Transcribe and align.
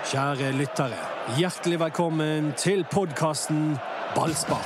Kjære 0.00 0.52
lyttere, 0.56 0.96
hjertelig 1.36 1.76
velkommen 1.80 2.54
til 2.56 2.86
podkasten 2.88 3.74
Ballspar. 4.14 4.64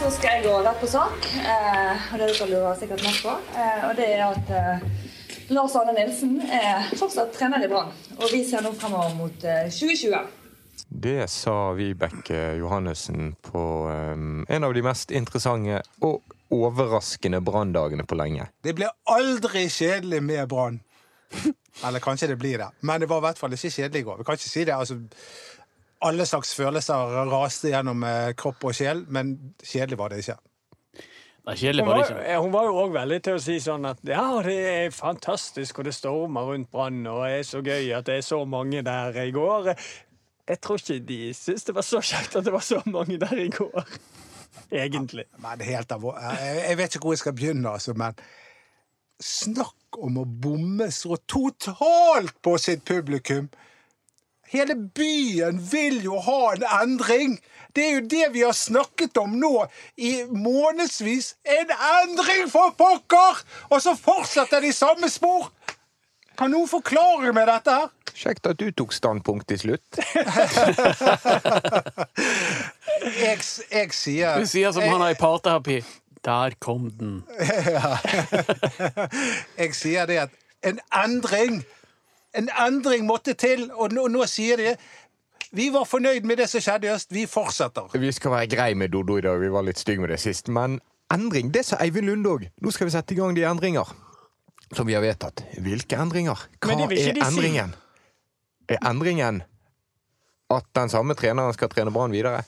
Så 0.00 0.10
skal 0.16 0.30
jeg 0.30 0.46
gå 0.46 0.54
rett 0.64 0.80
på 0.80 0.88
sak, 0.88 1.28
eh, 1.36 2.06
og 2.12 2.18
det 2.18 2.30
du 2.32 2.64
ha 2.64 2.72
sikkert 2.80 3.04
mest 3.04 3.20
på. 3.26 3.34
Eh, 3.52 3.84
og 3.90 3.92
det 4.00 4.08
er 4.14 4.24
at 4.30 4.54
eh, 4.56 4.88
Lars 5.52 5.76
Arne 5.76 5.92
Nilsen 5.98 6.40
er 6.40 6.88
fortsatt 6.96 7.36
trener 7.36 7.60
i 7.60 7.68
Brann. 7.68 7.92
Og 8.16 8.32
vi 8.32 8.40
ser 8.48 8.64
nå 8.64 8.72
fremover 8.72 9.12
mot 9.20 9.44
eh, 9.44 9.68
2020. 9.68 10.43
Det 10.96 11.26
sa 11.30 11.72
Vibeke 11.74 12.54
Johannessen 12.60 13.32
på 13.42 13.88
um, 13.88 14.44
en 14.48 14.64
av 14.64 14.74
de 14.74 14.82
mest 14.86 15.10
interessante 15.10 15.80
og 16.06 16.22
overraskende 16.54 17.40
branndagene 17.42 18.06
på 18.06 18.14
lenge. 18.14 18.46
Det 18.62 18.76
blir 18.78 18.92
aldri 19.10 19.66
kjedelig 19.66 20.22
med 20.22 20.46
Brann. 20.48 20.78
Eller 21.84 21.98
kanskje 21.98 22.30
det 22.30 22.38
blir 22.38 22.62
det. 22.62 22.70
Men 22.86 23.02
det 23.02 23.10
var 23.10 23.18
i 23.18 23.26
hvert 23.26 23.42
fall 23.42 23.56
ikke 23.56 23.72
kjedelig 23.74 24.04
i 24.04 24.06
går. 24.06 24.20
Vi 24.20 24.28
kan 24.28 24.38
ikke 24.38 24.52
si 24.52 24.64
det. 24.64 24.76
altså 24.76 25.00
alle 26.04 26.26
slags 26.30 26.54
følelser 26.54 27.14
raste 27.32 27.72
gjennom 27.72 28.06
eh, 28.06 28.32
kropp 28.38 28.68
og 28.68 28.76
sjel, 28.76 29.02
men 29.08 29.34
kjedelig 29.64 29.98
var 29.98 30.12
det 30.12 30.22
ikke. 30.22 30.38
Nei, 31.44 31.58
kjedelig 31.58 31.84
var 31.84 31.98
det 31.98 32.06
ikke. 32.06 32.40
hun 32.40 32.52
var 32.54 32.70
jo 32.70 32.80
òg 32.84 32.94
veldig 32.94 33.20
til 33.24 33.36
å 33.36 33.44
si 33.50 33.58
sånn 33.60 33.90
at 33.90 34.00
ja, 34.08 34.24
det 34.46 34.58
er 34.70 34.94
fantastisk, 34.94 35.80
og 35.80 35.88
det 35.88 35.96
stormer 35.96 36.52
rundt 36.52 36.70
Brann, 36.72 37.02
og 37.10 37.24
det 37.26 37.40
er 37.40 37.46
så 37.48 37.60
gøy 37.64 37.90
at 37.98 38.06
det 38.08 38.20
er 38.20 38.26
så 38.30 38.44
mange 38.48 38.84
der 38.86 39.18
i 39.26 39.32
går. 39.34 39.74
Jeg 40.48 40.60
tror 40.60 40.80
ikke 40.80 41.00
de 41.08 41.18
syntes 41.32 41.64
det 41.64 41.74
var 41.74 41.86
så 41.86 42.00
kjekt 42.04 42.36
at 42.36 42.44
det 42.44 42.52
var 42.52 42.64
så 42.64 42.82
mange 42.86 43.16
der 43.20 43.36
i 43.40 43.48
går. 43.48 43.84
Egentlig. 44.72 45.24
Men 45.40 45.60
helt 45.64 45.90
jeg, 45.90 46.64
jeg 46.68 46.78
vet 46.78 46.94
ikke 46.94 47.06
hvor 47.06 47.14
jeg 47.16 47.22
skal 47.22 47.36
begynne, 47.36 47.70
altså, 47.70 47.94
men 47.96 48.18
snakk 49.22 49.98
om 50.02 50.18
å 50.20 50.24
bomme 50.26 50.90
så 50.92 51.16
totalt 51.30 52.34
på 52.42 52.56
sitt 52.60 52.84
publikum. 52.84 53.48
Hele 54.54 54.76
byen 54.76 55.58
vil 55.70 56.02
jo 56.04 56.18
ha 56.22 56.52
en 56.52 56.66
endring. 56.82 57.38
Det 57.74 57.84
er 57.84 57.96
jo 57.96 58.02
det 58.10 58.26
vi 58.34 58.44
har 58.44 58.54
snakket 58.54 59.16
om 59.18 59.38
nå 59.40 59.64
i 59.96 60.12
månedsvis. 60.30 61.34
En 61.42 61.72
endring, 61.72 62.46
for 62.52 62.74
pokker! 62.78 63.40
Og 63.70 63.80
så 63.82 63.96
fortsetter 63.98 64.62
de 64.62 64.70
samme 64.76 65.10
spor. 65.10 65.48
Kan 66.38 66.52
noen 66.54 66.70
forklare 66.70 67.32
meg 67.34 67.48
dette 67.50 67.74
her? 67.80 67.90
Kjekt 68.14 68.46
at 68.46 68.60
du 68.60 68.70
tok 68.70 68.92
standpunkt 68.94 69.48
til 69.50 69.58
slutt. 69.58 69.98
Jeg, 73.04 73.38
jeg 73.72 73.90
sier 73.92 74.38
Du 74.40 74.46
sier 74.48 74.72
som 74.72 74.82
han 74.86 75.02
har 75.02 75.12
i 75.12 75.18
parterapi. 75.18 75.80
Der 76.24 76.54
kom 76.62 76.90
den. 76.98 77.24
Jeg 79.60 79.74
sier 79.76 80.06
det 80.06 80.18
at 80.22 80.30
en 80.64 80.78
endring 81.04 81.64
En 82.34 82.48
endring 82.66 83.04
måtte 83.06 83.34
til, 83.38 83.68
og 83.74 83.92
nå, 83.92 84.06
nå 84.08 84.24
sier 84.26 84.56
de 84.56 84.74
Vi 85.52 85.68
var 85.74 85.84
fornøyd 85.84 86.24
med 86.26 86.36
det 86.40 86.48
som 86.50 86.60
skjedde 86.64 86.88
i 86.88 86.90
øst. 86.94 87.12
Vi 87.14 87.26
fortsetter. 87.30 87.92
Vi 87.98 88.12
skal 88.12 88.30
være 88.30 88.46
grei 88.56 88.74
med 88.74 88.88
Dodo 88.88 89.18
i 89.18 89.20
dag, 89.22 89.38
vi 89.40 89.52
var 89.52 89.62
litt 89.62 89.78
stygge 89.78 90.00
med 90.02 90.10
det 90.10 90.20
sist. 90.22 90.48
Men 90.48 90.80
endring, 91.14 91.52
det 91.54 91.66
sa 91.68 91.78
Eivind 91.82 92.06
Lund 92.10 92.26
òg. 92.26 92.48
Nå 92.62 92.70
skal 92.74 92.88
vi 92.88 92.94
sette 92.96 93.14
i 93.14 93.18
gang 93.20 93.36
de 93.36 93.46
endringer 93.46 93.92
som 94.74 94.86
vi 94.86 94.96
har 94.96 95.04
vedtatt. 95.04 95.44
Hvilke 95.62 95.98
endringer? 96.00 96.48
Hva 96.58 96.74
er 96.74 97.22
endringen? 97.22 97.74
si. 97.74 97.83
Er 98.68 98.80
endringen 98.88 99.42
at 100.54 100.66
den 100.76 100.88
samme 100.92 101.14
treneren 101.18 101.52
skal 101.56 101.68
trene 101.72 101.92
Brann 101.92 102.12
videre? 102.14 102.42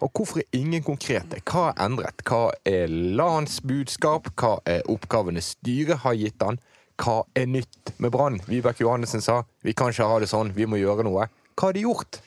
Og 0.00 0.08
hvorfor 0.16 0.40
er 0.40 0.56
ingen 0.56 0.82
konkrete? 0.82 1.42
Hva 1.44 1.68
er 1.74 1.82
endret? 1.84 2.22
Hva 2.24 2.50
er 2.66 2.88
LANs 2.88 3.58
budskap? 3.60 4.30
Hva 4.40 4.54
er 4.64 4.86
oppgavene 4.88 5.42
styret 5.44 6.00
har 6.06 6.16
gitt 6.16 6.40
han? 6.42 6.58
Hva 7.00 7.18
er 7.36 7.46
nytt 7.48 7.92
med 8.00 8.12
Brann? 8.14 8.40
Vibeke 8.48 8.82
Johannessen 8.84 9.20
sa 9.24 9.42
vi 9.64 9.74
kan 9.76 9.92
ikke 9.92 10.08
ha 10.08 10.18
det 10.22 10.30
sånn, 10.32 10.54
vi 10.56 10.66
må 10.68 10.80
gjøre 10.80 11.04
noe. 11.06 11.28
Hva 11.54 11.68
har 11.68 11.76
de 11.76 11.84
gjort? 11.84 12.20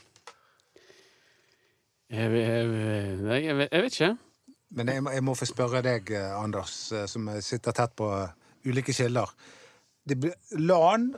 Jeg, 2.14 2.30
jeg, 2.30 3.44
jeg, 3.44 3.56
vet- 3.58 3.74
jeg 3.74 3.82
vet 3.88 3.98
ikke. 3.98 4.12
Men 4.74 4.88
jeg, 4.90 5.04
må- 5.06 5.12
jeg 5.14 5.24
må 5.26 5.34
få 5.38 5.46
spørre 5.50 5.82
deg, 5.86 6.12
eh, 6.14 6.32
Anders, 6.38 6.92
eh, 6.94 7.06
som 7.10 7.28
sitter 7.42 7.72
tett 7.78 7.94
på 7.98 8.08
eh, 8.14 8.30
ulike 8.70 8.94
kilder. 8.94 9.30
LAN 10.58 11.14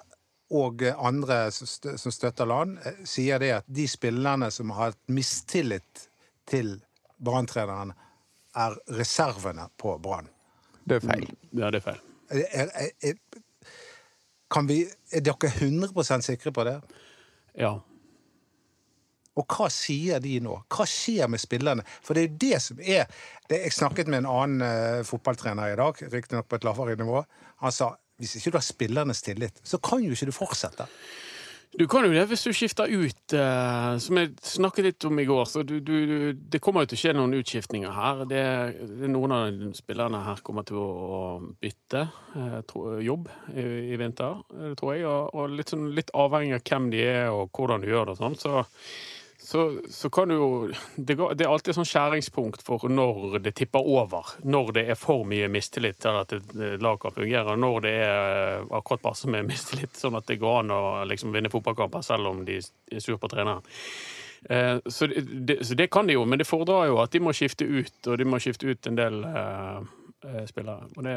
og 0.55 0.83
andre 0.95 1.49
som 1.51 2.11
støtter 2.11 2.47
LAN, 2.49 2.77
eh, 2.83 3.01
sier 3.07 3.41
det 3.41 3.51
at 3.59 3.67
de 3.67 3.87
spillerne 3.89 4.51
som 4.51 4.73
har 4.75 4.91
hatt 4.93 5.01
mistillit 5.11 6.07
til 6.49 6.77
Brann-treneren, 7.17 7.93
er 8.55 8.77
reservene 8.95 9.67
på 9.77 9.97
Brann. 9.99 10.29
Det 10.85 10.99
er 10.99 11.03
feil. 11.03 11.25
Ja, 11.51 11.71
det 11.73 11.81
er 11.81 11.85
feil. 11.89 11.99
Er, 12.29 12.69
er, 12.79 12.93
er, 13.09 14.61
vi, 14.69 14.79
er 15.11 15.25
dere 15.25 15.51
100% 15.51 16.25
sikre 16.25 16.53
på 16.55 16.63
det? 16.67 16.77
Ja. 17.59 17.73
Og 19.35 19.43
hva 19.51 19.67
sier 19.73 20.21
de 20.23 20.37
nå? 20.43 20.55
Hva 20.71 20.85
skjer 20.87 21.27
med 21.31 21.41
spillerne? 21.43 21.83
For 22.05 22.15
det 22.15 22.23
er 22.23 22.29
jo 22.29 22.39
det 22.45 22.61
som 22.63 22.79
er 22.79 23.09
Jeg 23.51 23.73
snakket 23.75 24.07
med 24.07 24.23
en 24.23 24.31
annen 24.31 24.63
eh, 24.63 25.03
fotballtrener 25.05 25.73
i 25.73 25.79
dag, 25.79 25.99
riktignok 26.13 26.47
på 26.49 26.57
et 26.59 26.67
lavere 26.67 26.95
nivå. 26.95 27.25
Han 27.65 27.73
sa 27.75 27.91
hvis 28.21 28.37
ikke 28.39 28.53
du 28.53 28.59
har 28.59 28.65
spillernes 28.65 29.23
tillit, 29.25 29.63
så 29.63 29.79
kan 29.83 30.03
jo 30.03 30.15
ikke 30.15 30.29
du 30.29 30.35
fortsette. 30.35 30.87
Du 31.75 31.83
kan 31.91 32.05
jo 32.07 32.13
det 32.13 32.23
hvis 32.29 32.45
du 32.45 32.53
skifter 32.55 32.87
ut, 32.87 33.33
uh, 33.35 33.97
som 33.99 34.19
jeg 34.19 34.31
snakket 34.47 34.85
litt 34.85 35.07
om 35.09 35.19
i 35.19 35.25
går. 35.27 35.43
så 35.49 35.63
du, 35.67 35.79
du, 35.83 35.95
du, 36.07 36.17
Det 36.33 36.61
kommer 36.63 36.85
jo 36.85 36.91
til 36.91 36.99
å 36.99 37.01
skje 37.01 37.13
noen 37.17 37.35
utskiftninger 37.35 37.91
her. 37.91 38.21
Det, 38.29 38.43
det 39.01 39.09
Noen 39.11 39.33
av 39.35 39.59
spillerne 39.75 40.21
her 40.23 40.39
kommer 40.45 40.63
til 40.67 40.79
å, 40.79 41.25
bytte 41.59 42.05
uh, 42.37 42.61
tro, 42.69 42.85
jobb 43.03 43.27
i, 43.51 43.65
i 43.91 43.99
vinter, 43.99 44.39
eh, 44.55 44.71
tror 44.79 44.95
jeg. 44.95 45.03
Og, 45.09 45.35
og 45.35 45.57
litt, 45.57 45.73
sånn, 45.73 45.89
litt 45.97 46.13
avhengig 46.15 46.55
av 46.61 46.63
hvem 46.69 46.89
de 46.93 47.03
er 47.03 47.27
og 47.33 47.51
hvordan 47.51 47.83
du 47.83 47.91
gjør 47.91 48.07
det. 48.07 48.15
og 48.15 48.23
sånn, 48.23 48.39
så 48.39 48.63
så, 49.45 49.79
så 49.89 50.09
kan 50.09 50.31
du 50.31 50.35
jo 50.35 50.47
det, 50.95 51.15
det 51.37 51.45
er 51.45 51.51
alltid 51.51 51.71
et 51.73 51.77
sånn 51.77 51.85
skjæringspunkt 51.85 52.63
for 52.65 52.87
når 52.89 53.37
det 53.45 53.53
tipper 53.59 53.85
over. 53.85 54.31
Når 54.41 54.71
det 54.77 54.83
er 54.89 54.97
for 54.97 55.21
mye 55.29 55.49
mistillit 55.53 55.99
til 56.01 56.17
at 56.17 56.33
et 56.33 56.53
lag 56.81 56.97
kan 57.03 57.13
fungere. 57.13 57.53
Når 57.61 57.79
det 57.85 57.93
er 58.07 58.65
akkurat 58.73 59.03
passe 59.05 59.29
med 59.29 59.45
mistillit, 59.51 59.93
sånn 59.99 60.17
at 60.17 60.25
det 60.31 60.39
går 60.41 60.63
an 60.63 60.73
å 60.73 60.83
liksom 61.05 61.35
vinne 61.35 61.51
fotballkamper 61.53 62.05
selv 62.05 62.31
om 62.31 62.41
de 62.47 62.57
er 62.57 63.03
sur 63.05 63.21
på 63.21 63.29
treneren. 63.29 63.61
Eh, 64.49 64.79
så, 64.89 65.07
det, 65.13 65.59
så 65.65 65.77
det 65.77 65.91
kan 65.93 66.09
de 66.09 66.17
jo, 66.17 66.25
men 66.25 66.41
det 66.41 66.49
fordrer 66.49 66.89
jo 66.89 66.97
at 67.03 67.13
de 67.13 67.21
må 67.21 67.33
skifte 67.33 67.65
ut, 67.69 67.95
og 68.07 68.17
de 68.21 68.27
må 68.29 68.41
skifte 68.41 68.69
ut 68.69 68.89
en 68.89 68.97
del 68.97 69.21
eh, 69.29 69.79
eh, 70.25 70.41
spillere. 70.49 70.89
Og 70.97 71.05
det, 71.05 71.15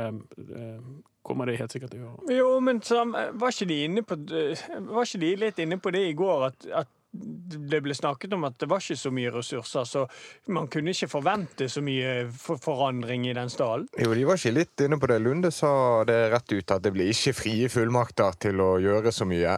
kommer 1.28 1.48
de 1.48 1.58
helt 1.60 1.72
sikkert 1.74 1.92
til 1.92 2.04
å 2.04 2.06
gjøre. 2.06 2.36
Jo, 2.38 2.52
men 2.64 2.78
sam- 2.84 3.16
var 3.36 3.52
ikke 3.52 3.66
de 3.68 4.04
på 4.04 4.16
Var 4.24 5.02
ikke 5.02 5.20
de 5.20 5.32
litt 5.42 5.58
inne 5.60 5.76
på 5.80 5.92
det 5.92 6.06
i 6.08 6.14
går, 6.16 6.46
at, 6.46 6.68
at 6.84 6.92
det 7.10 7.80
ble 7.80 7.94
snakket 7.96 8.32
om 8.36 8.44
at 8.44 8.58
det 8.60 8.68
var 8.68 8.82
ikke 8.82 8.98
så 9.00 9.10
mye 9.14 9.30
ressurser, 9.32 9.84
så 9.88 10.04
man 10.52 10.68
kunne 10.68 10.92
ikke 10.92 11.08
forvente 11.08 11.68
så 11.72 11.80
mye 11.84 12.28
for 12.32 12.60
forandring 12.60 13.26
i 13.28 13.34
den 13.36 13.50
stallen? 13.50 13.88
Jo, 13.98 14.12
de 14.14 14.26
var 14.28 14.38
ikke 14.38 14.54
litt 14.54 14.84
inne 14.84 14.98
på 15.00 15.08
det. 15.10 15.18
Lunde 15.24 15.50
sa 15.54 16.04
det 16.08 16.18
rett 16.34 16.52
ut 16.52 16.76
at 16.76 16.84
det 16.84 16.92
blir 16.94 17.10
ikke 17.12 17.36
frie 17.36 17.72
fullmakter 17.72 18.38
til 18.44 18.60
å 18.60 18.70
gjøre 18.82 19.12
så 19.14 19.26
mye. 19.28 19.56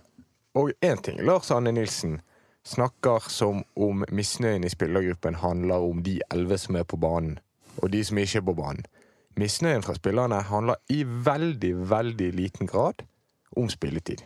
Og 0.58 0.72
én 0.82 1.02
ting, 1.02 1.20
Lars 1.26 1.50
Anne 1.54 1.74
Nilsen 1.74 2.20
snakker 2.66 3.26
som 3.30 3.62
om 3.74 4.04
misnøyen 4.10 4.64
i 4.66 4.70
spillergruppen 4.70 5.38
handler 5.42 5.86
om 5.90 6.02
de 6.06 6.20
elleve 6.30 6.58
som 6.58 6.78
er 6.78 6.86
på 6.86 6.98
banen, 7.00 7.38
og 7.82 7.90
de 7.90 8.02
som 8.04 8.18
ikke 8.18 8.42
er 8.42 8.46
på 8.46 8.58
banen. 8.58 8.84
Misnøyen 9.38 9.82
fra 9.86 9.94
spillerne 9.96 10.42
handler 10.50 10.82
i 10.90 11.02
veldig, 11.06 11.72
veldig 11.90 12.32
liten 12.34 12.70
grad 12.70 13.06
om 13.56 13.70
spilletid. 13.70 14.22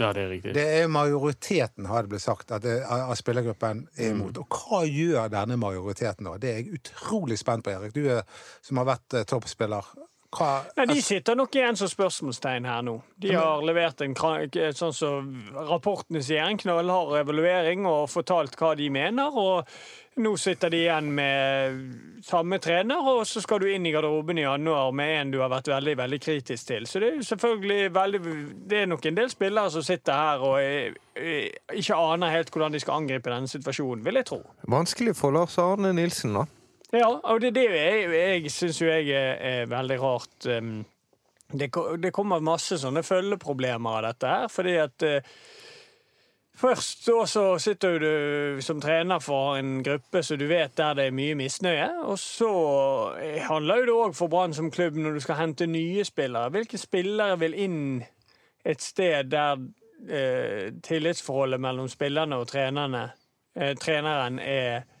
Ja, 0.00 0.10
det 0.12 0.24
er 0.24 0.30
riktig. 0.32 0.54
Det 0.56 0.64
er 0.80 0.88
majoriteten, 0.90 1.86
har 1.86 2.02
det 2.02 2.14
blitt 2.14 2.24
sagt, 2.24 2.50
at 2.54 2.64
det, 2.64 2.80
av 2.90 3.14
spillergruppen 3.18 3.84
er 3.94 4.10
imot. 4.10 4.40
Og 4.42 4.56
hva 4.58 4.82
gjør 4.88 5.30
denne 5.30 5.58
majoriteten 5.60 6.26
da? 6.26 6.34
Det 6.40 6.50
er 6.50 6.58
jeg 6.62 6.80
utrolig 6.80 7.38
spent 7.38 7.66
på, 7.66 7.70
Erik. 7.74 7.94
Du 7.94 8.02
er, 8.10 8.24
som 8.64 8.80
har 8.82 8.88
vært 8.90 9.14
eh, 9.14 9.26
toppspiller. 9.30 9.86
Hva, 10.34 10.52
Nei, 10.76 10.86
De 10.90 11.02
sitter 11.04 11.38
nok 11.38 11.54
igjen 11.54 11.78
som 11.78 11.90
spørsmålstegn 11.90 12.68
her 12.68 12.86
nå. 12.86 12.98
De 13.20 13.34
har 13.34 13.62
levert 13.66 14.02
en 14.04 14.14
sånn 14.14 14.96
som 14.96 15.34
rapportene 15.68 16.22
sier, 16.24 16.44
en 16.44 16.60
knallhard 16.60 17.20
evaluering 17.22 17.86
og 17.88 18.08
fortalt 18.12 18.58
hva 18.60 18.74
de 18.78 18.90
mener. 18.92 19.30
og 19.34 19.68
nå 20.16 20.36
sitter 20.38 20.70
de 20.70 20.78
igjen 20.84 21.08
med 21.14 21.78
samme 22.22 22.60
trener, 22.62 23.02
og 23.02 23.24
så 23.26 23.40
skal 23.42 23.58
du 23.62 23.66
inn 23.70 23.86
i 23.86 23.92
garderoben 23.94 24.38
i 24.38 24.44
januar 24.44 24.92
med 24.94 25.14
en 25.16 25.32
du 25.34 25.40
har 25.42 25.50
vært 25.50 25.72
veldig 25.72 25.96
veldig 25.98 26.20
kritisk 26.22 26.68
til. 26.68 26.86
Så 26.86 27.02
det 27.02 27.08
er 27.08 27.16
jo 27.18 27.26
selvfølgelig 27.26 27.94
veldig 27.94 28.20
Det 28.70 28.82
er 28.82 28.86
nok 28.86 29.06
en 29.10 29.18
del 29.18 29.30
spillere 29.32 29.72
som 29.74 29.82
sitter 29.82 30.14
her 30.14 30.44
og 30.46 30.60
er, 30.62 30.94
er, 31.18 31.48
ikke 31.74 31.98
aner 31.98 32.30
helt 32.30 32.52
hvordan 32.54 32.76
de 32.76 32.82
skal 32.82 33.02
angripe 33.02 33.32
denne 33.32 33.50
situasjonen, 33.50 34.04
vil 34.06 34.20
jeg 34.20 34.28
tro. 34.30 34.40
Vanskelig 34.70 35.16
for 35.18 35.34
Lars 35.34 35.58
Arne 35.58 35.92
Nilsen, 35.96 36.38
da. 36.38 36.46
Ja, 36.94 37.08
og 37.10 37.40
det 37.42 37.54
det 37.56 37.66
jeg, 37.72 38.10
jeg 38.14 38.50
syns 38.54 38.80
jo 38.82 38.86
jeg 38.86 39.10
er, 39.10 39.38
er 39.40 39.70
veldig 39.70 39.98
rart. 40.02 40.46
Um, 40.46 40.84
det, 41.50 41.68
det 42.02 42.12
kommer 42.14 42.42
masse 42.42 42.78
sånne 42.80 43.02
følgeproblemer 43.06 43.98
av 43.98 44.06
dette 44.08 44.30
her, 44.30 44.48
fordi 44.52 44.76
at 44.82 45.06
uh, 45.08 45.34
Først 46.54 47.08
så, 47.26 47.58
sitter 47.58 47.98
du 47.98 48.62
som 48.62 48.80
trener 48.80 49.18
for 49.18 49.56
en 49.58 49.82
gruppe 49.82 50.22
så 50.22 50.36
du 50.38 50.46
vet 50.46 50.76
der 50.78 50.94
det 50.94 51.08
er 51.08 51.16
mye 51.16 51.34
misnøye. 51.34 51.88
Og 52.06 52.18
så 52.18 52.50
eh, 53.18 53.42
handler 53.42 53.82
det 53.88 53.94
òg 53.94 54.14
for 54.14 54.30
Brann 54.30 54.54
som 54.54 54.70
klubb 54.70 54.94
når 54.94 55.16
du 55.16 55.24
skal 55.24 55.40
hente 55.40 55.66
nye 55.66 56.04
spillere. 56.06 56.52
Hvilke 56.54 56.78
spillere 56.78 57.40
vil 57.42 57.58
inn 57.58 57.80
et 58.64 58.82
sted 58.82 59.32
der 59.34 59.58
eh, 60.06 60.70
tillitsforholdet 60.86 61.60
mellom 61.60 61.90
spillerne 61.90 62.38
og 62.38 62.46
trenerne, 62.52 63.08
eh, 63.58 63.74
treneren 63.74 64.38
er, 64.38 64.86
er 64.86 64.93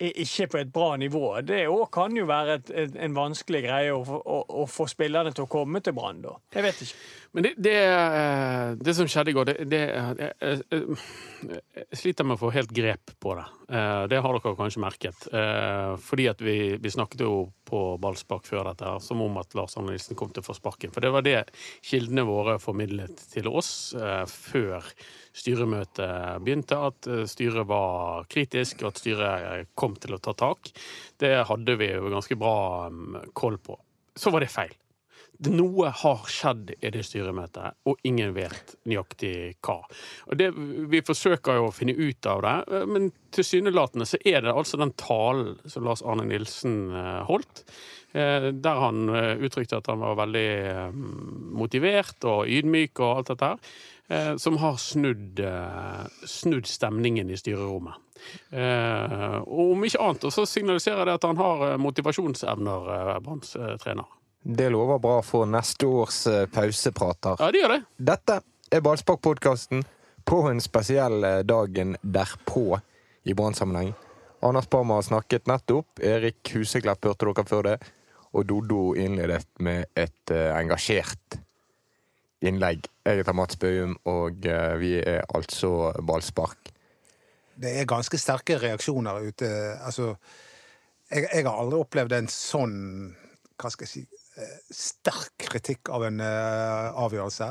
ikke 0.00 0.46
på 0.52 0.58
et 0.60 0.72
bra 0.72 0.96
nivå? 1.00 1.40
Det 1.46 1.62
òg 1.72 1.86
kan 1.94 2.16
jo 2.16 2.26
være 2.28 2.58
et, 2.60 2.72
et, 2.84 2.96
en 3.06 3.16
vanskelig 3.16 3.62
greie 3.64 3.94
å, 3.94 4.02
å, 4.02 4.40
å 4.62 4.66
få 4.68 4.88
spillerne 4.90 5.32
til 5.34 5.46
å 5.46 5.50
komme 5.50 5.80
til 5.84 5.96
Brann, 5.96 6.22
da. 6.24 6.36
Jeg 6.54 6.66
vet 6.66 6.82
ikke. 6.86 7.04
Men 7.36 7.44
det, 7.44 7.50
det, 7.60 7.76
eh, 7.84 8.70
det 8.80 8.94
som 8.96 9.08
skjedde 9.12 9.28
i 9.28 9.34
går, 9.36 9.44
det, 9.50 9.54
det 9.68 9.80
jeg, 9.84 10.28
jeg, 10.40 10.94
jeg 11.76 11.98
sliter 12.00 12.24
med 12.24 12.38
å 12.38 12.40
få 12.40 12.48
helt 12.54 12.70
grep 12.72 13.12
på 13.20 13.34
det. 13.36 13.44
Eh, 13.68 14.04
Det 14.08 14.20
har 14.24 14.38
dere 14.38 14.54
kanskje 14.56 14.80
merket. 14.80 15.26
Eh, 15.28 15.90
Fordi 16.00 16.30
at 16.32 16.40
vi, 16.40 16.54
vi 16.80 16.92
snakket 16.94 17.26
jo 17.26 17.50
på 17.68 17.82
ballspark 18.00 18.48
før 18.48 18.70
dette 18.70 18.94
som 19.04 19.20
om 19.20 19.36
at 19.42 19.52
Lars 19.58 19.76
Arne 19.76 19.92
Nilsen 19.92 20.16
kom 20.16 20.32
til 20.32 20.40
å 20.40 20.46
få 20.48 20.56
sparken. 20.56 20.94
For 20.94 21.04
det 21.04 21.12
var 21.12 21.26
det 21.26 21.42
kildene 21.84 22.24
våre 22.24 22.56
formidlet 22.62 23.20
til 23.34 23.50
oss 23.52 23.92
eh, 23.92 24.24
før 24.32 24.88
styremøtet 25.36 26.40
begynte, 26.40 26.80
at 26.88 27.10
eh, 27.12 27.26
styret 27.28 27.68
var 27.68 28.24
kritisk, 28.32 28.80
og 28.80 28.94
at 28.94 29.04
styret 29.04 29.46
eh, 29.52 29.68
kom 29.76 30.00
til 30.00 30.16
å 30.16 30.22
ta 30.24 30.32
tak. 30.32 30.72
Det 31.20 31.34
hadde 31.52 31.76
vi 31.84 31.92
jo 31.92 32.08
ganske 32.16 32.40
bra 32.40 32.56
mm, 32.88 33.26
koll 33.36 33.60
på. 33.60 33.76
Så 34.16 34.32
var 34.32 34.40
det 34.40 34.48
feil. 34.56 34.72
Noe 35.44 35.90
har 35.92 36.22
skjedd 36.32 36.70
i 36.80 36.90
det 36.92 37.02
styremøtet, 37.04 37.76
og 37.84 38.00
ingen 38.08 38.32
vet 38.36 38.76
nøyaktig 38.88 39.58
hva. 39.64 39.82
Og 40.30 40.38
det, 40.40 40.48
vi 40.88 41.02
forsøker 41.04 41.58
jo 41.58 41.66
å 41.68 41.74
finne 41.74 41.96
ut 41.96 42.28
av 42.30 42.40
det, 42.46 42.84
men 42.88 43.10
tilsynelatende 43.36 44.08
så 44.08 44.20
er 44.24 44.46
det 44.46 44.54
altså 44.54 44.80
den 44.80 44.94
talen 44.96 45.58
som 45.68 45.84
Lars 45.84 46.04
Arne 46.06 46.24
Nilsen 46.28 46.78
eh, 46.88 47.20
holdt, 47.28 47.64
eh, 48.16 48.48
der 48.54 48.80
han 48.80 49.12
eh, 49.12 49.44
uttrykte 49.44 49.82
at 49.82 49.92
han 49.92 50.00
var 50.00 50.16
veldig 50.22 50.48
motivert 51.60 52.26
og 52.28 52.48
ydmyk 52.48 53.04
og 53.04 53.20
alt 53.20 53.34
dette 53.34 53.52
her, 53.52 53.78
som 54.38 54.54
har 54.62 54.76
snudd, 54.78 55.40
snudd 56.30 56.68
stemningen 56.70 57.26
i 57.26 57.38
styrerommet. 57.40 57.96
Og 58.54 59.72
om 59.72 59.82
ikke 59.82 59.98
annet, 59.98 60.28
så 60.30 60.44
signaliserer 60.46 61.08
det 61.08 61.16
at 61.18 61.26
han 61.26 61.40
har 61.40 61.74
motivasjonsevner, 61.82 62.86
Branns 63.26 63.56
trener. 63.82 64.06
Det 64.48 64.70
lover 64.70 64.98
bra 64.98 65.22
for 65.26 65.46
neste 65.50 65.86
års 65.86 66.26
eh, 66.26 66.44
pauseprater. 66.46 67.34
Ja, 67.40 67.50
det 67.50 67.58
gjør 67.64 67.72
det. 67.72 67.78
Dette 67.98 68.34
er 68.70 68.82
Ballspark-podkasten 68.86 69.80
på 70.22 70.36
en 70.46 70.60
spesiell 70.62 71.24
eh, 71.26 71.40
dagen 71.42 71.96
derpå 72.02 72.78
i 73.26 73.34
Brann-sammenheng. 73.34 73.90
Anders 74.46 74.68
Parma 74.70 75.00
har 75.00 75.02
snakket 75.02 75.50
nettopp. 75.50 75.98
Erik 75.98 76.52
Huseklepp 76.54 77.08
hørte 77.08 77.26
dere 77.26 77.44
før 77.48 77.66
det. 77.66 77.72
Og 78.38 78.46
Doddo 78.46 78.84
innledet 78.94 79.48
med 79.66 79.90
et 79.98 80.30
eh, 80.30 80.52
engasjert 80.54 81.40
innlegg. 82.46 82.86
Jeg 83.02 83.18
heter 83.18 83.34
Mats 83.34 83.58
Bøhum, 83.58 83.96
og 84.06 84.46
vi 84.78 84.92
er 85.00 85.24
altså 85.34 85.90
Ballspark. 86.06 86.70
Det 87.58 87.72
er 87.80 87.90
ganske 87.90 88.20
sterke 88.20 88.60
reaksjoner 88.62 89.26
ute. 89.26 89.50
Altså, 89.80 90.12
jeg, 91.10 91.26
jeg 91.32 91.48
har 91.48 91.58
aldri 91.64 91.82
opplevd 91.82 92.14
en 92.20 92.30
sånn 92.30 92.78
Hva 93.56 93.72
skal 93.72 93.88
jeg 93.88 93.90
si 93.90 94.04
Sterk 94.72 95.46
kritikk 95.48 95.88
av 95.94 96.04
en 96.08 96.20
eh, 96.20 96.98
avgjørelse. 97.06 97.50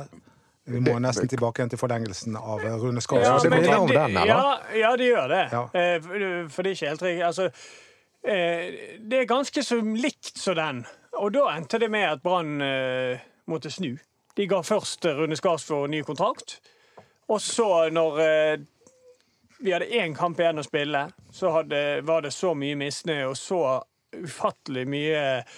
Vi 0.66 0.82
må 0.82 0.96
nesten 1.02 1.30
tilbake 1.30 1.62
igjen 1.62 1.72
til 1.74 1.82
forlengelsen 1.82 2.38
av 2.40 2.64
eh, 2.66 2.76
Rune 2.82 3.02
Ja, 3.02 3.06
Skarsvåg. 3.06 3.54
om 3.78 3.92
den. 3.94 4.20
Ja, 4.26 4.60
ja, 4.74 4.92
de 4.98 5.10
gjør 5.12 5.28
det. 5.30 5.44
Ja. 5.54 5.64
Eh, 5.74 5.98
for, 6.02 6.64
det 6.64 6.72
er 6.72 6.78
ikke 6.78 6.90
helt 6.90 7.06
riktig. 7.06 7.24
Altså, 7.28 7.50
eh, 8.26 9.00
det 9.02 9.20
er 9.22 9.30
ganske 9.30 9.64
så 9.64 9.78
likt 9.82 10.38
som 10.42 10.58
den. 10.58 10.86
Og 11.22 11.34
da 11.34 11.48
endte 11.54 11.80
det 11.82 11.92
med 11.94 12.08
at 12.10 12.24
Brann 12.26 12.62
eh, 12.62 13.22
måtte 13.50 13.70
snu. 13.74 13.94
De 14.36 14.48
ga 14.52 14.62
først 14.66 15.06
Rune 15.06 15.38
Skarsvåg 15.38 15.88
ny 15.90 16.02
kontrakt, 16.04 16.58
og 17.32 17.42
så, 17.42 17.88
når 17.94 18.20
eh, 18.22 18.58
vi 19.62 19.72
hadde 19.72 19.88
én 19.96 20.14
kamp 20.18 20.40
igjen 20.42 20.60
å 20.62 20.66
spille, 20.66 21.08
så 21.34 21.54
hadde, 21.56 22.02
var 22.06 22.26
det 22.26 22.34
så 22.36 22.52
mye 22.58 22.76
misnøye 22.78 23.30
og 23.30 23.38
så 23.40 23.62
ufattelig 24.16 24.84
mye 24.92 25.22
eh, 25.40 25.56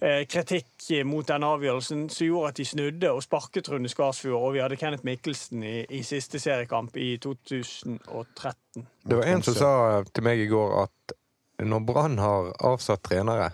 kritikk 0.00 0.88
mot 1.08 1.26
den 1.28 1.44
avgjørelsen 1.46 2.06
som 2.12 2.26
gjorde 2.26 2.50
at 2.52 2.58
de 2.60 2.66
snudde 2.68 3.10
og 3.14 3.22
sparket 3.24 3.68
Rune 3.72 3.88
Skarsfjord, 3.88 4.42
og 4.48 4.54
vi 4.56 4.62
hadde 4.62 4.78
Kenneth 4.80 5.06
Mikkelsen 5.06 5.62
i, 5.64 5.76
i 5.88 6.02
siste 6.06 6.40
seriekamp 6.42 6.96
i 7.00 7.14
2013. 7.22 8.86
Det 9.04 9.18
var 9.18 9.30
en 9.30 9.44
som 9.46 9.56
sa 9.56 9.72
til 10.10 10.26
meg 10.26 10.42
i 10.44 10.48
går 10.50 10.76
at 10.82 11.16
når 11.64 11.84
Brann 11.86 12.18
har 12.18 12.50
avsatt 12.66 13.04
trenere 13.06 13.50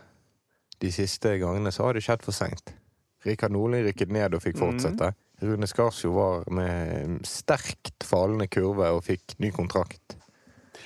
de 0.80 0.92
siste 0.92 1.36
gangene, 1.38 1.72
så 1.72 1.86
har 1.86 1.96
det 1.96 2.04
skjedd 2.04 2.24
for 2.24 2.34
seint. 2.34 2.72
Rikard 3.26 3.52
Nordli 3.52 3.82
rykket 3.84 4.12
ned 4.14 4.34
og 4.36 4.42
fikk 4.42 4.56
fortsette. 4.60 5.12
Rune 5.44 5.68
Skarsfjord 5.68 6.16
var 6.16 6.46
med 6.56 7.20
sterkt 7.28 8.04
fallende 8.04 8.48
kurve 8.52 8.88
og 8.96 9.04
fikk 9.04 9.36
ny 9.40 9.52
kontrakt. 9.52 10.16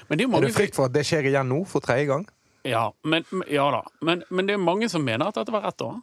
Men 0.09 0.19
det 0.19 0.27
er 0.27 0.33
mange... 0.33 0.49
Er 0.49 0.51
det 0.51 0.57
frykt 0.59 0.79
for 0.79 0.89
at 0.89 0.95
det 0.95 1.05
skjer 1.07 1.31
igjen 1.31 1.51
nå, 1.51 1.63
for 1.71 1.85
tredje 1.85 2.11
gang? 2.11 2.27
Ja, 2.65 2.89
men, 3.05 3.25
ja 3.53 3.71
da. 3.71 3.85
Men, 4.01 4.25
men 4.33 4.47
det 4.49 4.57
er 4.57 4.63
mange 4.63 4.89
som 4.89 5.05
mener 5.05 5.29
at 5.29 5.37
dette 5.37 5.53
var 5.53 5.67
rett 5.67 5.81
da. 5.83 5.95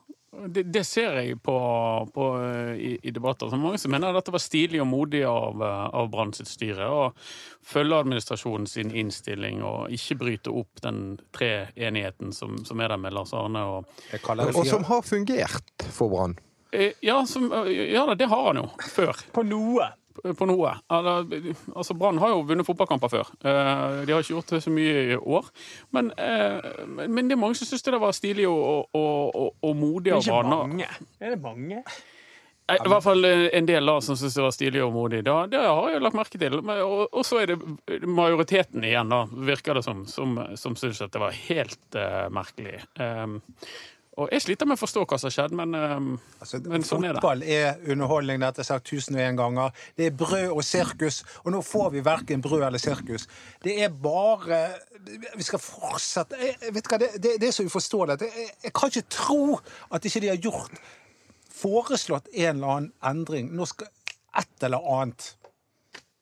Det, 0.48 0.62
det 0.72 0.86
ser 0.88 1.18
jeg 1.20 1.40
på, 1.44 1.54
på, 2.16 2.26
eh, 2.40 2.76
i, 2.80 2.92
i 3.04 3.12
debatter. 3.12 3.50
Så 3.52 3.58
mange 3.60 3.82
som 3.82 3.92
mener 3.92 4.14
at 4.14 4.22
dette 4.22 4.32
var 4.32 4.40
stilig 4.42 4.80
og 4.80 4.88
modig 4.88 5.26
av, 5.28 5.60
eh, 5.66 5.88
av 6.00 6.08
Brann 6.14 6.32
sitt 6.38 6.48
styre. 6.48 6.88
Å 6.88 7.10
følge 7.68 8.00
administrasjonen 8.06 8.70
sin 8.70 8.94
innstilling 8.96 9.60
og 9.68 9.92
ikke 9.92 10.20
bryte 10.22 10.54
opp 10.62 10.80
den 10.86 11.18
treenigheten 11.36 12.32
som, 12.34 12.62
som 12.66 12.80
er 12.80 12.94
der 12.94 13.02
med 13.02 13.18
Lars 13.18 13.34
Arne 13.36 13.66
og 13.74 13.92
det 14.14 14.22
Og 14.54 14.64
som 14.70 14.88
har 14.88 15.04
fungert 15.04 15.88
for 15.92 16.14
Brann. 16.14 16.38
Eh, 16.72 16.94
Ja, 17.04 17.26
som, 17.28 17.50
ja 17.68 18.06
da, 18.08 18.16
det 18.16 18.30
har 18.32 18.46
han 18.54 18.62
jo. 18.64 18.70
Før. 18.96 19.26
På 19.36 19.44
noe. 19.44 19.92
På 20.38 20.48
noe. 20.50 20.74
Altså, 20.92 21.96
Brann 21.98 22.20
har 22.22 22.34
jo 22.34 22.44
vunnet 22.50 22.68
fotballkamper 22.68 23.12
før. 23.12 23.34
Eh, 23.44 24.06
De 24.06 24.14
har 24.14 24.24
ikke 24.24 24.36
gjort 24.36 24.54
det 24.56 24.62
så 24.66 24.74
mye 24.74 25.04
i 25.14 25.18
år. 25.18 25.52
Men, 25.96 26.12
eh, 26.18 26.72
men 27.08 27.28
det 27.28 27.38
er 27.38 27.42
mange 27.44 27.60
som 27.60 27.70
syns 27.70 27.84
det 27.86 28.00
var 28.02 28.16
stilig 28.16 28.48
og, 28.50 28.90
og, 28.94 29.36
og, 29.36 29.54
og 29.62 29.78
modig 29.78 30.16
av 30.16 30.26
Brann. 30.28 30.50
mange. 30.56 30.90
Er 31.20 31.36
det 31.36 31.42
mange? 31.44 31.84
Eh, 32.72 32.78
I 32.78 32.88
hvert 32.92 33.04
fall 33.04 33.26
en 33.26 33.68
del 33.68 33.90
da 33.90 33.98
som 34.02 34.16
syns 34.20 34.36
det 34.38 34.44
var 34.46 34.54
stilig 34.56 34.84
og 34.86 34.94
modig. 34.96 35.24
Da, 35.28 35.42
det 35.52 35.60
har 35.60 35.90
jeg 35.92 36.04
lagt 36.06 36.18
merke 36.20 36.40
til. 36.42 36.60
Og, 36.62 37.08
og 37.12 37.26
så 37.28 37.42
er 37.42 37.54
det 37.54 38.02
majoriteten 38.08 38.86
igjen, 38.88 39.12
da, 39.12 39.26
virker 39.52 39.80
det 39.80 39.84
som, 39.88 40.06
som, 40.08 40.38
som 40.60 40.78
syns 40.80 41.02
at 41.04 41.12
det 41.16 41.24
var 41.24 41.36
helt 41.50 41.98
uh, 41.98 42.28
merkelig. 42.34 42.80
Um, 43.00 43.42
og 44.20 44.28
jeg 44.34 44.44
sliter 44.44 44.68
med 44.68 44.76
å 44.76 44.82
forstå 44.82 45.06
hva 45.08 45.18
som 45.20 45.30
har 45.30 45.34
skjedd, 45.38 45.54
men, 45.56 45.76
um, 45.76 46.08
Altså, 46.44 46.60
men 46.68 46.84
sånn 46.84 47.06
er 47.08 47.16
det. 47.16 47.22
fotball 47.22 47.44
er 47.48 47.78
underholdning, 47.94 48.42
dette 48.44 48.60
jeg 48.60 48.68
sagt 48.68 48.90
tusen 48.90 49.16
og 49.16 49.22
en 49.24 49.40
ganger. 49.40 49.84
Det 49.96 50.10
er 50.10 50.18
brød 50.20 50.50
og 50.52 50.66
sirkus, 50.68 51.22
og 51.46 51.54
nå 51.56 51.62
får 51.64 51.94
vi 51.94 52.04
verken 52.04 52.44
brød 52.44 52.66
eller 52.68 52.82
sirkus. 52.82 53.28
Det 53.64 53.78
er 53.86 53.90
bare 53.90 54.60
Vi 55.38 55.44
skal 55.48 55.60
fortsette 55.64 56.38
jeg, 56.38 56.74
vet 56.76 56.90
hva, 56.92 57.00
det, 57.02 57.14
det, 57.24 57.38
det 57.42 57.48
er 57.48 57.56
så 57.56 57.64
uforståelig. 57.66 58.20
Jeg, 58.22 58.50
jeg 58.68 58.74
kan 58.76 58.92
ikke 58.92 59.08
tro 59.16 59.60
at 59.90 60.06
ikke 60.06 60.22
de 60.22 60.34
har 60.34 60.44
gjort 60.44 60.82
Foreslått 61.62 62.30
en 62.34 62.56
eller 62.56 62.76
annen 62.76 62.94
endring. 63.06 63.52
Nå 63.54 63.68
skal 63.70 63.90
Et 64.40 64.64
eller 64.64 64.86
annet. 64.88 65.34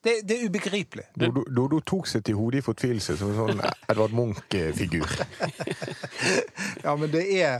Det, 0.03 0.21
det 0.23 0.35
er 0.37 0.47
ubegripelig. 0.47 1.05
Dodo, 1.19 1.43
Dodo 1.43 1.79
tok 1.83 2.07
seg 2.07 2.23
til 2.23 2.37
hodet 2.39 2.61
i 2.61 2.63
fortvilelse 2.63 3.17
som 3.19 3.33
en 3.33 3.39
sånn 3.39 3.63
Edvard 3.91 4.15
Munch-figur. 4.15 5.07
Ja, 6.85 6.93
men 6.95 7.11
det 7.11 7.25
er 7.35 7.59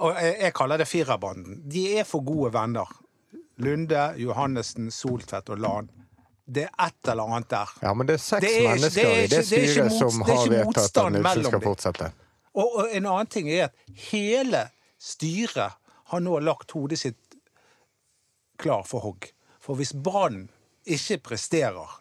Og 0.00 0.16
jeg, 0.16 0.52
kaller 0.56 0.80
det 0.80 0.86
firerbanden. 0.88 1.58
De 1.68 1.82
er 1.98 2.06
for 2.08 2.24
gode 2.24 2.52
venner. 2.54 2.88
Lunde, 3.60 4.04
Johannessen, 4.16 4.88
Soltvedt 4.94 5.50
og 5.52 5.58
Lan. 5.60 5.90
Det 6.46 6.64
er 6.68 6.86
et 6.86 7.10
eller 7.12 7.28
annet 7.28 7.50
der. 7.50 7.74
Ja, 7.82 7.92
men 7.94 8.08
det 8.08 8.16
er 8.16 8.22
seks 8.22 8.46
Det 8.46 8.52
er 8.54 8.68
mennesker 8.70 9.02
det 9.02 9.10
er 9.10 9.24
i 9.24 9.32
det 9.34 9.42
styret 9.46 9.92
som 9.98 10.22
har 10.24 10.46
vedtatt 10.54 11.02
at 11.02 11.12
Nilsen 11.12 11.44
skal 11.50 11.64
fortsette. 11.66 12.08
Og, 12.54 12.64
og 12.80 12.94
en 12.96 13.10
annen 13.10 13.30
ting 13.30 13.50
er 13.52 13.68
at 13.68 13.76
hele 14.10 14.64
styret 14.98 15.76
har 16.10 16.24
nå 16.24 16.38
lagt 16.42 16.72
hodet 16.74 16.98
sitt 17.02 17.36
klar 18.60 18.82
for 18.88 19.04
hogg. 19.04 19.30
For 19.60 19.78
hvis 19.78 19.92
Brann 19.94 20.48
ikke 20.90 21.20
presterer 21.30 21.98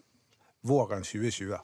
våren 0.66 1.04
2020, 1.06 1.60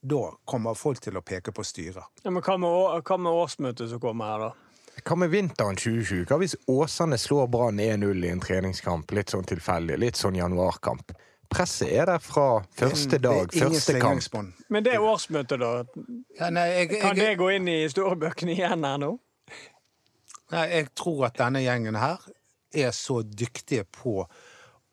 da 0.00 0.22
kommer 0.44 0.78
folk 0.78 1.00
til 1.02 1.18
å 1.18 1.22
peke 1.26 1.52
på 1.52 1.64
styret. 1.66 2.06
Ja, 2.22 2.30
men 2.30 2.42
hva 2.42 2.56
med, 2.60 3.04
hva 3.04 3.18
med 3.18 3.42
årsmøtet 3.42 3.90
som 3.90 4.02
kommer 4.02 4.32
her, 4.32 4.48
da? 4.48 4.68
Hva 5.04 5.16
med 5.18 5.30
vinteren 5.30 5.78
2020? 5.78 6.26
Hva 6.26 6.38
hvis 6.40 6.56
Åsane 6.70 7.18
slår 7.18 7.48
Brann 7.52 7.80
1-0 7.82 8.24
i 8.26 8.30
en 8.32 8.42
treningskamp? 8.42 9.10
Litt 9.14 9.34
sånn 9.34 9.46
tilfeldig. 9.46 9.98
Litt 10.00 10.18
sånn 10.18 10.38
januarkamp. 10.38 11.14
Presset 11.48 11.92
er 11.94 12.10
der 12.10 12.20
fra 12.20 12.64
første 12.76 13.20
dag, 13.22 13.54
første 13.54 13.94
kamp. 14.02 14.50
Men 14.68 14.84
det 14.84 14.98
årsmøtet, 15.00 15.62
da? 15.62 15.70
Ja, 16.36 16.50
nei, 16.52 16.66
jeg, 16.74 16.90
jeg, 16.90 17.02
Kan 17.04 17.16
det 17.20 17.30
gå 17.40 17.48
inn 17.54 17.70
i 17.70 17.78
historiebøkene 17.84 18.52
igjen 18.56 18.84
her 18.84 18.98
nå? 19.00 19.14
Nei, 20.52 20.66
jeg 20.74 20.90
tror 20.98 21.28
at 21.28 21.38
denne 21.40 21.62
gjengen 21.64 21.96
her 22.00 22.20
er 22.76 22.92
så 22.96 23.22
dyktige 23.22 23.86
på 23.96 24.22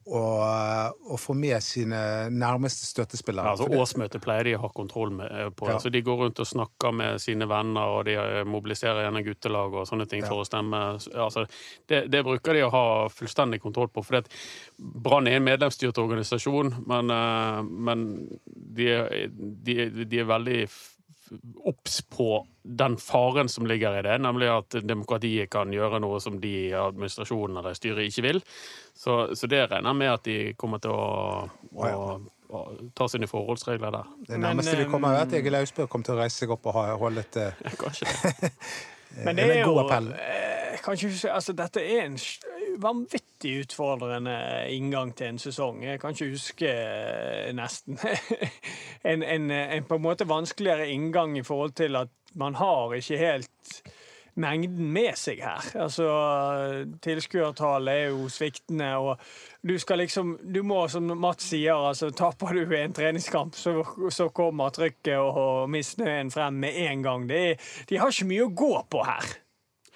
å, 0.05 0.21
å 1.09 1.17
få 1.17 1.33
med 1.37 1.63
sine 1.65 1.97
nærmeste 2.29 2.85
støttespillere. 2.85 3.55
Altså, 3.55 3.65
årsmøtet 3.73 4.21
pleier 4.21 4.45
de 4.45 4.53
å 4.57 4.61
ha 4.65 4.69
kontroll 4.73 5.09
med, 5.17 5.31
eh, 5.31 5.49
på. 5.49 5.65
Ja. 5.69 5.79
Altså, 5.79 5.89
de 5.93 6.01
går 6.05 6.19
rundt 6.21 6.41
og 6.43 6.49
snakker 6.49 6.93
med 6.93 7.21
sine 7.23 7.47
venner, 7.49 7.95
og 7.97 8.05
de 8.05 8.13
eh, 8.21 8.41
mobiliserer 8.45 9.07
gjerne 9.07 9.23
guttelag 9.25 9.73
og 9.81 9.87
sånne 9.89 10.07
ting 10.11 10.21
Ja. 10.21 10.29
for 10.29 10.43
å 10.43 10.47
stemme. 10.47 10.83
Altså, 11.13 11.47
det, 11.89 12.05
det 12.13 12.23
bruker 12.27 12.53
de 12.53 12.65
å 12.67 12.73
ha 12.73 12.85
fullstendig 13.09 13.61
kontroll 13.65 13.89
på. 13.89 14.05
For 14.05 14.21
Brann 14.77 15.27
er 15.27 15.39
en 15.39 15.47
medlemsstyrt 15.47 15.97
organisasjon, 16.01 16.75
men, 16.85 17.09
eh, 17.09 17.63
men 17.65 18.05
de, 18.45 18.91
de, 19.65 20.05
de 20.05 20.21
er 20.21 20.29
veldig 20.29 20.59
obs 21.65 22.01
på 22.11 22.45
den 22.63 22.95
faren 22.97 23.49
som 23.51 23.67
ligger 23.69 23.99
i 23.99 24.03
det, 24.05 24.15
nemlig 24.23 24.47
at 24.49 24.77
demokratiet 24.85 25.49
kan 25.53 25.73
gjøre 25.73 25.99
noe 26.01 26.19
som 26.23 26.39
de 26.41 26.53
i 26.67 26.71
administrasjonen 26.73 27.59
eller 27.61 27.77
styret 27.77 28.07
ikke 28.09 28.23
vil. 28.25 28.41
Så, 28.95 29.35
så 29.37 29.49
det 29.51 29.65
regner 29.69 29.91
jeg 29.91 29.99
med 30.01 30.13
at 30.13 30.23
de 30.25 30.37
kommer 30.57 30.81
til 30.81 30.95
å, 30.95 31.45
å, 31.75 31.91
å 32.49 32.63
ta 32.97 33.07
sine 33.11 33.29
forholdsregler 33.29 33.93
der. 33.99 34.09
Det 34.25 34.37
Men, 34.39 34.47
nærmeste 34.49 34.79
vi 34.81 34.89
kommer, 34.89 35.13
er 35.19 35.27
at 35.27 35.33
eh, 35.35 35.43
Egil 35.43 35.59
Austbø 35.61 35.87
kommer 35.91 36.09
til 36.09 36.17
å 36.17 36.21
reise 36.23 36.41
seg 36.43 36.55
opp 36.55 36.71
og 36.71 36.81
holde 37.03 37.25
et 37.27 37.39
eh, 37.43 37.63
Kanskje 37.83 38.09
det. 38.09 38.51
Men 39.25 39.37
det 39.37 39.45
er 39.47 39.61
jo 39.63 39.77
eh, 39.85 40.79
kan 40.83 40.97
ikke 40.97 41.13
huske, 41.13 41.31
altså 41.31 41.53
Dette 41.55 41.81
er 41.85 42.07
en 42.09 42.17
s- 42.19 42.39
vanvittig 43.45 43.61
utfordrende 43.61 44.67
inngang 44.69 45.15
til 45.15 45.27
en 45.27 45.39
sesong. 45.39 45.83
Jeg 45.83 45.99
kan 45.99 46.13
ikke 46.13 46.31
huske 46.31 46.69
eh, 46.69 47.53
nesten 47.53 47.97
en, 49.11 49.23
en, 49.23 49.51
en 49.51 49.83
på 49.83 49.95
en 49.95 50.01
måte 50.01 50.27
vanskeligere 50.27 50.89
inngang 50.89 51.37
i 51.37 51.43
forhold 51.43 51.75
til 51.75 51.95
at 51.95 52.09
man 52.35 52.55
har 52.55 52.93
ikke 52.93 53.17
helt 53.17 53.91
mengden 54.35 54.91
med 54.91 55.15
seg 55.15 55.39
her. 55.39 55.63
Altså, 55.79 56.07
Tilskuertallet 57.01 57.93
er 57.93 58.09
jo 58.09 58.27
sviktende, 58.29 58.89
og 58.97 59.19
du 59.63 59.77
skal 59.79 59.97
liksom 60.03 60.37
Du 60.53 60.61
må, 60.63 60.87
som 60.87 61.07
Mats 61.17 61.47
sier, 61.53 61.73
altså 61.75 62.09
taper 62.11 62.53
du 62.53 62.75
en 62.75 62.93
treningskamp, 62.93 63.55
så, 63.55 63.85
så 64.09 64.27
kommer 64.29 64.69
trykket 64.75 65.17
og, 65.17 65.69
misnøyen 65.69 66.31
frem 66.31 66.53
med 66.53 66.75
en 66.75 67.03
gang. 67.03 67.31
Er, 67.31 67.55
de 67.89 67.97
har 67.97 68.11
ikke 68.11 68.27
mye 68.27 68.49
å 68.49 68.51
gå 68.51 68.75
på 68.91 69.05
her. 69.07 69.44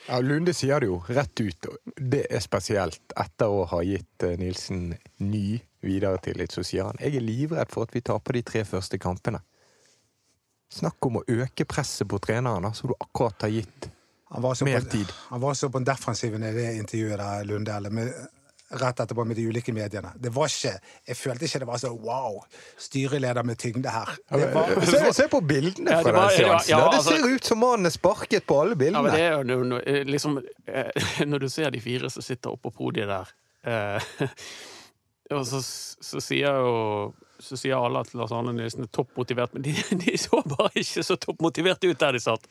Ja, 0.09 0.17
Lunde 0.25 0.55
sier 0.57 0.81
det 0.81 0.87
jo 0.89 0.95
rett 1.05 1.41
ut, 1.41 1.67
det 2.01 2.23
er 2.33 2.41
spesielt 2.41 3.13
etter 3.13 3.51
å 3.53 3.67
ha 3.69 3.81
gitt 3.85 4.23
eh, 4.25 4.39
Nilsen 4.41 4.95
ny 5.21 5.59
videretillit. 5.85 6.55
Så 6.55 6.63
sier 6.65 6.87
han 6.87 6.97
jeg 6.97 7.19
er 7.19 7.25
livredd 7.25 7.69
for 7.69 7.85
at 7.85 7.93
vi 7.93 8.01
taper 8.01 8.39
de 8.39 8.41
tre 8.47 8.63
første 8.65 8.97
kampene. 9.01 9.43
Snakk 10.73 11.05
om 11.05 11.19
å 11.21 11.23
øke 11.29 11.65
presset 11.69 12.09
på 12.09 12.17
treneren, 12.25 12.73
som 12.73 12.89
du 12.89 12.95
akkurat 12.97 13.45
har 13.45 13.53
gitt 13.53 13.89
mer 14.65 14.81
på, 14.81 14.89
tid. 14.89 15.13
han 15.29 15.41
var 15.41 15.53
så 15.57 15.69
på 15.69 15.81
defensiven 15.85 16.43
i 16.45 16.51
det 16.57 16.67
intervjuet 16.77 17.17
der, 17.21 17.45
Lunde, 17.49 17.77
eller 17.77 17.93
med, 17.93 18.11
rett 18.71 18.99
etterpå 18.99 19.23
med 19.25 19.35
de 19.35 19.47
ulike 19.49 19.73
mediene. 19.73 20.11
Det 20.19 20.29
var 20.35 20.45
ikke, 20.51 20.75
Jeg 21.07 21.17
følte 21.17 21.45
ikke 21.45 21.59
det 21.59 21.67
var 21.67 21.77
så 21.81 21.89
wow, 21.97 22.41
styreleder 22.77 23.43
med 23.43 23.57
tyngde 23.57 23.89
her. 23.89 24.11
Det 24.29 24.49
var, 24.53 24.75
Se, 24.85 25.13
se 25.13 25.27
på 25.31 25.41
bildene 25.41 25.91
Ja, 25.91 26.01
fra 26.03 26.11
det 26.11 26.13
var- 26.19 26.29
den 26.29 26.37
seansen. 26.37 26.69
ja, 26.69 26.77
det 26.89 26.97
altså- 26.99 27.17
ser 27.17 27.35
ut 27.35 27.43
som 27.45 27.57
mannen 27.57 27.85
er 27.85 27.89
sparket 27.89 28.45
på 28.45 28.61
alle 28.61 28.75
bildene! 28.75 28.97
Ja, 28.97 29.01
men 29.01 29.11
det 29.13 29.21
er 29.21 29.31
jo 29.31 29.43
no- 29.43 29.69
no- 29.73 29.83
eh, 29.87 30.03
liksom 30.05 30.37
eh, 30.67 30.91
Når 31.25 31.39
du 31.39 31.49
ser 31.49 31.69
de 31.71 31.81
fire 31.81 32.09
som 32.09 32.21
sitter 32.21 32.49
oppe 32.51 32.69
på 32.69 32.75
podiet 32.77 33.07
der 33.07 33.33
eh, 33.65 34.01
Og 35.31 35.45
så, 35.45 35.59
så 36.01 36.19
sier 36.21 36.55
jo 36.61 37.13
så 37.39 37.57
sier 37.57 37.79
alle 37.79 38.01
at 38.03 38.11
Lars 38.17 38.31
Arne 38.35 38.53
Nilsen 38.55 38.85
er 38.85 38.91
toppmotivert, 38.93 39.53
men 39.53 39.63
de, 39.65 39.73
de 40.03 40.15
så 40.19 40.41
bare 40.45 40.71
ikke 40.81 41.03
så 41.05 41.17
toppmotiverte 41.21 41.89
ut 41.89 41.99
der 41.99 42.15
de 42.15 42.21
satt. 42.23 42.45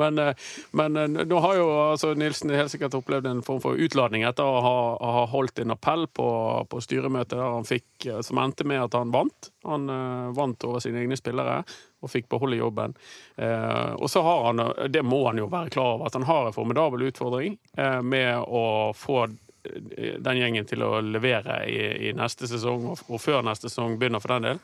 Men, 0.00 0.18
eh, 0.20 0.34
men 0.76 0.96
eh, 1.00 1.08
nå 1.24 1.40
har 1.44 1.58
jo 1.58 1.68
altså, 1.90 2.12
Nilsen 2.18 2.52
helt 2.54 2.72
sikkert 2.72 2.96
opplevd 2.98 3.30
en 3.30 3.42
form 3.46 3.62
for 3.64 3.80
utladning 3.80 4.26
etter 4.28 4.46
å 4.46 4.60
ha, 4.64 4.76
ha 5.16 5.24
holdt 5.32 5.62
en 5.64 5.74
appell 5.74 6.06
på, 6.12 6.28
på 6.70 6.82
styremøtet 6.84 7.38
der 7.38 7.56
han 7.56 7.68
fikk, 7.68 7.88
eh, 8.06 8.20
som 8.26 8.40
endte 8.42 8.68
med 8.68 8.84
at 8.84 8.98
han 8.98 9.14
vant. 9.14 9.50
Han 9.64 9.88
uh, 9.88 10.28
vant 10.36 10.64
over 10.68 10.82
sine 10.84 11.00
egne 11.00 11.16
spillere 11.16 11.62
og 12.04 12.10
fikk 12.12 12.26
beholde 12.34 12.58
jobben. 12.58 12.92
Uh, 13.40 13.96
og 13.96 14.10
så 14.12 14.20
har 14.26 14.42
han, 14.50 14.60
det 14.92 15.00
må 15.06 15.22
han 15.24 15.40
jo 15.40 15.48
være 15.48 15.72
klar 15.72 15.94
over, 15.94 16.10
at 16.10 16.18
han 16.18 16.26
har 16.28 16.50
en 16.50 16.56
formidabel 16.56 17.06
utfordring 17.08 17.56
uh, 17.80 18.02
med 18.04 18.44
å 18.44 18.92
få 18.92 19.22
den 19.64 20.40
gjengen 20.40 20.66
til 20.68 20.82
å 20.84 20.98
levere 21.00 21.62
i, 21.70 21.78
i 22.08 22.12
neste 22.16 22.48
sesong, 22.50 22.84
og, 22.92 23.04
og 23.08 23.20
før 23.22 23.42
neste 23.46 23.70
sesong 23.70 23.96
begynner, 24.00 24.20
for 24.24 24.36
den 24.36 24.50
del. 24.50 24.60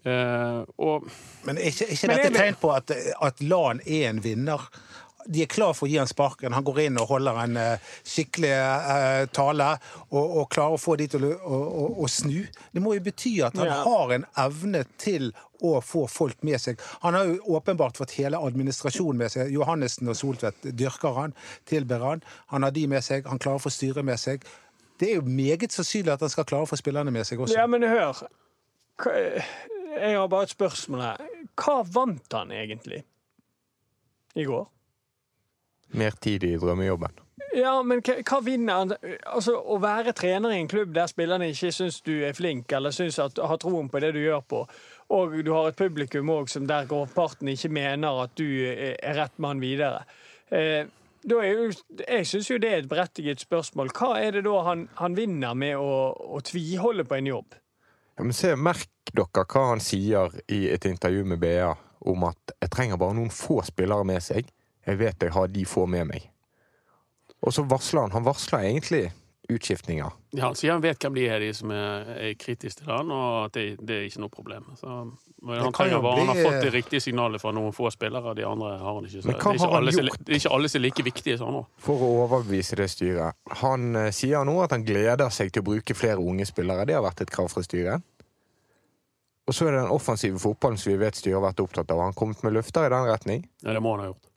Uh, 0.00 0.62
og 0.80 1.08
men 1.44 1.58
er 1.58 1.72
ikke, 1.72 1.84
er 1.90 1.96
ikke 1.96 2.08
dette 2.14 2.28
jeg- 2.28 2.36
tegn 2.38 2.58
på 2.62 2.70
at, 2.72 2.92
at 3.20 3.42
LAN 3.44 3.82
er 3.84 4.06
en 4.10 4.20
vinner? 4.24 4.68
De 5.26 5.42
er 5.42 5.50
klar 5.50 5.74
for 5.76 5.86
å 5.86 5.90
gi 5.90 5.98
han 6.00 6.08
sparken. 6.08 6.52
Han 6.56 6.64
går 6.64 6.78
inn 6.86 6.98
og 7.02 7.08
holder 7.10 7.38
en 7.42 7.56
eh, 7.60 7.90
skikkelig 8.06 8.50
eh, 8.54 9.26
tale 9.36 9.66
og, 10.08 10.24
og 10.40 10.48
klarer 10.54 10.76
å 10.78 10.80
få 10.80 10.96
de 11.00 11.06
til 11.12 11.26
å, 11.28 11.30
å, 11.36 11.58
å, 11.82 11.84
å 12.04 12.08
snu. 12.10 12.46
Det 12.72 12.82
må 12.84 12.94
jo 12.96 13.04
bety 13.10 13.34
at 13.46 13.58
han 13.60 13.68
Ja. 13.70 13.82
har 13.84 14.14
en 14.16 14.24
evne 14.40 14.84
til 15.02 15.30
å 15.60 15.74
få 15.84 16.06
folk 16.08 16.40
med 16.46 16.56
seg. 16.62 16.80
Han 17.02 17.14
har 17.18 17.28
jo 17.28 17.56
åpenbart 17.58 17.98
fått 18.00 18.14
hele 18.16 18.38
administrasjonen 18.40 19.18
med 19.20 19.30
seg. 19.34 19.50
Johannessen 19.52 20.08
og 20.08 20.16
Soltvedt 20.16 20.70
dyrker 20.72 21.12
han, 21.18 21.34
tilber 21.68 22.00
han. 22.06 22.22
Han 22.54 22.64
har 22.64 22.72
de 22.72 22.86
med 22.88 23.04
seg, 23.04 23.28
han 23.28 23.38
klarer 23.42 23.60
å 23.60 23.64
få 23.66 23.72
styret 23.74 24.06
med 24.08 24.16
seg. 24.20 24.46
Det 25.00 25.10
er 25.10 25.18
jo 25.20 25.26
meget 25.28 25.72
sannsynlig 25.72 26.12
at 26.14 26.24
han 26.24 26.32
skal 26.32 26.48
klare 26.48 26.64
å 26.64 26.70
få 26.70 26.76
spillerne 26.80 27.12
med 27.12 27.28
seg 27.28 27.40
også. 27.44 27.56
Ja, 27.60 27.66
men 27.68 27.84
hør. 27.88 28.24
Jeg 29.04 30.16
har 30.16 30.28
bare 30.32 30.48
et 30.48 30.52
spørsmål 30.52 31.00
her. 31.04 31.22
Hva 31.60 31.78
vant 31.92 32.36
han 32.36 32.52
egentlig 32.56 33.02
i 34.38 34.44
går? 34.48 34.68
Mer 35.96 36.16
tid 36.22 36.44
i 36.46 36.54
drømmejobben. 36.60 37.18
Ja, 37.56 37.72
men 37.82 37.98
hva, 38.06 38.14
hva 38.22 38.38
vinner 38.46 38.78
han? 38.78 38.92
Altså, 39.26 39.56
Å 39.58 39.80
være 39.82 40.14
trener 40.14 40.54
i 40.54 40.60
en 40.60 40.70
klubb 40.70 40.92
der 40.94 41.10
spillerne 41.10 41.50
ikke 41.50 41.72
syns 41.74 41.98
du 42.06 42.12
er 42.26 42.36
flink, 42.36 42.70
eller 42.76 42.94
syns 42.94 43.18
at 43.22 43.40
har 43.42 43.58
troen 43.62 43.90
på 43.90 44.02
det 44.02 44.12
du 44.14 44.20
gjør 44.22 44.44
på, 44.46 44.62
og 45.16 45.34
du 45.42 45.50
har 45.56 45.70
et 45.70 45.78
publikum 45.78 46.30
også, 46.30 46.58
som 46.58 46.68
der 46.70 46.86
grovparten 46.90 47.50
ikke 47.50 47.72
mener 47.74 48.22
at 48.22 48.36
du 48.38 48.46
er 48.70 49.18
rett 49.18 49.42
mann 49.42 49.62
videre. 49.62 50.04
Eh, 50.54 50.86
jo, 51.26 51.40
jeg 51.42 52.28
syns 52.28 52.48
jo 52.48 52.60
det 52.62 52.70
er 52.70 52.84
et 52.84 52.88
berettiget 52.88 53.42
spørsmål. 53.42 53.90
Hva 53.98 54.14
er 54.22 54.38
det 54.38 54.46
da 54.46 54.62
han, 54.70 54.86
han 55.02 55.18
vinner 55.18 55.58
med 55.58 55.76
å, 55.76 56.14
å 56.14 56.40
tviholde 56.46 57.04
på 57.04 57.18
en 57.18 57.28
jobb? 57.28 57.58
Ja, 58.16 58.24
men 58.24 58.36
se, 58.36 58.54
Merk 58.56 59.12
dere 59.16 59.44
hva 59.44 59.66
han 59.72 59.82
sier 59.82 60.32
i 60.52 60.66
et 60.70 60.86
intervju 60.86 61.26
med 61.32 61.42
BA 61.42 61.74
om 62.10 62.24
at 62.28 62.54
jeg 62.56 62.72
trenger 62.72 63.00
bare 63.00 63.18
noen 63.18 63.32
få 63.34 63.60
spillere 63.66 64.06
med 64.08 64.22
seg. 64.24 64.48
Jeg 64.86 64.98
vet 65.00 65.22
jeg 65.22 65.32
har 65.36 65.48
de 65.52 65.64
få 65.68 65.86
med 65.86 66.06
meg. 66.10 66.30
Og 67.40 67.52
så 67.56 67.64
varsler 67.68 68.06
han. 68.06 68.12
Han 68.16 68.24
varsler 68.26 68.66
egentlig 68.68 69.10
utskiftninger. 69.50 70.10
ja, 70.30 70.44
han 70.44 70.54
sier 70.54 70.72
han 70.72 70.82
vet 70.82 71.02
hvem 71.02 71.14
de 71.16 71.24
er, 71.26 71.40
de 71.42 71.48
som 71.54 71.72
er, 71.74 72.10
er 72.22 72.34
kritiske 72.38 72.84
til 72.84 72.90
han, 72.92 73.08
og 73.10 73.48
at 73.48 73.56
det, 73.56 73.64
det 73.82 73.96
er 73.96 74.04
ikke 74.06 74.22
noe 74.22 74.30
problem. 74.30 74.68
Så, 74.78 74.98
men 75.42 75.58
han, 75.64 75.72
kan 75.74 75.90
jo 75.90 75.98
bli... 76.04 76.12
han 76.20 76.30
har 76.30 76.38
fått 76.44 76.66
det 76.68 76.70
riktige 76.74 77.02
signalet 77.02 77.42
fra 77.42 77.50
noen 77.56 77.74
få 77.74 77.90
spillere, 77.90 78.36
de 78.38 78.46
andre 78.46 78.76
har 78.78 78.94
han 79.00 79.08
ikke. 79.08 79.24
Så 79.24 79.26
det, 79.26 79.34
er 79.34 79.40
ikke 79.40 79.64
har 79.64 79.76
alle, 79.80 79.96
som- 79.96 80.06
det 80.20 80.36
er 80.36 80.38
ikke 80.38 80.54
alle 80.54 80.70
som 80.70 80.80
er 80.80 80.84
like 80.84 81.06
viktige 81.08 81.40
som 81.40 81.50
han. 81.50 81.66
For 81.82 82.06
å 82.06 82.12
overbevise 82.26 82.78
det 82.78 82.86
styret. 82.94 83.40
Han 83.64 83.90
uh, 83.98 84.06
sier 84.14 84.46
nå 84.46 84.54
at 84.62 84.76
han 84.76 84.86
gleder 84.86 85.34
seg 85.34 85.50
til 85.50 85.64
å 85.64 85.68
bruke 85.72 85.98
flere 85.98 86.22
unge 86.22 86.46
spillere. 86.46 86.86
Det 86.86 86.94
har 87.00 87.04
vært 87.08 87.26
et 87.26 87.34
krav 87.34 87.50
fra 87.50 87.66
styret. 87.66 88.06
Og 89.50 89.56
så 89.56 89.66
er 89.66 89.74
det 89.74 89.82
den 89.82 89.90
offensive 89.90 90.38
fotballen 90.38 90.78
som 90.78 90.92
vi 90.92 91.00
vet 91.00 91.18
styret 91.18 91.40
har 91.40 91.48
vært 91.48 91.64
opptatt 91.64 91.90
av. 91.90 91.98
Har 92.04 92.12
han 92.12 92.14
kommet 92.14 92.46
med 92.46 92.54
løfter 92.54 92.86
i 92.86 92.92
den 92.94 93.08
retning? 93.10 93.48
Ja, 93.64 93.74
det 93.74 93.82
må 93.82 93.96
han 93.96 94.04
ha 94.04 94.12
gjort. 94.12 94.29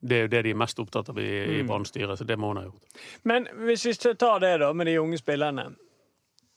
Det 0.00 0.16
er 0.16 0.20
jo 0.26 0.28
det 0.28 0.42
de 0.44 0.50
er 0.50 0.58
mest 0.60 0.78
opptatt 0.78 1.08
av 1.08 1.18
i, 1.18 1.24
i 1.24 1.62
Mm. 1.62 1.66
Brann-styret, 1.70 2.18
så 2.18 2.24
det 2.24 2.36
må 2.38 2.48
han 2.52 2.56
ha 2.56 2.64
gjort. 2.68 3.00
Men 3.24 3.46
hvis 3.64 3.86
vi 3.86 3.94
tar 4.14 4.38
det 4.40 4.58
da 4.60 4.72
med 4.72 4.86
de 4.86 4.98
unge 5.00 5.18
spillerne. 5.18 5.74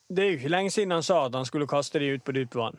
Det 0.10 0.24
er 0.24 0.30
jo 0.32 0.38
ikke 0.40 0.50
lenge 0.50 0.72
siden 0.74 0.92
han 0.92 1.04
sa 1.04 1.26
at 1.26 1.36
han 1.38 1.46
skulle 1.46 1.68
kaste 1.70 2.00
de 2.00 2.08
ut 2.16 2.24
på 2.26 2.32
dypt 2.34 2.56
vann. 2.56 2.78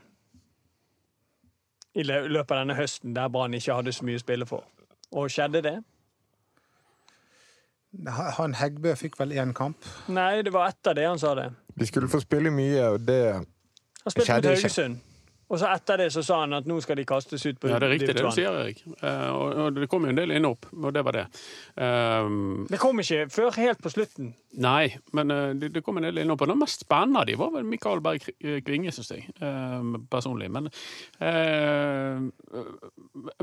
I 1.95 2.03
løpet 2.03 2.51
av 2.51 2.59
denne 2.65 2.75
høsten 2.75 3.15
der 3.15 3.29
Brann 3.29 3.55
ikke 3.55 3.75
hadde 3.75 3.93
så 3.93 4.05
mye 4.05 4.19
å 4.19 4.23
spille 4.23 4.47
for. 4.47 4.65
Og 5.13 5.31
skjedde 5.31 5.63
det? 5.63 5.77
Han 8.39 8.55
Heggbø 8.55 8.93
fikk 8.99 9.17
vel 9.19 9.33
én 9.35 9.53
kamp. 9.57 9.77
Nei, 10.09 10.43
det 10.47 10.53
var 10.55 10.69
etter 10.71 10.95
det 10.95 11.07
han 11.09 11.19
sa 11.19 11.35
det. 11.35 11.49
De 11.79 11.87
skulle 11.89 12.09
få 12.11 12.21
spille 12.23 12.51
mye, 12.55 12.85
og 12.95 13.01
det 13.07 13.19
Han 13.35 14.13
spilte 14.15 14.37
mot 14.37 14.45
ikke. 14.45 14.55
Haugesund. 14.55 15.01
Og 15.51 15.59
så 15.59 15.67
etter 15.75 15.99
det 16.05 16.09
så 16.15 16.23
sa 16.23 16.37
han 16.45 16.55
at 16.55 16.67
nå 16.71 16.77
skal 16.83 16.99
de 17.01 17.05
kastes 17.09 17.43
ut 17.47 17.59
på 17.59 17.71
Ja, 17.71 17.81
det 17.83 17.89
er 17.89 17.95
riktig 17.97 18.15
det 18.15 18.23
du 18.23 18.31
sier, 18.35 18.55
Erik. 18.63 18.85
Eh, 19.03 19.31
og, 19.35 19.73
det 19.75 19.89
kom 19.91 20.07
jo 20.07 20.13
en 20.13 20.19
del 20.21 20.31
inn 20.37 20.47
opp, 20.47 20.69
og 20.77 20.93
det 20.95 21.03
var 21.07 21.17
det. 21.19 21.25
Um, 21.75 22.69
Det 22.71 22.79
kom 22.79 23.03
ikke 23.03 23.25
før 23.35 23.59
helt 23.59 23.83
på 23.83 23.91
slutten. 23.91 24.31
Nei, 24.63 24.93
men 25.17 25.35
eh, 25.35 25.49
det, 25.59 25.73
det 25.75 25.83
kom 25.87 25.99
en 25.99 26.07
del 26.07 26.23
inn 26.23 26.31
opp. 26.31 26.45
Og 26.47 26.53
det 26.53 26.59
mest 26.61 26.87
spennende 26.87 27.25
de 27.27 27.37
var 27.41 27.51
vel 27.57 27.67
Mikael 27.67 28.03
Berg 28.05 28.29
Kvinge, 28.67 28.95
syns 28.95 29.11
jeg. 29.17 29.27
eh, 29.43 29.91
personlig. 30.11 30.51
Men, 30.55 30.71
eh, 31.19 32.23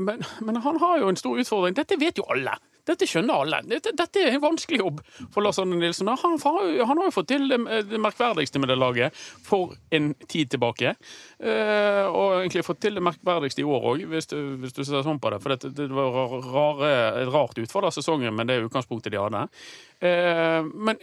men, 0.00 0.26
men 0.48 0.62
han 0.64 0.80
har 0.80 0.98
jo 1.02 1.12
en 1.12 1.20
stor 1.20 1.38
utfordring. 1.44 1.76
Dette 1.76 2.00
vet 2.00 2.20
jo 2.20 2.26
alle. 2.32 2.56
Dette 2.88 3.08
skjønner 3.08 3.42
alle. 3.44 3.60
Dette, 3.68 3.92
dette 3.96 4.22
er 4.22 4.36
en 4.36 4.44
vanskelig 4.44 4.80
jobb 4.80 5.02
for 5.34 5.44
Lars 5.44 5.60
Arne 5.60 5.78
Nilsen. 5.78 6.08
Han, 6.08 6.38
han 6.40 7.00
har 7.00 7.04
jo 7.08 7.14
fått 7.14 7.30
til 7.32 7.48
det, 7.50 7.58
merkverdigste 8.00 8.62
med 8.62 8.72
det 8.72 8.78
laget 8.80 9.16
for 9.44 9.76
en 9.94 10.10
tid 10.26 10.54
tilbake. 10.54 10.94
Eh, 11.38 12.04
og 12.08 12.40
egentlig 12.40 12.64
fått 12.66 12.82
til 12.86 12.98
det 12.98 13.04
merkverdigste 13.04 13.64
i 13.64 13.68
år 13.68 13.88
òg, 13.92 14.06
hvis, 14.10 14.30
hvis 14.32 14.76
du 14.76 14.82
ser 14.82 15.04
sånn 15.06 15.20
på 15.22 15.32
det. 15.34 15.42
For 15.44 15.54
det, 15.54 15.72
det 15.76 15.88
var 15.92 16.18
rare, 16.48 16.92
et 17.22 17.32
rart 17.34 17.60
utfall 17.60 17.88
av 17.88 17.94
sesongen, 17.96 18.34
men 18.34 18.48
det 18.48 18.60
utgangspunktet 18.64 19.14
de 19.14 19.22
hadde. 19.22 19.46
Eh, 20.00 20.60
men 20.74 21.00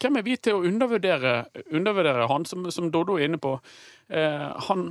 hvem 0.00 0.20
er 0.20 0.26
vi 0.26 0.36
til 0.40 0.58
å 0.58 0.66
undervurdere, 0.66 1.38
undervurdere 1.70 2.28
han, 2.30 2.46
som, 2.48 2.68
som 2.74 2.90
Doddo 2.92 3.18
er 3.18 3.30
inne 3.30 3.40
på? 3.42 3.56
Eh, 4.08 4.46
han, 4.68 4.86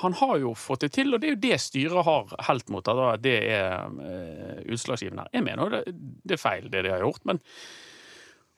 han 0.00 0.12
har 0.16 0.36
jo 0.40 0.54
fått 0.56 0.86
det 0.86 0.92
til, 0.96 1.12
og 1.12 1.20
det 1.20 1.28
er 1.28 1.34
jo 1.34 1.42
det 1.42 1.60
styret 1.60 2.06
har 2.06 2.34
helt 2.48 2.70
mot. 2.72 2.88
At 2.88 3.22
det 3.24 3.38
er 3.52 3.88
eh, 4.00 4.60
utslagsgivende. 4.72 5.28
Jeg 5.34 5.44
mener 5.44 5.72
det, 5.76 5.82
det 6.24 6.38
er 6.38 6.40
feil, 6.40 6.68
det 6.72 6.86
de 6.86 6.94
har 6.94 7.04
gjort. 7.04 7.24
men 7.28 7.42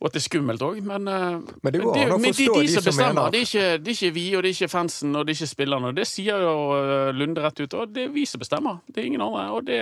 og 0.02 0.08
at 0.10 0.16
det 0.16 0.20
er 0.20 0.24
skummelt 0.26 0.62
òg, 0.66 0.80
men, 0.84 1.08
eh, 1.08 1.36
Men 1.62 1.72
det 1.72 1.80
går 1.80 2.18
men 2.18 2.34
forstå 2.34 2.60
de 2.60 2.68
som 2.68 2.84
bestemmer. 2.84 3.30
Det 3.32 3.38
er, 3.38 3.46
ikke, 3.46 3.78
det 3.80 3.88
er 3.88 3.96
ikke 3.96 4.14
vi, 4.14 4.24
og 4.36 4.42
det 4.42 4.48
er 4.50 4.56
ikke 4.58 4.68
fansen, 4.68 5.16
og 5.16 5.24
det 5.24 5.32
er 5.32 5.38
ikke 5.38 5.54
spillerne. 5.54 5.92
Det 5.96 6.06
sier 6.06 6.42
jo 6.44 6.56
eh, 6.76 7.12
Lunde 7.14 7.40
rett 7.40 7.62
ut. 7.62 7.74
Og 7.74 7.94
det 7.94 8.02
er 8.04 8.10
vi 8.12 8.26
som 8.28 8.42
bestemmer. 8.42 8.82
Det 8.86 9.00
er 9.00 9.06
ingen 9.08 9.24
andre. 9.24 9.46
Og 9.54 9.64
det, 9.64 9.80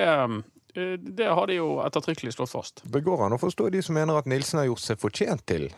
det 1.18 1.26
har 1.26 1.48
de 1.50 1.56
jo 1.58 1.80
ettertrykkelig 1.82 2.36
slått 2.36 2.52
fast. 2.52 2.84
Det 2.84 3.02
går 3.02 3.26
an 3.26 3.34
å 3.34 3.40
forstå 3.40 3.72
de 3.74 3.82
som 3.82 3.98
mener 3.98 4.20
at 4.20 4.28
Nilsen 4.30 4.62
har 4.62 4.70
gjort 4.70 4.84
seg 4.84 5.00
fortjent 5.02 5.44
til 5.48 5.72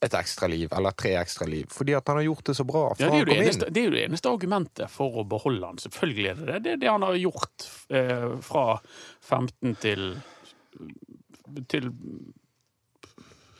et 0.00 0.14
ekstra 0.16 0.48
liv, 0.48 0.70
eller 0.72 0.94
tre 0.96 1.12
ekstra 1.20 1.46
liv, 1.46 1.66
fordi 1.68 1.92
at 1.98 2.08
han 2.08 2.16
har 2.16 2.24
gjort 2.24 2.46
det 2.48 2.54
så 2.56 2.64
bra 2.64 2.86
Ja, 2.96 3.10
det, 3.10 3.18
er 3.18 3.18
jo 3.18 3.28
det, 3.28 3.36
eneste, 3.42 3.66
det 3.68 3.80
er 3.82 3.88
jo 3.90 3.94
det 3.96 4.04
eneste 4.06 4.32
argumentet 4.32 4.92
for 4.92 5.20
å 5.20 5.24
beholde 5.28 5.66
han. 5.66 5.80
Selvfølgelig 5.82 6.30
er 6.30 6.38
det 6.38 6.46
det. 6.48 6.60
Det 6.64 6.72
er 6.72 6.80
det 6.80 6.90
han 6.90 7.04
har 7.04 7.18
gjort 7.20 7.66
eh, 7.92 8.28
fra 8.46 8.64
15 9.20 9.76
til 9.84 10.06
til 11.68 11.90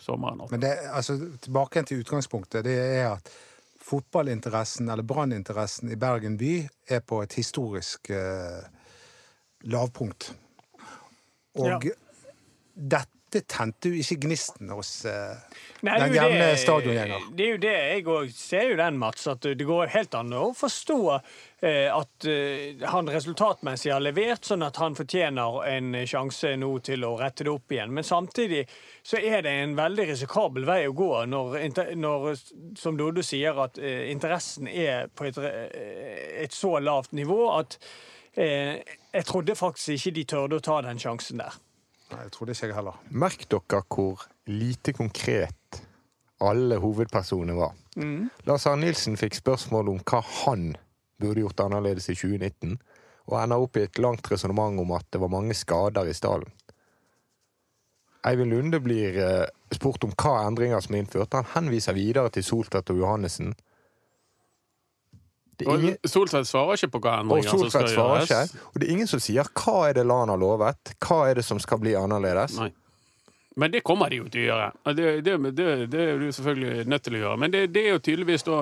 sommeren. 0.00 0.42
Men 0.50 0.61
det, 0.62 0.73
altså, 0.94 1.18
tilbake 1.42 1.82
til 1.82 2.04
utgangspunktet. 2.04 2.64
Det 2.64 2.76
er 2.78 3.09
at 3.12 3.32
fotballinteressen, 3.90 4.88
eller 4.88 5.06
branninteressen 5.06 5.90
i 5.90 5.99
Bergen 5.99 6.38
by, 6.38 6.54
er 6.88 7.02
på 7.02 7.23
et 7.25 7.35
historisk 7.38 8.12
eh, 8.14 8.62
lavpunkt. 9.70 10.32
Og 11.59 11.66
Ja. 11.66 11.78
dette 12.75 13.19
tente 13.46 13.90
jo 13.92 14.00
ikke 14.02 14.16
gnisten 14.25 14.72
hos 14.75 14.88
uh, 15.06 15.38
Nei, 15.87 15.94
den 16.02 16.14
jevne 16.16 16.49
det- 16.50 16.58
stadiongjenger. 16.64 17.28
Det 17.37 17.44
er 17.44 17.52
jo 17.52 17.60
det 17.62 17.75
jeg 17.76 18.02
òg 18.10 18.32
ser 18.34 18.64
jo 18.72 18.78
den, 18.80 18.99
Mats, 18.99 19.28
at 19.30 19.46
det 19.46 19.66
går 19.68 19.92
helt 19.94 20.16
an 20.18 20.34
å 20.34 20.49
forstå 20.58 20.96
uh, 21.14 21.20
at 21.94 22.26
uh, 22.26 22.84
han 22.90 23.12
resultatmessig 23.14 23.92
har 23.94 24.02
levert, 24.02 24.42
sånn 24.50 24.66
at 24.66 24.82
han 24.82 24.99
fortjener 24.99 25.60
en 25.70 25.94
sjanse 26.10 26.52
nå 26.58 26.72
til 26.90 27.06
å 27.06 27.14
rette 27.22 27.46
det 27.46 27.54
opp 27.54 27.76
igjen. 27.76 27.94
Men 27.94 28.08
samtidig 28.10 28.66
så 29.06 29.22
er 29.22 29.46
det 29.46 29.54
en 29.62 29.78
veldig 29.78 30.10
risikabel 30.10 30.66
vei 30.68 30.82
å 30.90 30.96
gå 30.99 31.10
når, 31.30 31.58
når 31.94 32.28
som 32.82 32.99
Dodo 32.99 33.22
sier, 33.25 33.56
at 33.62 33.78
interessen 33.80 34.68
er 34.68 35.06
på 35.14 35.30
et, 35.30 35.38
et 35.40 36.52
så 36.52 36.76
lavt 36.82 37.14
nivå 37.16 37.40
at 37.54 37.78
jeg 38.37 39.26
trodde 39.26 39.56
faktisk 39.58 40.06
ikke 40.06 40.14
de 40.20 40.25
tørde 40.37 40.60
å 40.60 40.62
ta 40.62 40.76
den 40.87 41.00
sjansen 41.02 41.40
der. 41.42 41.56
Nei, 42.11 42.25
jeg 42.26 42.33
trodde 42.35 42.55
ikke 42.57 42.71
jeg 42.71 42.76
heller. 42.76 43.00
Merk 43.11 43.47
dere 43.50 43.83
hvor 43.87 44.26
lite 44.50 44.95
konkret 44.97 45.83
alle 46.40 46.79
hovedpersonene 46.81 47.57
var. 47.59 47.75
Lars 48.49 48.67
Arne 48.67 48.87
Nilsen 48.87 49.19
fikk 49.21 49.37
spørsmål 49.38 49.93
om 49.93 50.00
hva 50.09 50.23
han 50.45 50.71
burde 51.21 51.45
gjort 51.45 51.61
annerledes 51.67 52.09
i 52.09 52.17
2019, 52.17 52.79
og 53.31 53.37
ender 53.43 53.62
opp 53.62 53.76
i 53.76 53.85
et 53.85 54.00
langt 54.00 54.31
resonnement 54.33 54.81
om 54.81 54.95
at 54.97 55.07
det 55.12 55.21
var 55.21 55.33
mange 55.33 55.55
skader 55.55 56.09
i 56.09 56.17
stallen. 56.17 56.50
Eivind 58.26 58.52
Lunde 58.52 58.81
blir 58.85 59.17
eh, 59.17 59.49
spurt 59.73 60.05
om 60.05 60.12
hva 60.12 60.43
endringer 60.45 60.83
som 60.85 60.97
er 60.97 61.05
innført. 61.05 61.37
Han 61.37 61.49
henviser 61.55 61.97
videre 61.97 62.33
til 62.35 62.45
Soltvedt 62.45 62.93
og 62.93 63.00
Johannessen. 63.00 63.55
Ingen, 65.64 65.97
Soltvedt 66.09 66.49
svarer 66.49 66.79
ikke 66.79 66.95
på 66.97 67.02
hva 67.05 67.17
endringer 67.23 67.50
som 67.50 67.71
skal 67.71 67.88
gjøres. 67.90 68.31
ikke. 68.31 68.62
Og 68.71 68.81
det 68.81 68.87
er 68.87 68.93
ingen 68.95 69.11
som 69.11 69.23
sier 69.23 69.50
hva 69.62 69.76
er 69.88 69.99
det 69.99 70.07
LAN 70.07 70.33
har 70.33 70.40
lovet, 70.40 70.95
hva 71.05 71.19
er 71.31 71.40
det 71.40 71.45
som 71.47 71.61
skal 71.62 71.83
bli 71.83 71.97
annerledes. 71.99 72.57
Nei. 72.61 72.71
Men 73.61 73.73
det 73.75 73.83
kommer 73.85 74.11
de 74.11 74.21
jo 74.21 74.29
til 74.31 74.45
å 74.45 74.49
gjøre. 74.49 74.71
Det, 74.95 75.11
det, 75.26 75.37
det, 75.59 75.69
det 75.90 76.02
er 76.07 76.21
du 76.23 76.31
selvfølgelig 76.33 76.88
nødt 76.88 77.05
til 77.07 77.19
å 77.19 77.23
gjøre. 77.25 77.40
Men 77.43 77.52
det, 77.52 77.67
det 77.75 77.83
er 77.83 77.97
jo 77.97 78.02
tydeligvis 78.07 78.47
da 78.47 78.61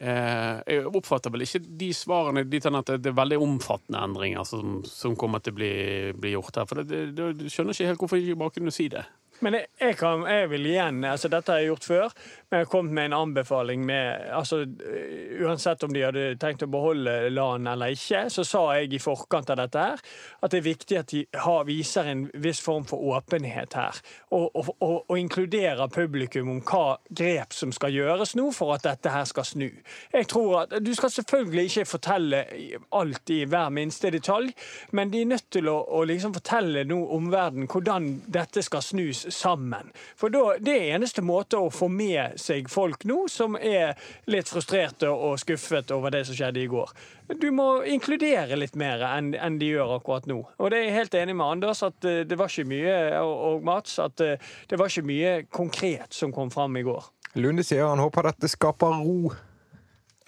eh, 0.00 0.62
Jeg 0.72 0.86
oppfatter 0.88 1.34
vel 1.34 1.44
ikke 1.44 1.60
de 1.82 1.90
svarene 1.94 2.46
dit 2.48 2.64
hen 2.66 2.80
at 2.80 2.94
det 2.96 3.12
er 3.12 3.18
veldig 3.18 3.38
omfattende 3.44 4.00
endringer 4.08 4.48
som, 4.48 4.80
som 4.88 5.16
kommer 5.18 5.44
til 5.44 5.54
å 5.54 5.60
bli, 5.60 5.74
bli 6.18 6.32
gjort 6.34 6.62
her. 6.62 6.70
For 6.70 6.82
det, 6.82 7.02
det, 7.18 7.28
du 7.42 7.44
skjønner 7.52 7.76
ikke 7.76 7.92
helt 7.92 8.02
hvorfor 8.02 8.22
ikke 8.22 8.40
bare 8.42 8.56
kunne 8.56 8.74
si 8.74 8.88
det. 8.92 9.04
Men 9.42 9.56
jeg, 9.58 9.66
jeg, 9.80 9.96
kan, 9.98 10.22
jeg 10.30 10.50
vil 10.52 10.66
igjen 10.70 11.02
altså 11.08 11.30
Dette 11.32 11.50
har 11.52 11.62
jeg 11.62 11.72
gjort 11.72 11.86
før, 11.88 12.12
men 12.50 12.60
jeg 12.60 12.66
har 12.66 12.70
kommet 12.70 12.94
med 12.94 13.08
en 13.08 13.16
anbefaling 13.16 13.86
med 13.86 14.28
altså, 14.30 14.60
øh, 14.62 15.42
Uansett 15.42 15.82
om 15.82 15.92
de 15.94 16.04
hadde 16.04 16.26
tenkt 16.40 16.62
å 16.62 16.70
beholde 16.70 17.30
LAN 17.32 17.66
eller 17.66 17.96
ikke, 17.96 18.28
så 18.30 18.44
sa 18.46 18.62
jeg 18.76 18.92
i 18.94 19.00
forkant 19.02 19.50
av 19.50 19.58
dette 19.58 19.82
her 19.82 20.02
at 20.42 20.52
det 20.52 20.60
er 20.60 20.66
viktig 20.66 20.98
at 21.00 21.10
de 21.10 21.24
har, 21.42 21.64
viser 21.66 22.10
en 22.12 22.24
viss 22.44 22.60
form 22.62 22.84
for 22.86 23.02
åpenhet 23.16 23.74
her. 23.78 23.98
Og, 24.30 24.48
og, 24.54 24.70
og, 24.78 24.96
og 25.08 25.18
inkluderer 25.18 25.90
publikum 25.92 26.50
om 26.52 26.60
hva 26.66 26.98
grep 27.10 27.54
som 27.56 27.72
skal 27.74 27.94
gjøres 27.94 28.36
nå 28.38 28.48
for 28.54 28.74
at 28.76 28.86
dette 28.86 29.10
her 29.12 29.26
skal 29.28 29.46
snu. 29.48 29.68
Jeg 30.12 30.28
tror 30.30 30.64
at 30.64 30.78
Du 30.82 30.92
skal 30.94 31.10
selvfølgelig 31.10 31.64
ikke 31.70 31.84
fortelle 31.88 32.44
alt 32.92 33.30
i 33.30 33.42
hver 33.48 33.70
minste 33.74 34.10
detalj, 34.10 34.52
men 34.92 35.10
de 35.12 35.22
er 35.22 35.30
nødt 35.34 35.50
til 35.54 35.68
å, 35.70 35.78
å 35.98 36.04
liksom 36.08 36.34
fortelle 36.36 36.84
nå 36.88 37.00
omverdenen 37.16 37.70
hvordan 37.70 38.08
dette 38.32 38.62
skal 38.62 38.82
snus 38.84 39.26
sammen. 39.32 39.90
For 40.18 40.32
da, 40.32 40.56
det 40.62 40.74
er 40.76 40.94
eneste 40.98 41.22
måte 41.24 41.58
å 41.58 41.70
få 41.72 41.88
med 41.92 42.38
seg 42.40 42.68
folk 42.72 43.04
nå 43.08 43.24
som 43.32 43.56
er 43.58 43.96
litt 44.30 44.50
frustrerte 44.52 45.10
og 45.10 45.38
skuffet 45.42 45.90
over 45.96 46.14
det 46.14 46.24
som 46.28 46.36
skjedde 46.38 46.62
i 46.62 46.68
går. 46.70 46.92
Du 47.40 47.48
må 47.54 47.68
inkludere 47.88 48.58
litt 48.60 48.76
mer 48.76 49.00
enn 49.08 49.32
enn 49.34 49.58
de 49.60 49.70
gjør 49.72 49.96
akkurat 49.96 50.26
nå. 50.28 50.38
Og 50.60 50.70
det 50.72 50.78
er 50.82 50.86
jeg 50.88 50.96
helt 50.98 51.14
enig 51.22 51.36
med 51.38 51.46
Anders 51.56 51.80
at 51.86 52.04
eh, 52.08 52.22
det 52.28 52.36
var 52.38 52.52
ikke 52.52 52.68
mye, 52.68 52.96
og, 53.22 53.34
og 53.48 53.64
Mats, 53.66 53.96
at 54.02 54.20
eh, 54.20 54.50
det 54.68 54.78
var 54.80 54.92
ikke 54.92 55.06
mye 55.08 55.32
konkret 55.50 56.12
som 56.14 56.34
kom 56.34 56.50
fram 56.52 56.76
i 56.76 56.84
går. 56.86 57.08
Lunde 57.40 57.64
sier 57.64 57.86
han 57.88 58.02
håper 58.02 58.28
dette 58.28 58.50
skaper 58.52 59.00
ro. 59.00 59.32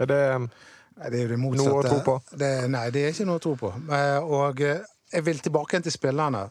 Er 0.01 0.09
det 0.11 0.23
Nei, 0.95 1.09
det 1.11 1.21
er 1.25 1.33
det 1.35 1.37
motsatte. 1.43 1.71
Noe 1.73 1.81
å 1.83 1.88
tro 1.90 1.97
på? 2.07 2.12
Det, 2.38 2.49
nei, 2.71 2.85
det 2.95 3.01
er 3.03 3.14
ikke 3.17 3.25
noe 3.27 3.40
å 3.40 3.43
tro 3.43 3.57
på. 3.59 3.71
Eh, 3.90 4.19
Og 4.23 4.61
jeg 4.62 5.25
vil 5.27 5.40
tilbake 5.43 5.75
igjen 5.75 5.85
til 5.88 5.95
spillerne, 5.95 6.45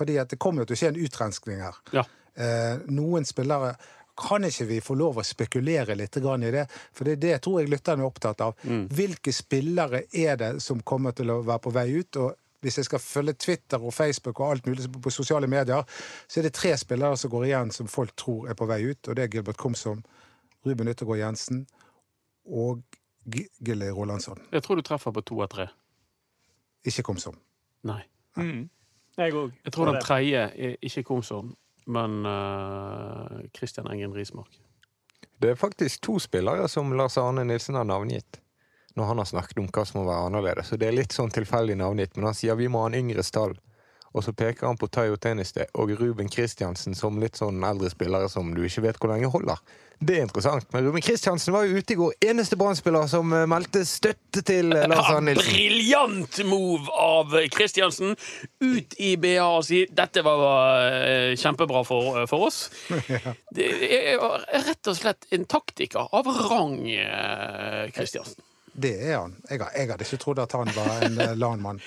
fordi 0.00 0.16
at 0.22 0.32
det 0.32 0.40
kommer 0.42 0.64
jo 0.64 0.70
til 0.72 0.78
å 0.78 0.80
skje 0.82 0.92
en 0.94 1.00
utrenskning 1.06 1.62
her. 1.64 1.78
Ja. 1.96 2.04
Eh, 2.40 2.82
Noen 2.90 3.28
spillere 3.28 3.74
kan 4.20 4.44
ikke 4.44 4.66
vi 4.68 4.80
få 4.84 4.96
lov 5.00 5.20
å 5.20 5.24
spekulere 5.24 5.94
litt 5.96 6.16
grann 6.20 6.42
i 6.44 6.50
det? 6.52 6.66
For 6.92 7.06
det 7.08 7.14
er 7.14 7.20
det 7.22 7.36
tror 7.44 7.60
jeg 7.62 7.70
lytterne 7.72 8.02
er 8.04 8.08
opptatt 8.10 8.42
av. 8.44 8.58
Hvilke 8.92 9.32
spillere 9.32 10.02
er 10.12 10.36
det 10.40 10.50
som 10.64 10.80
kommer 10.84 11.14
til 11.16 11.30
å 11.32 11.38
være 11.46 11.62
på 11.64 11.72
vei 11.76 11.86
ut? 12.00 12.16
og 12.20 12.36
hvis 12.60 12.76
jeg 12.76 12.84
skal 12.90 13.00
følge 13.00 13.32
Twitter 13.40 13.80
og 13.80 13.94
Facebook 13.96 14.40
og 14.42 14.50
alt 14.52 14.66
mulig 14.68 14.84
på 15.00 15.08
sosiale 15.14 15.48
medier, 15.48 15.80
så 16.28 16.40
er 16.42 16.44
det 16.44 16.52
tre 16.58 16.74
spillere 16.76 17.16
som 17.16 17.30
går 17.32 17.46
igjen 17.48 17.70
som 17.72 17.88
folk 17.88 18.12
tror 18.20 18.50
er 18.52 18.58
på 18.58 18.66
vei 18.68 18.82
ut. 18.90 19.08
Og 19.08 19.16
det 19.16 19.22
er 19.24 19.32
Gilbert 19.32 19.56
Komsom, 19.56 20.02
Ruben 20.68 20.90
Yttergård 20.92 21.22
Jensen 21.22 21.62
og 22.44 22.82
G- 23.24 23.46
Gilly 23.64 23.88
Rolandsson. 23.96 24.42
Jeg 24.52 24.62
tror 24.66 24.76
du 24.76 24.82
treffer 24.84 25.16
på 25.16 25.24
to 25.24 25.40
av 25.40 25.48
tre. 25.54 25.70
Ikke 26.84 27.02
Komsom. 27.08 27.40
Nei. 27.88 28.02
Jeg 29.20 29.36
òg. 29.36 29.54
Jeg 29.66 29.74
tror 29.74 29.90
den 29.90 30.00
tredje 30.02 30.44
er 30.48 30.76
ikke 30.86 31.04
Komsom, 31.10 31.54
men 31.90 32.20
uh, 32.24 33.40
Christian 33.56 33.90
Engen 33.92 34.14
Rismark. 34.16 34.60
Det 35.40 35.52
er 35.52 35.58
faktisk 35.60 36.02
to 36.04 36.18
spillere 36.20 36.68
som 36.68 36.92
Lars 36.96 37.16
Arne 37.20 37.44
Nilsen 37.48 37.78
har 37.78 37.88
navngitt. 37.88 38.40
Når 38.96 39.06
han 39.06 39.20
har 39.22 39.28
snakket 39.28 39.60
om 39.62 39.68
hva 39.70 39.84
som 39.86 40.00
må 40.00 40.06
være 40.08 40.28
annerledes. 40.28 40.68
Så 40.68 40.76
det 40.80 40.88
er 40.88 40.96
litt 40.96 41.14
sånn 41.14 41.30
tilfeldig 41.32 41.76
navngitt, 41.78 42.16
men 42.16 42.28
han 42.28 42.36
sier 42.36 42.58
vi 42.58 42.68
må 42.68 42.82
ha 42.82 42.90
en 42.90 42.98
yngre 42.98 43.22
stall. 43.24 43.54
Og 44.10 44.24
så 44.26 44.32
peker 44.34 44.66
han 44.66 44.78
på 44.78 44.88
Tayo 44.90 45.14
Teniste 45.22 45.68
og 45.78 45.92
Ruben 46.00 46.30
Kristiansen 46.32 46.96
som 46.98 47.20
litt 47.22 47.38
sånn 47.38 47.62
eldre 47.62 47.92
spillere 47.92 48.30
som 48.32 48.50
du 48.56 48.64
ikke 48.66 48.82
vet 48.88 48.98
hvor 48.98 49.12
lenge 49.12 49.30
holder. 49.30 49.60
Det 50.00 50.16
er 50.16 50.24
interessant. 50.24 50.64
Men 50.72 50.86
Ruben 50.86 51.04
Kristiansen 51.04 51.52
var 51.52 51.66
jo 51.68 51.76
ute 51.76 51.92
i 51.92 51.96
går. 51.98 52.14
Eneste 52.30 52.56
Brann-spiller 52.56 53.04
som 53.12 53.34
eh, 53.36 53.44
meldte 53.50 53.82
støtte 53.84 54.40
til 54.48 54.72
eh, 54.72 54.86
Lars 54.88 55.10
Arne 55.12 55.34
Nilsen. 55.34 55.52
Briljant 55.58 56.40
move 56.48 56.88
av 56.96 57.36
Kristiansen! 57.52 58.16
Ut 58.64 58.96
i 58.98 59.12
BA 59.20 59.44
og 59.44 59.62
si 59.68 59.84
dette 59.92 60.24
var 60.24 60.88
eh, 60.88 61.36
kjempebra 61.38 61.84
for, 61.84 62.22
for 62.30 62.48
oss. 62.48 62.62
Det 63.56 63.68
er 63.90 64.18
rett 64.64 64.88
og 64.88 64.96
slett 64.96 65.28
en 65.36 65.44
taktiker 65.44 66.08
av 66.16 66.28
rang, 66.48 66.78
Kristiansen. 67.92 68.40
Det 68.72 68.94
er 69.04 69.18
han. 69.18 69.34
Jeg, 69.50 69.60
jeg 69.60 69.90
hadde 69.90 70.06
ikke 70.06 70.22
trodd 70.22 70.40
at 70.40 70.54
han 70.56 70.70
var 70.72 71.04
en 71.04 71.20
LAN-mann. 71.36 71.82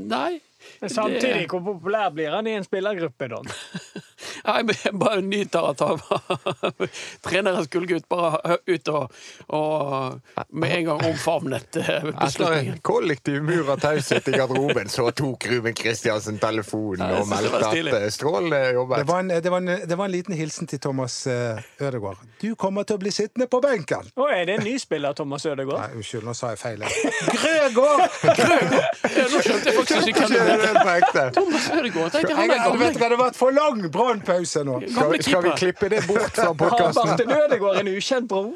Nei. 0.00 0.40
Men 0.80 0.90
samtidig, 0.90 1.46
hvor 1.50 1.62
populær 1.64 2.10
blir 2.14 2.34
han 2.34 2.46
i 2.46 2.56
en 2.58 2.66
spillergruppe, 2.66 3.28
da? 3.32 3.40
Jeg 4.44 4.94
bare 4.98 5.20
nyter 5.24 5.70
at 5.72 5.80
han 5.84 6.00
var 6.08 6.88
trenerens 7.26 7.70
gullgutt. 7.72 8.08
Bare 8.10 8.58
ut 8.66 8.88
og, 8.88 9.12
og 9.54 10.20
med 10.50 10.76
en 10.78 10.84
gang 10.90 11.04
omfavnet 11.10 11.70
beslutningen. 11.70 12.08
Etter 12.08 12.24
beslutningen. 12.24 12.72
en 12.74 12.80
kollektiv 12.80 13.42
mur 13.42 13.70
av 13.70 13.80
taushet 13.82 14.28
i 14.28 14.34
garderoben, 14.34 14.88
så 14.88 15.10
tok 15.10 15.46
Ruben 15.50 15.74
Kristiansen 15.76 16.38
telefonen 16.42 17.04
og 17.10 17.26
synes 17.26 17.44
det 17.44 17.52
var 17.52 17.66
meldte 17.74 18.00
at 18.06 18.14
Strål 18.14 18.48
jobbet. 18.74 18.98
Det 18.98 19.08
var, 19.08 19.20
en, 19.20 19.28
det, 19.28 19.50
var 19.50 19.62
en, 19.64 19.88
det 19.88 19.98
var 19.98 20.10
en 20.10 20.14
liten 20.14 20.36
hilsen 20.36 20.66
til 20.70 20.80
Thomas 20.80 21.26
eh, 21.26 21.60
Ødegaard. 21.80 22.24
Du 22.40 22.54
kommer 22.58 22.88
til 22.88 22.98
å 22.98 23.02
bli 23.02 23.12
sittende 23.14 23.46
på 23.50 23.60
benken! 23.64 24.10
Å, 24.16 24.28
er 24.32 24.46
det 24.48 24.58
en 24.60 24.66
ny 24.66 24.76
spiller, 24.82 25.14
Thomas 25.16 25.46
Ødegaard? 25.46 25.80
Nei, 25.80 26.00
unnskyld, 26.00 26.26
nå 26.26 26.34
sa 26.36 26.52
jeg 26.54 26.62
feil. 26.62 26.84
Grøgaard! 27.36 28.06
Ja, 28.24 29.26
nå 29.30 29.42
skjønte 29.44 29.70
jeg 29.70 29.78
faktisk 29.78 30.12
ikke 30.12 30.26
hva 30.26 30.44
hvem 30.44 30.64
det 30.64 30.84
var. 30.90 31.32
Thomas 31.36 31.70
Ødegaard. 31.76 32.16
tenkte 32.16 32.36
jeg, 32.50 32.60
har 32.60 33.18
vært 33.20 33.38
for 33.38 33.54
lang 33.54 33.82
brannpause 33.92 34.09
nå. 34.18 34.80
Skal, 34.80 34.94
Gamle 34.94 35.16
vi- 35.16 35.22
skal 35.22 35.42
vi 35.42 35.50
klippe 35.50 35.88
det 35.88 36.06
bort 36.06 36.30
fra 36.34 36.44
Har 36.50 36.54
podkasten? 36.54 37.06
Martin 37.08 37.30
Ødegaard 37.30 37.76
en 37.80 37.88
ukjent 37.88 38.28
bror? 38.28 38.54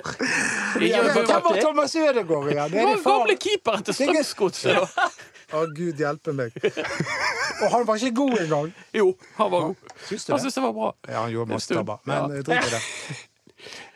Ja, 0.80 1.02
har 1.02 1.12
Hvem 1.14 1.42
var? 1.44 1.60
Thomas 1.60 1.94
Ødegaard 1.96 2.50
igjen? 2.50 2.70
Det 2.70 2.80
er 2.80 2.86
Han 2.86 2.96
det 2.96 3.02
far. 3.04 3.18
gamle 3.18 3.36
keeper 3.36 3.72
etter 3.78 3.92
Strømsgodset. 3.92 4.76
Å, 4.76 4.86
Å, 5.54 5.66
Gud 5.76 6.00
hjelpe 6.00 6.32
meg. 6.34 6.52
Og 7.62 7.70
han 7.70 7.86
var 7.86 7.94
ikke 8.00 8.14
god 8.16 8.38
engang. 8.40 8.72
Jo, 8.92 9.12
han 9.36 9.50
var 9.52 9.60
god. 9.68 9.76
Syns 10.08 10.24
du 10.26 10.32
Han 10.32 10.40
syntes 10.40 10.54
det 10.54 10.62
var 10.64 10.72
bra. 10.72 10.92
Ja, 11.08 11.20
han 11.22 11.30
gjorde 11.32 11.50
En 11.50 11.54
masse 11.58 11.74
tabber. 11.74 11.98
Men 12.04 12.16
Ja. 12.16 12.38
eh, 12.38 12.42
drit 12.42 12.66
i 12.66 12.70
det. 12.74 12.82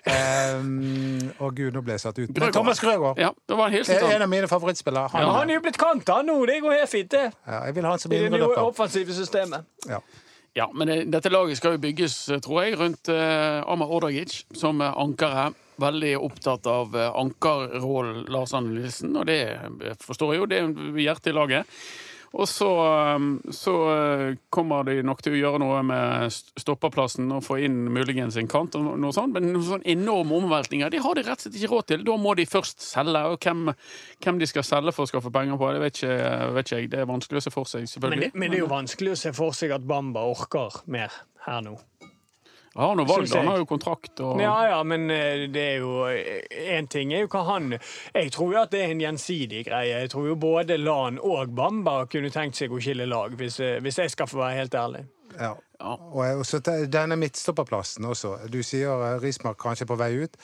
Um, 0.09 1.33
å 1.43 1.51
gud, 1.53 1.75
nå 1.75 1.83
ble 1.85 1.93
jeg 1.97 2.01
satt 2.01 2.19
ut. 2.23 2.31
Men. 2.39 2.53
Thomas 2.55 2.79
Grøgaard 2.81 3.19
Ja, 3.21 3.33
det 3.49 3.57
var 3.59 3.67
en 3.69 3.75
hilsen 3.75 3.99
er 3.99 4.15
en 4.17 4.23
av 4.25 4.31
mine 4.33 4.49
favorittspillere. 4.49 5.11
Han, 5.13 5.21
ja, 5.27 5.33
han 5.35 5.51
er 5.51 5.59
jo 5.59 5.65
blitt 5.67 5.77
kanta 5.81 6.23
nå, 6.25 6.39
det 6.49 6.61
går 6.65 6.79
helt 6.79 6.91
fint, 6.93 7.11
det. 7.13 7.27
ja, 7.47 7.59
jeg 7.67 7.75
vil 7.77 7.85
ha 7.85 7.91
han 7.91 7.99
som 8.01 8.13
I 8.13 8.15
det 8.17 8.31
nye 8.31 8.39
indreløper. 8.39 8.63
offensive 8.71 9.13
systemet. 9.19 9.67
Ja. 9.89 9.99
Ja, 10.57 10.71
men 10.75 10.89
det, 10.89 10.99
dette 11.13 11.31
laget 11.31 11.61
skal 11.61 11.77
jo 11.77 11.83
bygges, 11.83 12.17
eh, 12.33 12.41
tror 12.43 12.63
jeg, 12.65 12.79
rundt 12.81 13.11
eh, 13.13 13.61
Amar 13.69 13.93
Ordagic 13.95 14.43
som 14.57 14.81
anker 14.83 15.35
her. 15.35 15.57
Veldig 15.79 16.17
opptatt 16.19 16.67
av 16.67 16.95
uh, 16.97 17.13
ankerrollen 17.21 18.25
Lars 18.35 18.51
Anne 18.57 18.73
Nilsen, 18.75 19.13
og 19.15 19.29
det 19.29 19.39
eh, 19.55 19.93
forstår 20.03 20.35
jeg 20.35 20.41
jo, 20.41 20.49
det 20.51 20.59
er 20.59 21.03
hjertet 21.05 21.31
i 21.31 21.37
laget. 21.37 21.77
Og 22.35 22.45
så, 22.49 22.67
eh, 22.69 23.53
så 23.57 23.73
eh, 23.95 24.35
kommer 24.53 24.85
de 24.85 24.99
nok 25.03 25.23
til 25.25 25.33
å 25.33 25.39
gjøre 25.39 25.61
noe 25.63 25.79
med 25.83 26.27
st- 26.29 26.53
stopperplassen 26.61 27.31
og 27.33 27.41
få 27.47 27.57
inn 27.65 27.87
muligens 27.95 28.37
en 28.37 28.51
kant, 28.53 28.77
og 28.77 28.99
noe 29.01 29.15
sånt, 29.17 29.33
men 29.33 29.49
noen 29.55 29.65
sånne 29.65 29.89
enorme 29.95 30.37
omveltninger 30.43 30.91
de 30.93 31.01
har 31.01 31.17
de 31.17 31.25
rett 31.25 31.41
og 31.41 31.47
slett 31.47 31.57
ikke 31.57 31.71
råd 31.73 31.87
til. 31.95 32.05
Da 32.05 32.17
må 32.21 32.35
de 32.37 32.45
først 32.47 32.85
selge, 32.85 33.25
og 33.33 33.39
hvem, 33.41 33.73
hvem 34.25 34.39
de 34.43 34.51
skal 34.51 34.67
selge 34.69 34.93
for 34.93 35.07
å 35.09 35.13
skaffe 35.13 35.33
penger 35.33 35.57
på, 35.57 35.73
det 35.73 35.81
vet 35.87 36.03
ikke, 36.03 36.19
vet 36.59 36.67
ikke 36.69 36.83
jeg. 36.83 36.91
Det 36.93 37.01
er 37.01 37.09
vanskelig 37.15 37.41
å 37.41 37.47
se 37.49 37.55
for 37.57 37.65
seg, 37.73 37.81
Men 37.87 37.93
selvfølgelig. 37.95 38.21
det, 38.29 38.35
men 38.45 38.51
det 38.53 38.61
er 38.61 38.65
jo 38.67 38.73
vanskelig 38.77 39.15
å 39.17 39.21
se 39.25 39.33
for 39.41 39.57
seg 39.57 39.73
at 39.79 39.89
Bamba 39.89 40.27
orker 40.29 40.83
mer 40.87 41.17
her 41.49 41.65
nå. 41.65 41.79
Han 42.79 42.87
har 42.93 42.97
noe 43.01 43.09
valg, 43.11 43.27
da. 43.27 43.39
han 43.43 43.49
har 43.51 43.59
jo 43.59 43.67
kontrakt 43.67 44.21
og 44.23 44.39
Ja, 44.41 44.55
ja, 44.71 44.77
men 44.87 45.09
eh, 45.11 45.45
det 45.51 45.65
er 45.75 45.79
jo 45.83 46.07
Én 46.79 46.87
ting 46.91 47.11
er 47.13 47.25
jo 47.25 47.31
hva 47.33 47.43
han 47.49 47.73
Jeg 48.15 48.31
tror 48.35 48.53
jo 48.55 48.61
at 48.63 48.71
det 48.71 48.85
er 48.85 48.93
en 48.95 49.01
gjensidig 49.03 49.65
greie. 49.67 49.97
Jeg 50.05 50.11
tror 50.15 50.29
jo 50.31 50.37
både 50.39 50.77
Lan 50.79 51.19
og 51.19 51.51
Bamba 51.59 52.05
kunne 52.07 52.31
tenkt 52.31 52.55
seg 52.61 52.71
å 52.71 52.79
skille 52.83 53.09
lag, 53.11 53.35
hvis, 53.41 53.59
eh, 53.61 53.81
hvis 53.83 53.99
jeg 53.99 54.15
skal 54.15 54.31
få 54.31 54.39
være 54.45 54.61
helt 54.63 54.79
ærlig. 54.79 55.05
Ja. 55.35 55.55
Ja. 55.79 55.93
Og 56.15 56.23
jeg- 56.25 56.39
og 56.39 56.91
denne 56.91 57.17
midtstopperplassen 57.19 58.05
også. 58.07 58.37
Du 58.51 58.63
sier 58.63 58.91
eh, 59.15 59.19
Rismark 59.23 59.59
kanskje 59.59 59.87
på 59.87 59.99
vei 59.99 60.13
ut. 60.25 60.37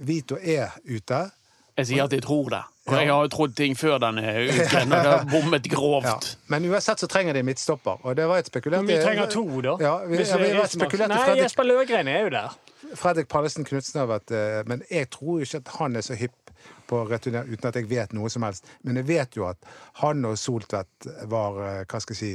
Vito 0.00 0.36
er 0.36 0.76
ute. 0.84 1.30
Jeg 1.76 1.86
sier 1.90 2.04
at 2.06 2.12
jeg 2.16 2.22
tror 2.24 2.48
det. 2.54 2.62
Og 2.86 2.94
jeg 2.94 3.10
har 3.10 3.22
jo 3.26 3.28
trodd 3.34 3.54
ting 3.58 3.74
før 3.76 3.98
denne 3.98 4.22
uken, 4.46 4.92
og 4.92 5.02
det 5.04 5.10
har 5.10 5.24
bommet 5.28 5.66
Ja. 5.70 5.74
grovt. 5.74 6.28
Men 6.48 6.64
uansett 6.70 7.02
så 7.02 7.08
trenger 7.10 7.34
de 7.34 7.42
midtstopper. 7.42 7.98
Og 8.06 8.16
det 8.16 8.28
var 8.30 8.38
et 8.38 8.46
spekulert 8.48 8.84
Men 8.84 8.92
vi 8.94 9.02
trenger 9.02 9.26
to, 9.32 9.42
da. 9.60 9.74
Ja, 9.82 9.96
vi, 10.06 10.16
ja, 10.16 10.36
vi 10.38 10.52
Rismark. 10.52 10.70
spekulert 10.76 11.10
Nei, 11.12 11.18
Fredrik, 11.24 11.42
Jesper 11.42 11.66
Løgren 11.68 12.08
er 12.08 12.20
jo 12.22 12.30
der. 12.36 12.54
Fredrik 12.94 13.28
Pallesen 13.28 13.66
Knutsen 13.66 13.98
har 14.00 14.06
vært 14.06 14.30
eh, 14.30 14.60
Men 14.70 14.84
jeg 14.90 15.08
tror 15.10 15.42
ikke 15.42 15.58
at 15.64 15.72
han 15.80 15.96
er 15.98 16.06
så 16.06 16.14
hypp 16.14 16.52
på 16.86 17.00
å 17.02 17.08
returnere 17.10 17.50
uten 17.50 17.66
at 17.68 17.74
jeg 17.80 17.88
vet 17.90 18.12
noe 18.14 18.30
som 18.30 18.46
helst. 18.46 18.64
Men 18.86 18.96
jeg 19.02 19.08
vet 19.10 19.36
jo 19.36 19.48
at 19.50 19.58
han 20.04 20.22
og 20.24 20.38
Soltvedt 20.38 21.08
var 21.26 21.58
eh, 21.66 21.82
hva 21.90 22.00
skal 22.00 22.14
jeg 22.14 22.20
si, 22.22 22.32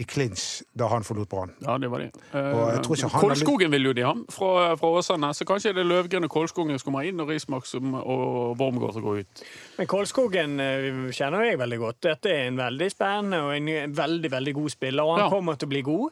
i 0.00 0.04
clinch 0.08 0.62
da 0.72 0.86
han 0.88 1.04
forlot 1.04 1.28
Brann. 1.28 1.50
Ja, 1.60 1.74
det 1.78 1.90
var 1.92 1.98
det. 2.00 2.10
Lyst- 2.32 3.12
Kolskogen 3.12 3.70
vil 3.74 3.84
jo 3.90 3.92
de 3.92 4.02
ha, 4.06 4.14
fra, 4.32 4.74
fra 4.80 4.88
Åsane. 4.98 5.28
Så 5.36 5.44
kanskje 5.44 5.68
er 5.68 5.76
det 5.80 5.84
Løvgren 5.86 6.24
og 6.24 6.30
Kolskogen 6.32 6.78
som 6.80 6.88
kommer 6.88 7.04
inn, 7.08 7.20
og 7.20 7.28
Rismark 7.28 7.66
som, 7.68 7.92
og 8.00 8.56
Wormgård 8.60 8.94
som 8.96 9.04
går 9.04 9.20
ut. 9.20 9.42
Men 9.78 9.90
Kolskogen 9.92 10.56
eh, 10.64 10.88
kjenner 11.12 11.44
jeg 11.50 11.60
veldig 11.60 11.78
godt. 11.84 12.00
Dette 12.08 12.32
er 12.32 12.48
en 12.48 12.56
veldig 12.62 12.88
spennende 12.94 13.42
og 13.44 13.52
en 13.58 13.92
veldig 13.98 14.30
veldig 14.32 14.54
god 14.62 14.70
spiller, 14.78 15.02
og 15.04 15.18
han 15.18 15.26
Ja. 15.26 15.30
kommer 15.36 15.60
til 15.60 15.68
å 15.68 15.74
bli 15.74 15.82
god. 15.82 16.10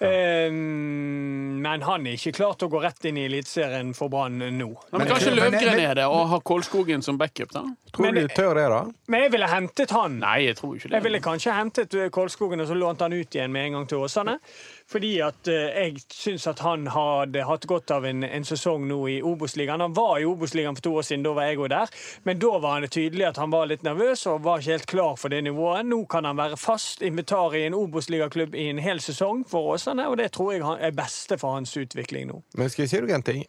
Eh, 0.00 0.50
men 0.50 1.82
han 1.84 2.06
er 2.08 2.16
ikke 2.16 2.32
klar 2.38 2.54
til 2.56 2.70
å 2.70 2.72
gå 2.72 2.80
rett 2.80 3.04
inn 3.10 3.18
i 3.20 3.26
Eliteserien 3.28 3.90
for 3.96 4.08
Brann 4.08 4.38
nå. 4.40 4.68
Men, 4.92 5.02
Men- 5.02 5.08
kanskje 5.10 5.34
Løvgren 5.34 5.78
er 5.78 5.94
det, 5.94 6.06
og 6.06 6.28
har 6.30 6.40
Kolskogen 6.40 7.02
som 7.04 7.18
backup, 7.18 7.52
da? 7.52 7.64
Tror 7.92 8.06
Men- 8.06 8.14
du 8.14 8.28
tør 8.28 8.54
det, 8.54 8.68
da? 8.72 8.80
Men 9.08 9.20
jeg 9.22 9.32
ville 9.32 9.46
hentet 9.46 9.90
han. 9.90 10.18
Nei, 10.20 10.38
jeg 10.46 10.56
tror 10.56 10.74
ikke 10.76 10.88
det. 10.88 10.92
Jeg 10.92 11.02
ville 11.02 11.20
kanskje 11.20 11.52
hentet 11.52 12.10
Kolskogen 12.10 12.60
og 12.60 12.68
så 12.68 12.74
lånt 12.78 13.00
han 13.00 13.12
ut 13.12 13.28
igjen 13.30 13.52
med 13.52 13.66
en 13.66 13.72
gang 13.72 13.86
til 13.86 13.98
Åsane. 13.98 14.38
Fordi 14.90 15.10
at 15.22 15.48
eh, 15.50 15.68
jeg 15.84 16.00
syns 16.10 16.48
at 16.50 16.62
han 16.64 16.88
hadde 16.90 17.44
hatt 17.46 17.66
godt 17.70 17.92
av 17.94 18.06
en, 18.08 18.24
en 18.26 18.46
sesong 18.46 18.88
nå 18.90 18.98
i 19.12 19.18
Obos-ligaen. 19.22 19.84
Han 19.84 19.94
var 19.94 20.18
i 20.18 20.26
Obos-ligaen 20.26 20.74
for 20.78 20.86
to 20.86 20.94
år 20.98 21.06
siden, 21.06 21.22
da 21.26 21.34
var 21.36 21.46
jeg 21.46 21.60
òg 21.60 21.70
der. 21.70 21.92
Men 22.26 22.40
da 22.42 22.56
var 22.58 22.78
han 22.78 22.88
tydelig 22.90 23.28
at 23.28 23.38
han 23.38 23.54
var 23.54 23.70
litt 23.70 23.86
nervøs 23.86 24.26
og 24.30 24.42
var 24.46 24.58
ikke 24.58 24.74
helt 24.74 24.90
klar 24.90 25.14
for 25.20 25.30
det 25.30 25.44
nivået. 25.46 25.86
Nå 25.86 26.02
kan 26.10 26.26
han 26.26 26.40
være 26.40 26.58
fast 26.58 27.04
invitar 27.06 27.54
i 27.54 27.62
en 27.68 27.78
Obos-ligaklubb 27.78 28.58
i 28.58 28.66
en 28.72 28.82
hel 28.82 29.02
sesong 29.04 29.44
for 29.48 29.76
Åsane, 29.76 30.08
og 30.10 30.18
det 30.18 30.32
tror 30.34 30.56
jeg 30.56 30.66
er 30.66 30.98
beste 30.98 31.38
for 31.38 31.54
hans 31.58 31.76
utvikling 31.78 32.26
nå. 32.32 32.42
Men 32.58 32.72
skal 32.72 32.88
jeg 32.88 32.94
si 32.94 33.02
deg 33.04 33.14
en 33.20 33.26
ting? 33.30 33.46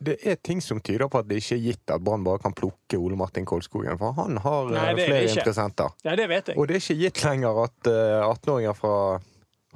Det 0.00 0.14
er 0.24 0.38
ting 0.40 0.62
som 0.64 0.78
tyder 0.80 1.10
på 1.12 1.20
at 1.20 1.26
det 1.28 1.42
ikke 1.42 1.58
er 1.58 1.64
gitt 1.66 1.92
at 1.92 2.00
Brann 2.00 2.22
bare 2.24 2.40
kan 2.40 2.54
plukke 2.56 2.96
Ole 2.96 3.18
Martin 3.20 3.44
Kolskogen. 3.44 3.98
For 4.00 4.14
han 4.16 4.38
har 4.40 4.70
eh, 4.70 4.76
Nei, 4.78 4.86
det 4.94 5.02
det 5.02 5.08
flere 5.10 5.34
interessenter. 5.34 5.98
Ja, 6.06 6.14
det 6.16 6.28
vet 6.30 6.48
jeg. 6.48 6.56
Og 6.56 6.70
det 6.70 6.78
er 6.78 6.80
ikke 6.86 6.96
gitt 7.02 7.20
lenger 7.26 7.60
at 7.66 7.90
eh, 7.90 8.22
18-åringer 8.30 8.78
fra 8.78 8.94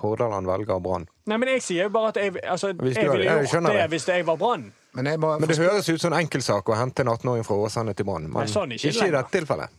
Hordaland 0.03 0.47
velger 0.47 0.81
Brann. 0.83 1.07
Nei, 1.31 1.37
men 1.39 1.49
jeg 1.55 1.63
sier 1.63 1.87
jo 1.87 1.93
bare 1.95 2.09
at 2.13 2.17
jeg, 2.19 2.35
altså, 2.43 2.73
Hvis 2.73 2.97
jeg 2.97 3.11
ville 3.11 3.25
jeg 3.25 3.39
gjort 3.45 3.53
skjønner 3.53 3.73
det 3.77 3.81
det. 3.85 3.91
hvis 3.95 4.09
jeg 4.09 4.27
var 4.27 4.37
Brann. 4.37 4.65
Men 4.95 5.07
jeg 5.07 5.21
må, 5.23 5.31
Men 5.39 5.49
det 5.49 5.59
høres 5.59 5.89
ut 5.89 6.01
som 6.03 6.13
en 6.13 6.19
enkeltsak 6.21 6.69
å 6.69 6.77
hente 6.79 7.03
en 7.03 7.09
18-åring 7.13 7.45
fra 7.47 7.57
Åsane 7.67 7.95
til 7.95 8.07
Brann. 8.09 8.27
Men 8.31 8.45
Nei, 8.45 8.51
sånn 8.53 8.75
ikke 8.77 8.91
ikke 8.91 9.09
i 9.09 9.15
dette 9.15 9.33
tilfellet. 9.39 9.71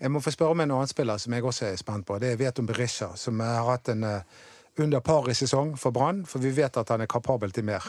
jeg 0.00 0.10
må 0.10 0.20
få 0.24 0.30
spørre 0.34 0.50
om 0.56 0.60
en 0.60 0.70
annen 0.76 0.90
spiller 0.90 1.18
som 1.18 1.32
jeg 1.32 1.44
også 1.44 1.66
er 1.70 1.76
spent 1.80 2.06
på. 2.06 2.18
Det 2.18 2.32
er 2.32 2.36
Veton 2.40 2.66
Berisha, 2.66 3.12
som 3.16 3.40
har 3.40 3.64
hatt 3.70 3.88
en 3.88 4.04
eh, 4.04 4.20
under 4.78 5.00
par 5.00 5.28
i 5.30 5.34
sesong 5.34 5.76
for 5.78 5.90
Brann. 5.90 6.24
For 6.26 6.38
vi 6.42 6.50
vet 6.56 6.76
at 6.76 6.88
han 6.88 7.00
er 7.00 7.06
kapabel 7.10 7.50
til 7.52 7.64
mer. 7.64 7.84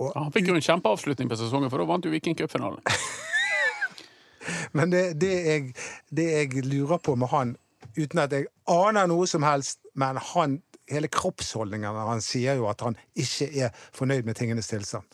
Ja, 0.00 0.10
han 0.16 0.32
fikk 0.32 0.48
jo 0.48 0.54
en 0.54 0.64
kjempeavslutning 0.64 1.28
på 1.28 1.36
sesongen, 1.36 1.70
for 1.70 1.78
da 1.78 1.84
vant 1.88 2.04
jo 2.04 2.10
Viking 2.10 2.36
cupfinalen. 2.38 2.80
Men 4.72 4.90
det, 4.90 5.20
det, 5.20 5.32
jeg, 5.46 5.74
det 6.10 6.24
jeg 6.32 6.64
lurer 6.66 6.98
på 6.98 7.14
med 7.14 7.28
han, 7.30 7.56
uten 7.96 8.18
at 8.18 8.32
jeg 8.32 8.48
aner 8.70 9.06
noe 9.10 9.26
som 9.30 9.44
helst, 9.46 9.78
men 9.94 10.16
han, 10.32 10.56
hele 10.90 11.10
kroppsholdningen 11.12 11.98
Han 12.08 12.22
sier 12.24 12.58
jo 12.58 12.68
at 12.70 12.80
han 12.84 12.96
ikke 13.14 13.48
er 13.66 13.74
fornøyd 13.94 14.26
med 14.28 14.38
tingenes 14.38 14.70
tilstand. 14.72 15.06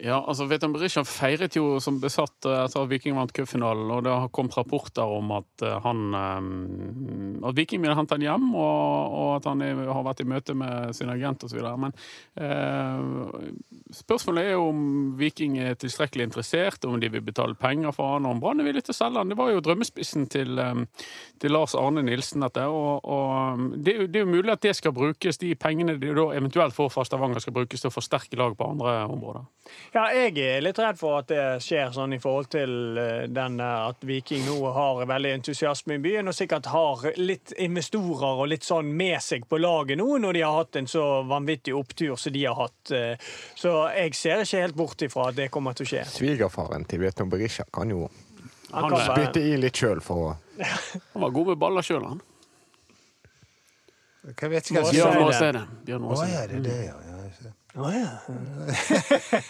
Ja, 0.00 0.16
altså 0.24 0.46
Veton 0.48 0.72
Berisha 0.72 1.02
feiret 1.04 1.56
jo 1.58 1.74
som 1.84 1.98
besatt 2.00 2.46
eh, 2.48 2.62
etter 2.64 2.80
at 2.86 2.88
Viking 2.88 3.18
vant 3.18 3.32
cupfinalen, 3.36 3.90
og 3.92 4.04
det 4.06 4.12
har 4.14 4.30
kommet 4.32 4.56
rapporter 4.56 5.04
om 5.04 5.28
at 5.36 5.64
eh, 5.66 5.74
han 5.84 6.00
eh, 6.16 7.48
At 7.50 7.56
Viking 7.58 7.82
ville 7.82 7.96
hente 7.98 8.16
han 8.16 8.24
hjem, 8.24 8.46
og, 8.54 9.16
og 9.20 9.28
at 9.36 9.48
han 9.50 9.60
har 9.60 10.04
vært 10.06 10.22
i 10.24 10.28
møte 10.28 10.54
med 10.56 10.94
sin 10.96 11.12
agent 11.12 11.44
osv. 11.44 11.60
Men 11.84 11.92
eh, 12.40 13.50
spørsmålet 14.00 14.46
er 14.48 14.54
jo 14.56 14.66
om 14.70 14.80
Viking 15.20 15.58
er 15.60 15.76
tilstrekkelig 15.80 16.30
interessert, 16.30 16.84
om 16.88 16.96
de 17.00 17.10
vil 17.12 17.24
betale 17.26 17.56
penger 17.60 17.92
for 17.96 18.14
han, 18.14 18.24
og 18.28 18.36
om 18.38 18.42
Brann 18.42 18.60
er 18.64 18.68
villig 18.70 18.84
til 18.86 18.94
å 18.96 18.98
selge 19.02 19.20
han. 19.20 19.32
Det 19.34 19.38
var 19.40 19.52
jo 19.52 19.62
drømmespissen 19.68 20.28
til, 20.32 20.60
til 21.42 21.54
Lars 21.54 21.76
Arne 21.78 22.04
Nilsen, 22.06 22.44
dette. 22.46 22.64
Og, 22.72 23.04
og 23.04 23.66
det, 23.76 23.94
er 23.94 24.02
jo- 24.04 24.08
det 24.10 24.20
er 24.22 24.26
jo 24.26 24.32
mulig 24.32 24.54
at 24.56 24.64
det 24.64 24.74
skal 24.80 24.96
brukes, 24.96 25.40
de 25.44 25.52
pengene 25.60 25.98
de 26.00 26.12
da 26.16 26.26
eventuelt 26.40 26.76
får 26.76 26.92
fra 26.96 27.04
Stavanger, 27.08 27.44
skal 27.44 27.56
brukes 27.60 27.84
til 27.84 27.92
å 27.92 27.94
forsterke 27.94 28.40
lag 28.40 28.56
på 28.56 28.70
andre 28.72 28.96
områder. 29.10 29.48
Ja, 29.90 30.04
jeg 30.14 30.36
er 30.38 30.60
litt 30.62 30.78
redd 30.78 30.98
for 31.00 31.16
at 31.18 31.26
det 31.32 31.44
skjer 31.64 31.88
sånn 31.90 32.12
i 32.14 32.20
forhold 32.22 32.46
til 32.52 32.98
eh, 33.00 33.24
den 33.26 33.56
at 33.64 34.04
Viking 34.06 34.44
nå 34.46 34.70
har 34.76 35.00
veldig 35.10 35.32
entusiasme 35.40 35.96
i 35.96 36.02
byen, 36.04 36.30
og 36.30 36.36
sikkert 36.36 36.68
har 36.70 37.08
litt 37.18 37.50
investorer 37.58 38.44
og 38.44 38.46
litt 38.52 38.66
sånn 38.68 38.92
med 38.94 39.18
seg 39.24 39.48
på 39.50 39.58
laget 39.58 39.98
nå, 39.98 40.06
når 40.22 40.38
de 40.38 40.44
har 40.46 40.60
hatt 40.60 40.78
en 40.78 40.86
så 40.90 41.08
vanvittig 41.26 41.74
opptur 41.74 42.14
som 42.14 42.36
de 42.36 42.44
har 42.46 42.54
hatt. 42.60 42.94
eh. 42.94 43.34
Så 43.58 43.74
jeg 43.96 44.14
ser 44.14 44.44
ikke 44.46 44.62
helt 44.62 44.78
bort 44.78 45.02
ifra 45.02 45.28
at 45.32 45.40
det 45.42 45.50
kommer 45.50 45.74
til 45.74 45.88
å 45.88 45.92
skje. 45.96 46.06
Svigerfaren 46.14 46.86
til 46.86 47.02
Vietnam 47.02 47.34
Berisha 47.34 47.66
kan 47.74 47.90
jo 47.90 48.06
Han 48.70 48.92
kan 48.94 49.08
spytte 49.10 49.42
i 49.42 49.56
litt 49.58 49.74
sjøl 49.74 49.98
for 49.98 50.30
å 50.30 50.34
Han 51.16 51.24
var 51.26 51.34
god 51.34 51.50
med 51.50 51.58
baller 51.58 51.82
sjøl, 51.82 52.06
han. 52.06 52.22
Jeg 54.30 54.50
vet 54.52 54.68
ikke 54.70 54.82
hva 54.84 54.86
Må 54.86 54.92
jeg 54.92 54.94
si 54.94 55.00
Bjørn 55.00 55.56
det. 55.56 55.68
Bjørn 55.88 56.10
ja, 56.14 56.42
det 56.46 56.58
er 56.60 56.68
det, 56.68 56.82
ja. 56.86 57.09
Ja. 57.74 57.82
oh, 58.28 58.72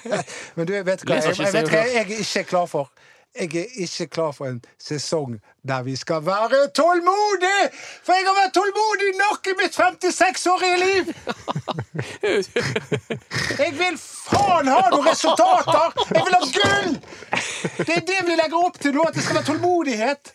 ja. 0.12 0.22
Men 0.54 0.66
du, 0.66 0.74
jeg 0.74 0.86
vet 0.86 1.04
hva 1.06 1.20
jeg, 1.20 1.32
ikke 1.32 1.44
jeg, 1.44 1.52
vet 1.54 1.72
hva 1.72 1.86
jeg 1.88 2.10
ikke 2.18 2.40
er 2.40 2.50
klar 2.52 2.66
for. 2.70 2.90
Jeg 3.38 3.54
er 3.56 3.66
ikke 3.78 4.06
klar 4.06 4.32
for 4.34 4.46
en 4.50 4.58
sesong 4.82 5.36
der 5.68 5.82
vi 5.86 5.96
skal 5.96 6.26
være 6.26 6.68
tålmodige! 6.74 7.68
For 8.02 8.12
jeg 8.12 8.26
har 8.26 8.34
vært 8.40 8.54
tålmodig 8.56 9.10
nok 9.20 9.46
i 9.46 9.54
mitt 9.60 9.78
56-årige 9.78 10.78
liv! 10.82 11.12
Jeg 13.62 13.72
vil 13.78 13.98
faen 14.00 14.68
ha 14.72 14.80
noen 14.90 15.06
resultater! 15.06 15.94
Jeg 16.10 16.24
vil 16.26 16.36
ha 16.36 16.42
gull! 16.58 16.98
Det 17.86 17.96
er 17.96 18.04
det 18.10 18.20
vi 18.26 18.34
legger 18.40 18.66
opp 18.66 18.80
til 18.82 18.96
nå, 18.98 19.06
at 19.06 19.14
det 19.14 19.22
skal 19.22 19.38
være 19.38 19.48
tålmodighet. 19.52 20.34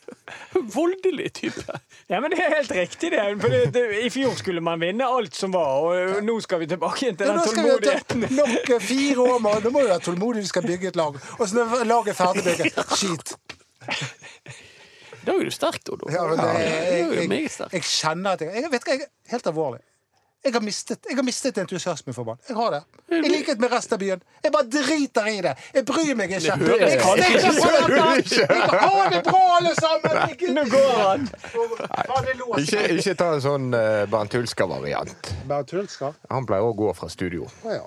Voldelig 0.75 1.29
type. 1.37 1.77
Ja, 2.11 2.19
men 2.23 2.31
Det 2.31 2.39
er 2.43 2.53
helt 2.55 2.71
riktig. 2.71 3.11
det. 3.11 3.23
For 3.41 3.53
det, 3.53 3.61
det, 3.75 3.83
I 4.05 4.09
fjor 4.13 4.35
skulle 4.39 4.61
man 4.63 4.79
vinne 4.81 5.07
alt 5.07 5.35
som 5.35 5.53
var, 5.55 5.85
og 5.85 6.21
nå 6.25 6.35
skal 6.45 6.61
vi 6.63 6.67
tilbake 6.71 7.05
igjen 7.05 7.17
til 7.19 7.27
Ja, 7.31 7.37
den 7.37 7.49
tålmodigheten. 7.49 8.27
nok 8.37 8.69
eh, 8.77 8.83
fire 8.83 9.25
år 9.25 9.39
mann. 9.43 9.63
Nå 9.65 9.71
må 9.75 9.83
vi 9.83 9.89
være 9.91 10.03
tålmodig, 10.07 10.45
vi 10.45 10.51
skal 10.53 10.67
bygge 10.67 10.91
et 10.93 10.99
lag. 10.99 11.17
Og 11.39 11.43
så 11.47 11.59
når 11.59 11.83
laget 11.89 12.13
er 12.15 12.19
ferdigbygget 12.21 12.79
Skit. 12.99 13.35
Da 15.25 15.33
er 15.33 15.43
du 15.47 15.51
sterk, 15.53 15.81
Dodo. 15.87 16.05
Ja, 16.13 16.23
jeg, 16.29 17.09
jeg, 17.17 17.29
jeg, 17.31 17.51
jeg 17.73 17.83
kjenner 17.89 18.35
at 18.37 18.43
jeg, 18.45 18.51
jeg 18.61 18.71
Vet 18.71 18.83
du 18.85 18.89
hva, 18.91 18.97
jeg 18.99 19.07
er 19.07 19.31
helt 19.33 19.47
alvorlig. 19.49 19.81
Jeg 20.45 20.53
har 20.53 20.61
mistet, 20.61 20.99
jeg 21.09 21.17
har 21.17 21.25
mistet 21.25 21.57
entusiasmen 21.57 22.13
for 22.13 22.27
ball. 22.27 22.37
Jeg 22.45 22.55
har 22.55 22.75
det. 22.75 22.81
I 23.17 23.29
likhet 23.31 23.61
med 23.63 23.71
resten 23.73 23.95
av 23.95 24.01
byen. 24.03 24.19
Jeg 24.43 24.53
bare 24.53 24.67
driter 24.69 25.29
i 25.31 25.39
det. 25.41 25.53
Jeg 25.73 25.85
bryr 25.89 26.11
meg 26.19 26.35
ikke. 26.37 26.53
Jeg 26.53 26.99
stikker 27.01 27.57
på 27.57 27.71
dette. 27.71 28.45
Jeg 28.45 28.83
har 28.83 29.09
det 29.15 29.23
bra, 29.25 29.41
alle 29.55 29.73
sammen! 29.79 30.53
Nå 30.59 30.67
går 30.69 30.93
han. 30.99 31.25
Det. 31.25 32.61
Ikke, 32.61 32.85
ikke 32.99 33.17
ta 33.17 33.31
en 33.39 33.43
sånn 33.47 33.67
uh, 33.73 34.05
Bernt 34.11 34.37
Hulsker-variant. 34.37 35.33
Han 36.29 36.45
pleier 36.45 36.69
å 36.69 36.77
gå 36.77 36.93
fra 36.93 37.09
studio. 37.09 37.49
Å 37.65 37.77
ja. 37.79 37.85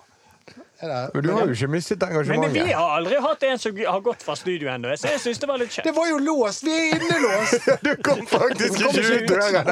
Det- 0.81 1.11
Men 1.15 1.23
du 1.25 1.31
har 1.33 1.47
jo 1.47 1.53
ikke 1.57 1.69
mistet 1.69 2.03
engasjementet. 2.07 2.53
Men 2.53 2.67
vi 2.69 2.73
har 2.73 2.91
aldri 2.99 3.17
hatt 3.21 3.43
en 3.43 3.59
som 3.59 3.77
har 3.77 4.01
gått 4.01 4.23
fra 4.23 4.37
studio 4.37 4.69
ennå, 4.71 4.93
så 4.97 5.09
jeg 5.11 5.21
syns 5.21 5.39
det 5.43 5.49
var 5.51 5.59
litt 5.59 5.71
kjekt. 5.75 5.85
Det 5.89 5.95
var 5.97 6.07
jo 6.09 6.19
låst! 6.19 6.63
Vi 6.65 6.71
er 6.71 6.95
innelåst! 7.03 7.67
Du 7.83 7.97
kom 8.07 8.21
faktisk 8.27 8.79
ikke 8.87 9.03
ut 9.17 9.29
døren! 9.29 9.67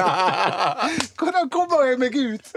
Hvordan 1.21 1.49
kommer 1.49 1.85
jeg 1.87 1.99
meg 1.99 2.15
ut? 2.15 2.51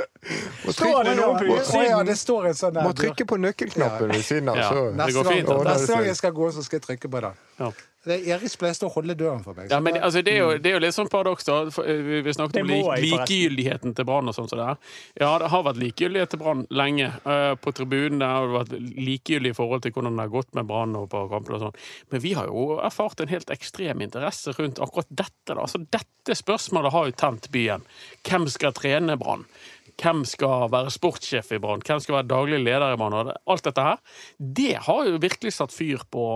Står 0.70 1.04
det 1.04 1.14
noen 1.20 1.38
på 1.38 1.46
utsiden? 1.60 1.86
ja, 1.90 2.02
det 2.02 2.16
står 2.18 2.50
en 2.50 2.58
sånn 2.58 2.74
der 2.74 2.82
Må 2.88 2.92
trykke 2.98 3.26
på 3.26 3.38
nøkkelknappen 3.38 4.10
ved 4.16 4.24
siden 4.26 4.48
av. 4.50 4.56
Ja. 4.56 4.68
Så. 4.68 4.82
Det 4.90 4.96
Neste 5.04 5.22
gang, 5.30 5.64
neste 5.70 5.94
gang 5.94 6.04
jeg 6.10 6.16
skal 6.16 6.32
gå, 6.32 6.50
så 6.58 6.64
skal 6.66 6.80
jeg 6.80 6.86
trykke 6.88 7.10
på 7.10 7.20
den. 7.28 7.72
Det 8.00 8.14
er 8.16 8.36
Eris 8.38 8.54
Blestad 8.56 8.86
å 8.88 8.92
holde 8.94 9.12
døren 9.18 9.42
for 9.44 9.52
meg. 9.52 9.66
Ja, 9.68 9.76
men 9.84 9.98
altså, 10.00 10.22
det, 10.24 10.32
er 10.32 10.38
jo, 10.40 10.52
det 10.56 10.70
er 10.70 10.76
jo 10.78 10.80
litt 10.86 10.94
sånn 10.96 11.10
paradoks, 11.12 11.44
da. 11.44 11.58
Eh, 11.84 11.98
Vi 12.06 12.20
vi 12.24 12.32
snakket 12.32 12.62
om 12.62 12.70
må 12.70 12.78
lik, 12.96 13.10
likegyldigheten 13.12 13.92
til 13.98 14.06
Brann 14.08 14.30
og 14.30 14.36
sånn 14.36 14.48
som 14.48 14.60
det 14.62 14.68
er. 14.72 14.78
Ja, 15.20 15.32
det 15.42 15.50
har 15.52 15.64
vært 15.66 15.80
likegyldighet 15.82 16.32
til 16.32 16.40
Brann 16.40 16.62
lenge. 16.72 17.10
Eh, 17.28 17.54
På 17.60 17.74
tribunen 17.76 18.24
har 18.24 18.46
det 18.48 18.54
vært 18.56 18.72
likegyldig 18.96 19.52
i 19.52 19.58
forhold 19.58 19.84
til 19.84 19.92
hvordan 19.92 20.16
det 20.16 20.24
har 20.24 20.32
gått 20.32 20.54
med 20.56 20.70
Brann 20.70 20.96
og 20.96 21.10
på 21.12 21.26
kamper 21.34 21.58
og 21.58 21.64
sånn. 21.66 21.76
Men 22.14 22.24
vi 22.24 22.32
har 22.38 22.48
jo 22.48 22.78
erfart 22.80 23.20
en 23.20 23.28
helt 23.34 23.52
ekstrem 23.52 24.00
interesse 24.06 24.56
rundt 24.56 24.80
akkurat 24.80 25.12
dette. 25.12 25.52
da. 25.52 25.60
Altså, 25.60 25.82
dette 25.92 26.38
spørsmålet 26.40 26.92
har 26.96 27.10
jo 27.10 27.18
tent 27.20 27.50
byen. 27.52 27.84
Hvem 28.24 28.48
skal 28.48 28.72
trene 28.72 29.18
Brann? 29.20 29.44
Hvem 30.00 30.22
skal 30.28 30.68
være 30.72 30.92
sportssjef 30.94 31.52
i 31.56 31.60
Brann? 31.60 31.82
Hvem 31.84 32.00
skal 32.00 32.20
være 32.20 32.30
daglig 32.30 32.60
leder 32.64 32.94
i 32.94 33.00
Brann? 33.00 33.32
Alt 33.36 33.66
dette 33.68 33.84
her. 33.84 33.98
Det 34.38 34.74
har 34.86 35.08
jo 35.08 35.20
virkelig 35.20 35.52
satt 35.56 35.74
fyr 35.76 36.06
på, 36.10 36.26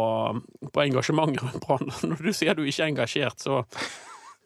på 0.69 0.85
engasjementet 0.85 1.45
rundt 1.47 1.63
Brann. 1.65 1.95
Når 2.11 2.27
du 2.27 2.33
sier 2.37 2.59
du 2.59 2.65
ikke 2.67 2.85
er 2.85 2.93
engasjert, 2.93 3.41
så 3.41 3.63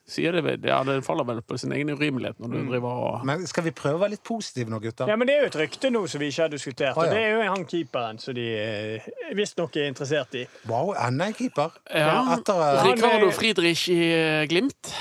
sier 0.09 0.33
det 0.33 0.41
vel 0.47 0.65
Ja, 0.65 0.79
det 0.87 1.03
faller 1.05 1.27
vel 1.29 1.43
på 1.45 1.59
sin 1.61 1.73
egen 1.77 1.91
urimelighet 1.93 2.39
når 2.41 2.55
du 2.55 2.71
driver 2.71 3.03
og 3.09 3.27
Men 3.29 3.45
skal 3.51 3.67
vi 3.67 3.75
prøve 3.77 3.99
å 3.99 4.03
være 4.05 4.15
litt 4.17 4.25
positive 4.25 4.73
nå, 4.73 4.81
gutter? 4.81 5.11
Ja, 5.11 5.19
men 5.21 5.29
Det 5.29 5.37
er 5.37 5.45
jo 5.45 5.51
et 5.51 5.59
rykte 5.61 5.91
nå 5.93 6.05
som 6.09 6.23
vi 6.23 6.31
ikke 6.33 6.47
har 6.47 6.55
diskutert. 6.55 6.97
Å, 6.97 7.05
Og. 7.05 7.13
Det 7.13 7.21
er 7.21 7.35
jo 7.35 7.53
han 7.53 7.67
keeperen 7.69 8.23
som 8.23 8.37
de 8.39 8.47
eh, 8.57 9.13
visstnok 9.37 9.77
er 9.77 9.91
interessert 9.93 10.39
i. 10.41 10.47
Wow, 10.71 10.95
enda 10.97 11.29
en 11.29 11.37
keeper. 11.37 11.77
Ja. 11.93 12.17
Etter, 12.39 12.65
eh, 12.71 12.83
Ricardo 12.89 13.31
Friedrich 13.37 13.89
i 13.93 14.01
eh, 14.15 14.43
Glimt. 14.49 14.95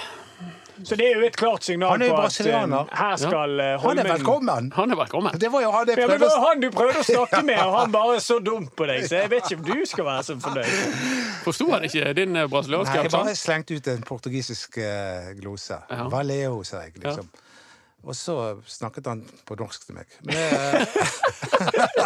Så 0.84 0.96
det 0.96 1.08
er 1.08 1.16
jo 1.18 1.26
et 1.28 1.38
klart 1.38 1.64
signal 1.66 2.02
er 2.02 2.12
på 2.12 2.20
at 2.22 2.40
eh, 2.46 2.76
her 3.00 3.16
skal 3.22 3.60
eh, 3.64 3.74
han 3.82 4.02
er 4.02 4.10
velkommen! 4.12 4.70
Han 4.76 4.94
er 4.94 5.00
velkommen. 5.00 5.40
Det 5.42 5.50
var 5.54 5.64
jo 5.66 5.72
han 5.74 5.90
ja, 5.90 5.96
Det 5.96 6.20
var 6.22 6.38
han 6.44 6.62
du 6.62 6.70
prøvde 6.74 7.02
å 7.02 7.08
snakke 7.08 7.42
med, 7.48 7.62
og 7.64 7.78
han 7.80 7.96
bare 7.96 8.20
så 8.24 8.38
dum 8.44 8.68
på 8.68 8.88
deg. 8.90 9.08
Så 9.10 9.22
jeg 9.24 9.32
vet 9.34 9.50
ikke 9.50 9.60
om 9.62 9.66
du 9.72 9.90
skal 9.90 10.10
være 10.12 10.28
så 10.30 10.38
fornøyd. 10.44 11.02
Forsto 11.48 11.72
han 11.74 11.90
ikke 11.90 12.14
din 12.18 12.38
eh, 12.38 12.48
brasilianske 12.52 12.94
Nei, 12.94 13.08
jeg 13.08 13.16
bare 13.16 13.36
slengte 13.40 13.80
ut 13.80 13.92
en 13.96 14.08
portugisisk 14.08 14.80
glose. 15.42 15.82
Ja. 15.90 16.08
Valeo, 16.14 16.62
sa 16.68 16.86
jeg, 16.86 16.98
liksom. 17.02 17.30
Og 18.08 18.16
så 18.16 18.36
snakket 18.70 19.08
han 19.10 19.22
på 19.46 19.56
norsk 19.60 19.88
til 19.90 19.98
meg. 19.98 20.14
Men 20.24 20.38
det, 20.38 20.86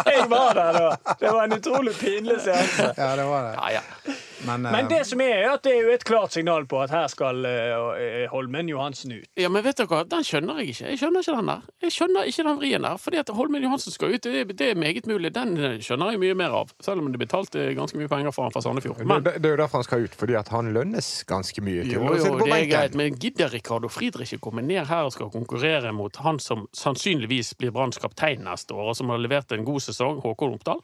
Jeg 0.12 0.24
var 0.30 0.56
der 0.56 0.78
da. 0.78 1.14
Det 1.20 1.30
var 1.30 1.44
en 1.44 1.54
utrolig 1.58 1.94
pinlig 2.00 2.40
seanse. 2.42 2.88
ja, 2.96 3.10
det 3.16 3.26
var 3.28 3.44
det. 3.46 3.52
Ja, 3.60 3.68
ja. 3.78 4.14
Men, 4.46 4.66
eh, 4.66 4.72
Men 4.72 4.88
det 4.90 5.00
som 5.06 5.20
er, 5.20 5.32
er 5.44 5.50
at 5.54 5.62
det 5.62 5.72
er 5.76 5.82
jo 5.86 5.92
et 5.94 6.04
klart 6.04 6.32
signal 6.34 6.66
på 6.66 6.80
at 6.82 6.90
her 6.90 7.06
skal 7.12 7.44
eh, 7.46 8.26
Holmen 8.32 8.68
Johansen 8.68 9.12
ut. 9.12 9.28
ja, 9.38 9.48
men 9.48 9.62
vet 9.64 9.78
dere 9.78 9.86
hva? 9.90 10.02
Den 10.08 10.24
skjønner 10.26 10.58
jeg 10.62 10.72
ikke. 10.74 10.88
Jeg 10.92 10.98
skjønner 11.02 11.24
ikke 11.24 11.36
den 11.38 11.50
der. 11.52 11.62
Jeg 11.86 11.94
skjønner 11.96 12.30
ikke 12.30 12.46
den 12.48 12.58
vrien 12.62 12.86
der. 12.88 12.96
Fordi 13.02 13.20
at 13.22 13.32
Holmen 13.38 13.62
Johansen 13.62 13.92
skal 13.94 14.14
ut, 14.16 14.22
det, 14.24 14.56
det 14.58 14.70
er 14.72 14.78
meget 14.78 15.06
mulig. 15.06 15.32
Den 15.34 15.56
eh, 15.58 15.78
skjønner 15.84 16.12
jeg 16.14 16.22
mye 16.24 16.38
mer 16.42 16.56
av. 16.62 16.72
Selv 16.82 17.04
om 17.04 17.10
det 17.12 17.20
betalte 17.22 17.68
ganske 17.78 17.98
mye 18.00 18.10
penger 18.10 18.34
for 18.34 18.48
han 18.48 18.54
fra 18.56 18.62
Sandefjord. 18.64 19.04
Men 19.06 19.22
Det, 19.26 19.36
det 19.42 19.50
er 19.52 19.56
jo 19.56 19.60
derfor 19.62 19.82
han 19.82 19.88
skal 19.88 20.06
ut, 20.08 20.14
fordi 20.18 20.38
at 20.40 20.48
han 20.54 20.72
lønnes 20.74 21.10
ganske 21.30 21.62
mye 21.64 21.84
til 21.86 21.94
Jo, 21.98 22.06
å 22.08 22.16
sitte 22.18 22.32
jo, 22.32 22.46
det 22.46 22.56
er 22.58 22.66
greit, 22.72 22.94
men 22.98 23.18
gidder 23.22 23.52
Ricardo 23.54 23.88
Friedrich 23.92 24.34
å 24.36 24.40
komme 24.42 24.62
ned 24.66 24.86
her 24.90 25.06
og 25.08 25.12
skal 25.14 25.30
konkurrere 25.34 25.92
mot 25.94 26.16
han 26.24 26.40
som 26.42 26.66
sannsynligvis 26.76 27.54
blir 27.60 27.70
Branns 27.74 27.98
kaptein 28.02 28.42
neste 28.46 28.74
år, 28.74 28.90
og 28.92 28.96
som 28.98 29.12
har 29.12 29.22
levert 29.22 29.52
en 29.54 29.64
god 29.66 29.82
sesong, 29.84 30.18
Håkon 30.24 30.56
Oppdal? 30.58 30.80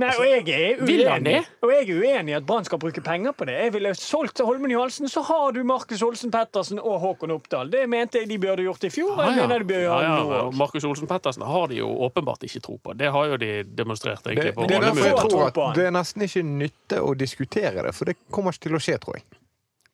Nei, 0.00 0.10
og 0.16 0.26
jeg 0.26 0.44
er 0.56 0.80
uenig. 0.80 1.36
Og 1.60 1.72
jeg 1.74 1.84
er 1.84 2.00
uenig 2.00 2.34
i 2.34 2.36
at 2.38 2.46
Brann 2.46 2.66
skal 2.66 2.80
bruke 2.82 3.02
penger 3.04 3.34
på 3.36 3.46
det. 3.48 3.56
Jeg 3.66 3.74
ville 3.76 3.92
solgt 3.98 4.38
til 4.40 4.48
Holmen 4.48 4.72
Johansen, 4.72 5.08
så 5.12 5.22
har 5.26 5.52
du 5.56 5.62
Markus 5.66 6.02
Olsen 6.06 6.32
Pettersen 6.34 6.80
og 6.80 7.00
Håkon 7.04 7.34
Oppdal. 7.34 7.70
Det 7.72 7.84
mente 7.90 8.22
jeg 8.22 8.30
de 8.30 8.38
burde 8.42 8.64
gjort 8.66 8.86
i 8.88 8.92
fjor, 8.94 9.12
og 9.16 9.24
ja. 9.28 9.34
mener 9.42 9.64
de 9.64 9.68
bør 9.72 9.84
ja, 9.86 10.00
ja. 10.04 10.42
Markus 10.56 10.86
Olsen 10.88 11.10
Pettersen 11.10 11.44
har 11.46 11.68
de 11.70 11.80
jo 11.82 11.90
åpenbart 12.06 12.46
ikke 12.48 12.62
tro 12.64 12.78
på. 12.82 12.96
Det 12.98 13.12
har 13.12 13.32
jo 13.32 13.40
de 13.40 13.52
demonstrert 13.64 14.26
egentlig 14.26 14.54
på 14.56 14.68
det 14.70 14.76
er 14.76 14.84
alle 14.84 14.94
derfor 14.94 15.10
jeg 15.10 15.30
tror 15.30 15.46
at 15.48 15.60
det 15.76 15.86
er 15.88 15.94
nesten 15.94 16.26
ikke 16.26 16.42
nytte 16.46 17.02
å 17.04 17.14
diskutere 17.18 17.86
det, 17.86 17.94
for 17.96 18.10
det 18.10 18.16
kommer 18.30 18.54
ikke 18.54 18.68
til 18.68 18.78
å 18.78 18.82
skje, 18.82 18.98
tror 19.02 19.20
jeg. 19.20 19.39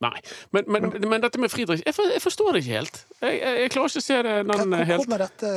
Nei. 0.04 0.18
Men, 0.52 0.64
men, 0.68 0.90
men 1.08 1.22
dette 1.24 1.38
med 1.40 1.48
Friedrich, 1.48 1.80
jeg, 1.86 1.94
for, 1.96 2.04
jeg 2.12 2.20
forstår 2.20 2.52
det 2.52 2.60
ikke 2.66 2.74
helt. 2.76 2.98
Jeg, 3.22 3.38
jeg, 3.40 3.60
jeg 3.62 3.70
klarer 3.72 3.88
ikke 3.88 4.00
å 4.02 4.04
se 4.04 4.16
det 4.26 4.32
den 4.44 4.74
Hvor 4.74 4.82
helt 4.90 5.04
kommer 5.06 5.22
dette 5.24 5.52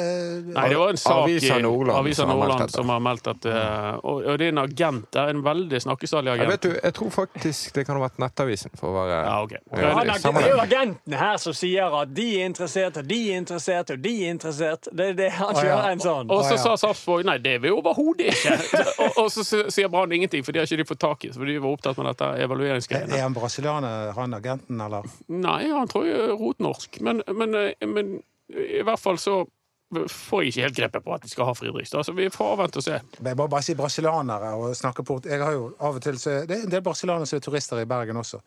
Nei, 0.56 0.63
det 0.71 0.78
var 0.80 0.93
en 0.93 0.99
sak 1.02 1.17
Avisa 1.25 1.58
Nordland 1.60 1.97
Avisa 1.99 2.23
som 2.23 2.30
har 2.32 2.38
meldt 2.39 2.54
Nordland 2.54 2.71
som 2.78 2.93
har 2.93 3.02
meldt 3.04 3.28
at 3.34 3.47
eh, 3.52 3.97
og, 3.99 4.21
og 4.23 4.38
det 4.39 4.47
er 4.47 4.54
en 4.54 4.62
agent 4.63 5.10
der, 5.17 5.32
en 5.34 5.41
veldig 5.43 5.82
snakkesalig 5.84 6.32
Jeg, 6.32 6.39
vet 6.39 6.54
agent. 6.56 6.63
du, 6.69 6.80
jeg 6.88 6.95
tror 7.02 7.12
faktisk 7.17 7.75
det 7.75 7.84
kan 7.89 7.99
ha 7.99 8.04
vært 8.06 8.21
Nettavisen, 8.23 8.71
for 8.80 8.93
å 8.93 8.95
være 9.02 9.17
Ja, 9.19 9.36
okay. 9.43 9.60
Ja, 9.75 9.91
det- 10.08 10.15
det 10.23 10.45
er 10.45 10.54
jo 10.54 10.62
agentene 10.63 11.19
her 11.19 11.36
som 11.43 11.58
sier 11.60 11.99
at 11.99 12.15
de 12.15 12.28
er 12.39 12.45
interessert, 12.47 12.97
og 13.04 13.08
de 13.12 13.19
er 13.34 13.38
interessert, 13.43 13.91
og 13.97 13.99
de 14.04 14.13
er 14.23 14.32
interessert. 14.38 14.88
Det 14.95 15.10
er 15.12 15.19
det 15.19 15.30
han 15.36 15.52
Å, 15.52 15.58
ja. 15.60 15.65
kjører 15.67 15.91
en 15.97 16.04
sånn. 16.04 16.32
Og 16.32 16.45
så 16.47 16.56
sa 16.63 16.78
Sarpsborg 16.80 17.28
nei, 17.28 17.36
det 17.43 17.58
er 17.58 17.62
vi 17.67 17.71
overhodet 17.75 18.32
ikke. 18.32 18.56
og, 19.04 19.19
og 19.25 19.30
så 19.36 19.43
sier 19.67 19.91
Brann 19.91 20.15
ingenting, 20.15 20.43
for 20.47 20.56
de 20.56 20.62
har 20.63 20.69
ikke 20.69 20.80
de 20.84 20.88
fått 20.93 21.02
tak 21.04 21.28
i. 21.28 21.32
for 21.36 21.43
de 21.49 21.58
var 21.60 21.75
opptatt 21.75 21.99
med 21.99 22.10
dette 22.13 22.32
Er 22.39 22.45
evalueringsgreiene. 22.47 23.19
er 23.19 23.25
han 23.28 23.36
brasilianer, 23.36 24.12
han 24.15 24.29
agenten, 24.38 24.82
eller? 24.82 25.08
Nei, 25.32 25.62
han 25.72 25.89
tror 25.92 26.08
jeg 26.08 26.20
er 26.30 26.36
rotnorsk. 26.39 27.00
Men, 27.06 27.24
men, 27.36 27.56
eh, 27.56 27.88
men 27.88 28.18
i 28.50 28.84
hvert 28.86 29.02
fall 29.02 29.20
så 29.22 29.44
får 29.89 30.44
jeg 30.44 30.52
ikke 30.52 30.63
helt 30.63 30.78
grepet 30.78 31.06
på 31.06 31.13
at 31.15 31.24
de 31.24 31.32
skal 31.32 31.48
ha 31.50 31.54
Friedrich. 31.58 31.89
Da. 31.92 32.04
Så 32.06 32.13
vi 32.13 32.30
får 32.30 32.52
avvente 32.54 32.82
og 32.82 32.86
se. 32.86 33.00
Men 33.20 33.32
Jeg 33.32 33.39
må 33.39 33.48
bare 33.50 33.65
si 33.65 33.76
brasilianere 33.78 34.52
og 34.58 34.76
snakke 34.78 35.06
port... 35.06 35.26
Jeg 35.26 35.42
har 35.42 35.56
jo 35.56 35.72
av 35.80 35.98
og 35.98 36.04
til 36.06 36.20
så 36.22 36.44
Det 36.46 36.58
er 36.58 36.65
en 36.68 36.74
del 36.74 36.84
brasilianere 36.86 37.30
som 37.30 37.39
er 37.39 37.46
turister 37.46 37.82
i 37.82 37.88
Bergen 37.89 38.22
også. 38.22 38.42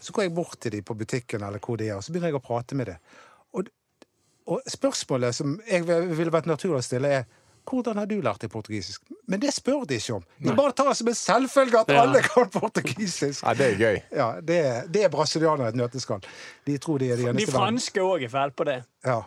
Så 0.00 0.12
går 0.16 0.26
jeg 0.26 0.34
bort 0.36 0.56
til 0.60 0.72
dem 0.72 0.84
på 0.84 0.96
butikken 0.96 1.44
eller 1.44 1.60
hvor 1.60 1.76
de 1.80 1.90
er, 1.90 1.98
og 1.98 2.04
så 2.04 2.12
begynner 2.12 2.32
jeg 2.32 2.40
å 2.40 2.44
prate 2.44 2.78
med 2.78 2.88
dem. 2.92 3.18
Og, 3.56 3.68
og 4.52 4.70
spørsmålet 4.72 5.36
som 5.36 5.58
jeg 5.68 5.84
ville 5.86 6.32
vært 6.32 6.48
naturlig 6.48 6.80
å 6.80 6.88
stille, 6.88 7.12
er 7.12 7.44
hvordan 7.68 7.96
har 8.00 8.06
du 8.10 8.16
lært 8.22 8.40
deg 8.44 8.50
portugisisk? 8.52 9.02
Men 9.28 9.40
det 9.42 9.52
spør 9.54 9.84
de 9.90 9.98
ikke 10.00 10.14
om. 10.18 10.24
De 10.42 10.54
bare 10.56 10.72
tar 10.72 10.88
det 10.92 10.96
som 11.00 11.08
en 11.12 11.14
selvfølge 11.18 11.80
at 11.80 11.88
Ja. 11.94 12.02
alle 12.02 12.22
kan 12.22 12.50
portugisisk. 12.50 13.42
Ja, 13.44 13.54
det 13.54 13.66
er 13.72 13.78
gøy. 13.80 14.02
Ja, 14.16 14.28
det, 14.40 14.58
er- 14.66 14.86
det 14.88 15.04
er 15.04 15.08
brasilianere 15.12 15.68
et 15.68 15.78
nøteskall. 15.80 16.22
De 16.66 16.78
tror 16.78 16.98
de 16.98 17.10
er 17.12 17.16
de 17.16 17.28
eneste 17.30 17.46
De 17.46 17.52
franske 17.58 18.00
òg 18.00 18.24
er 18.24 18.28
fæle 18.32 18.52
på 18.56 18.64
det. 18.68 18.82
Ja. 19.04 19.22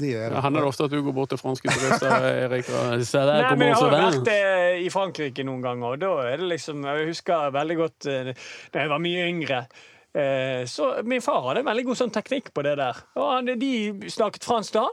De 0.00 0.08
er 0.14 0.32
Ja, 0.34 0.40
Hender 0.42 0.60
det 0.64 0.68
ofte 0.72 0.84
at 0.84 0.90
du 0.90 1.02
går 1.06 1.12
bort 1.14 1.28
til 1.30 1.38
franske 1.38 1.70
turister, 1.70 2.10
Erik? 2.48 2.66
Og 2.68 2.98
der, 2.98 3.42
Nei, 3.42 3.56
men 3.56 3.68
jeg 3.68 3.76
har 3.76 3.84
jo 3.84 3.90
vært 3.94 4.26
va?» 4.26 4.32
eh, 4.34 4.78
i 4.82 4.88
Frankrike 4.90 5.44
noen 5.46 5.62
ganger, 5.62 5.92
og 5.94 6.00
da 6.02 6.08
er 6.32 6.36
det 6.42 6.48
liksom 6.50 6.82
Jeg 6.82 7.06
husker 7.12 7.52
veldig 7.54 7.76
godt 7.78 8.06
eh, 8.10 8.32
da 8.74 8.80
jeg 8.82 8.90
var 8.90 8.98
mye 9.04 9.28
yngre. 9.30 9.60
Eh, 10.14 10.64
så 10.70 10.88
min 11.06 11.22
far 11.22 11.40
hadde 11.48 11.62
veldig 11.66 11.84
god 11.86 11.96
sånn 12.00 12.10
teknikk 12.14 12.50
på 12.54 12.62
det 12.66 12.74
der. 12.82 12.98
Og 13.18 13.30
han, 13.36 13.46
de 13.58 13.72
snakket 14.10 14.44
fransk 14.46 14.72
til 14.74 14.90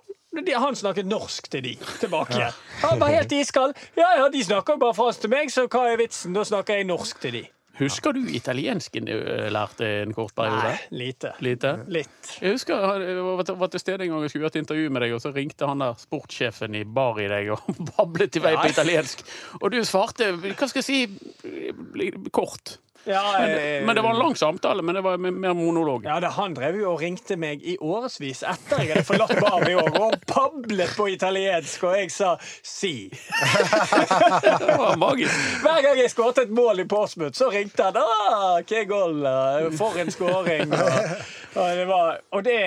han. 0.58 0.76
Snakket 0.76 1.06
norsk 1.06 1.50
til 1.52 1.64
de 1.64 1.74
tilbake. 2.00 2.52
Han 2.82 3.00
var 3.02 3.08
helt 3.16 3.32
iskald. 3.32 3.74
Ja, 4.00 4.14
ja, 4.18 4.30
de 4.32 4.44
snakker 4.44 4.78
bare 4.82 4.96
fransk 4.98 5.22
til 5.26 5.30
meg, 5.34 5.52
så 5.52 5.68
hva 5.68 5.90
er 5.92 5.98
vitsen? 6.02 6.34
Da 6.34 6.44
snakker 6.48 6.80
jeg 6.80 6.88
norsk 6.90 7.20
til 7.22 7.32
de. 7.42 7.44
Husker 7.82 8.14
du 8.14 8.20
italiensken 8.30 9.08
du 9.08 9.14
eh, 9.16 9.48
lærte 9.50 9.88
en 10.04 10.12
kort 10.14 10.36
periode? 10.38 10.74
Nei, 10.76 11.00
lite. 11.06 11.32
Lite? 11.42 11.72
Litt. 11.90 12.34
Jeg 12.42 12.54
husker 12.54 12.84
jeg 13.02 13.24
var 13.24 13.72
til- 13.72 13.80
stede 13.82 14.04
en 14.06 14.12
gang 14.12 14.24
og 14.24 14.30
skulle 14.30 14.44
gjøre 14.44 14.54
et 14.54 14.60
intervju 14.62 14.90
med 14.92 15.02
deg, 15.06 15.14
og 15.16 15.22
så 15.24 15.32
ringte 15.34 15.66
han 15.70 15.80
der 15.82 15.96
sportssjefen 15.98 16.76
i 16.78 16.84
bar 16.84 17.18
i 17.24 17.30
deg 17.32 17.50
og 17.56 17.64
bablet 17.96 18.38
i 18.38 18.44
vei 18.44 18.54
på 18.60 18.68
italiensk. 18.74 19.24
Og 19.62 19.72
du 19.72 19.80
svarte, 19.88 20.34
hva 20.36 20.68
skal 20.70 20.84
jeg 20.84 20.90
si, 20.92 21.00
kort. 22.36 22.78
Ja, 23.04 23.48
eh, 23.48 23.86
Men 23.86 23.96
det 23.96 24.02
var 24.02 24.10
en 24.10 24.20
lang 24.20 24.36
samtale, 24.36 24.82
men 24.82 24.96
det 24.96 25.02
var 25.02 25.18
mer 25.18 25.54
monolog. 25.54 26.06
Ja, 26.06 26.20
det, 26.20 26.28
Han 26.28 26.54
drev 26.54 26.76
jo 26.78 26.92
og 26.92 27.02
ringte 27.02 27.36
meg 27.40 27.64
i 27.66 27.78
årevis 27.82 28.44
etter 28.46 28.84
jeg 28.84 28.94
hadde 28.94 29.06
forlatt 29.08 29.34
baren 29.42 29.70
i 29.72 29.76
år, 29.76 29.90
og 29.98 30.14
bablet 30.30 30.94
på 30.98 31.08
italiensk, 31.10 31.84
og 31.84 31.98
jeg 31.98 32.12
sa 32.12 32.36
'si'. 32.38 33.10
Det 34.62 34.78
var 34.78 34.98
magisk. 34.98 35.34
Hver 35.62 35.82
gang 35.82 35.98
jeg 35.98 36.12
skåret 36.12 36.38
et 36.38 36.50
mål 36.50 36.80
i 36.80 36.86
Portsmouth, 36.86 37.38
så 37.38 37.50
ringte 37.50 37.84
han. 37.84 37.98
Ah, 37.98 38.62
que 38.62 38.86
goal, 38.86 39.26
ah, 39.26 39.72
for 39.78 39.98
en 39.98 40.12
skåring. 40.12 40.72
Og, 40.74 41.02
og, 41.56 41.76
det 41.78 41.88
var, 41.88 42.18
og 42.32 42.46
det 42.46 42.60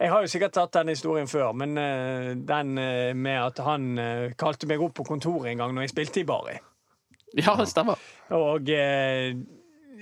Jeg 0.00 0.08
har 0.10 0.20
jo 0.20 0.26
sikkert 0.26 0.52
tatt 0.52 0.72
den 0.72 0.88
historien 0.88 1.28
før, 1.28 1.52
men 1.52 1.78
eh, 1.78 2.32
den 2.32 2.78
eh, 2.78 3.14
med 3.14 3.36
at 3.36 3.58
han 3.58 4.00
kalte 4.38 4.66
meg 4.66 4.80
opp 4.80 4.94
på 4.94 5.04
kontoret 5.04 5.50
en 5.52 5.58
gang 5.58 5.74
når 5.74 5.82
jeg 5.82 5.90
spilte 5.90 6.20
i 6.20 6.24
Bari. 6.24 6.56
Ja, 7.38 7.54
det 7.58 7.68
stemmer. 7.70 7.98
Og 8.34 8.68
eh, 8.74 9.34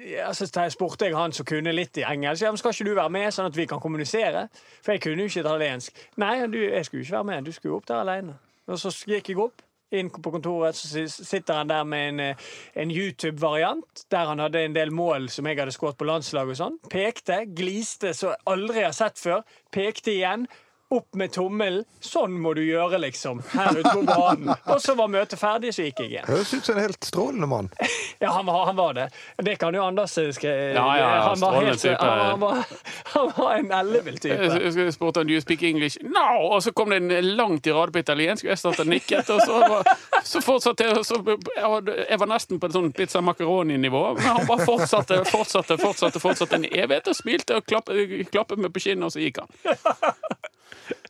ja, 0.08 0.30
så 0.32 0.46
sta- 0.48 0.68
spurte 0.72 1.04
jeg 1.08 1.16
han 1.16 1.32
som 1.36 1.44
kunne 1.48 1.72
litt 1.74 1.98
i 2.00 2.04
engelsk. 2.08 2.42
Ja, 2.46 2.50
men 2.54 2.58
skal 2.60 2.72
ikke 2.72 2.86
du 2.88 2.94
være 2.96 3.10
med, 3.12 3.30
sånn 3.34 3.50
at 3.50 3.56
vi 3.58 3.66
kan 3.68 3.80
kommunisere? 3.82 4.46
For 4.82 4.94
jeg 4.94 5.02
kunne 5.04 5.24
jo 5.26 5.28
ikke 5.32 5.42
italiensk. 5.44 6.04
Nei, 6.22 6.46
du, 6.46 6.58
jeg 6.62 6.84
skulle 6.88 7.02
ikke 7.04 7.18
være 7.18 7.28
med. 7.32 7.44
Du 7.44 7.52
skulle 7.52 7.76
opp 7.76 7.88
der 7.90 8.00
alene. 8.04 8.38
Og 8.68 8.78
så 8.80 8.92
gikk 9.08 9.28
jeg 9.34 9.40
opp. 9.44 9.64
Inn 9.90 10.10
på 10.12 10.28
kontoret 10.28 10.76
så 10.76 11.00
sitter 11.08 11.62
han 11.62 11.68
der 11.70 11.84
med 11.88 12.08
en, 12.10 12.18
eh, 12.20 12.48
en 12.76 12.90
YouTube-variant 12.92 14.02
der 14.12 14.26
han 14.28 14.38
hadde 14.42 14.60
en 14.66 14.74
del 14.76 14.90
mål 14.92 15.30
som 15.32 15.46
jeg 15.48 15.56
hadde 15.56 15.72
skåret 15.72 15.96
på 15.96 16.04
landslaget. 16.04 16.50
og 16.52 16.58
sånn. 16.60 16.76
Pekte, 16.92 17.38
gliste 17.56 18.12
så 18.14 18.34
jeg 18.34 18.42
aldri 18.52 18.82
har 18.84 18.92
sett 18.92 19.16
før. 19.18 19.40
Pekte 19.72 20.12
igjen. 20.12 20.44
Opp 20.90 21.14
med 21.20 21.32
tommelen. 21.34 21.82
Sånn 22.00 22.32
må 22.40 22.54
du 22.56 22.62
gjøre, 22.64 22.96
liksom. 23.02 23.42
Her 23.52 23.76
ute 23.76 23.90
på 23.92 24.02
banen. 24.08 24.54
Og 24.72 24.78
så 24.80 24.94
var 24.96 25.10
møtet 25.12 25.36
ferdig, 25.36 25.74
så 25.76 25.84
gikk 25.84 25.98
jeg 26.00 26.12
igjen. 26.14 26.24
Høres 26.30 26.54
ut 26.54 26.64
som 26.64 26.78
en 26.78 26.80
helt 26.86 27.04
strålende 27.04 27.48
mann. 27.50 27.68
Ja, 28.18 28.32
han 28.34 28.48
var, 28.48 28.64
han 28.66 28.74
var 28.74 28.94
det. 28.96 29.04
Det 29.46 29.52
kan 29.60 29.74
jo 29.76 29.82
Anders 29.84 30.16
skrive. 30.34 30.72
Ja, 30.74 30.86
ja, 30.98 31.02
ja, 31.14 31.18
han, 31.28 31.38
var 31.38 31.52
helt, 31.62 31.78
type. 31.78 32.00
han, 32.02 32.18
han, 32.32 32.40
var, 32.40 32.64
han 33.12 33.28
var 33.36 33.52
en 33.60 33.68
ellevill 33.76 34.16
type. 34.18 34.34
Jeg 34.58 34.72
jeg 34.74 34.94
spurte 34.96 35.22
do 35.28 35.36
you 35.36 35.40
speak 35.44 35.62
English? 35.68 36.00
No! 36.02 36.24
Og 36.56 36.64
så 36.66 36.72
kom 36.74 36.90
det 36.90 36.98
en 37.04 37.28
lang 37.38 37.60
tirade 37.62 37.94
på 37.94 38.02
italiensk, 38.02 38.42
og 38.48 38.50
jeg 38.50 38.58
satt 38.64 38.80
og 38.82 38.90
nikket. 38.90 39.30
Og 39.30 39.44
så, 39.46 39.60
var, 39.70 39.92
så 40.26 40.42
fortsatte 40.42 40.88
jeg, 40.88 41.04
så, 41.06 41.20
jeg 41.22 41.70
var- 41.76 41.94
Jeg 42.08 42.18
var 42.24 42.32
nesten 42.34 42.58
på 42.58 42.66
et 42.66 42.74
sånn 42.74 42.90
pizza 42.96 43.22
macaroni-nivå, 43.22 44.02
men 44.18 44.26
han 44.26 44.50
bare 44.50 44.66
fortsatte, 44.66 45.20
fortsatte, 45.30 45.78
fortsatte, 45.78 46.18
fortsatte 46.26 46.58
en 46.58 46.66
evighet 46.72 47.12
og 47.12 47.20
smilte 47.22 47.60
og 47.60 47.68
klappet, 47.70 48.26
klappet 48.34 48.58
meg 48.58 48.74
på 48.74 48.82
kinnet, 48.88 49.06
og 49.06 49.14
så 49.14 49.22
gikk 49.22 49.44
han. 49.44 49.76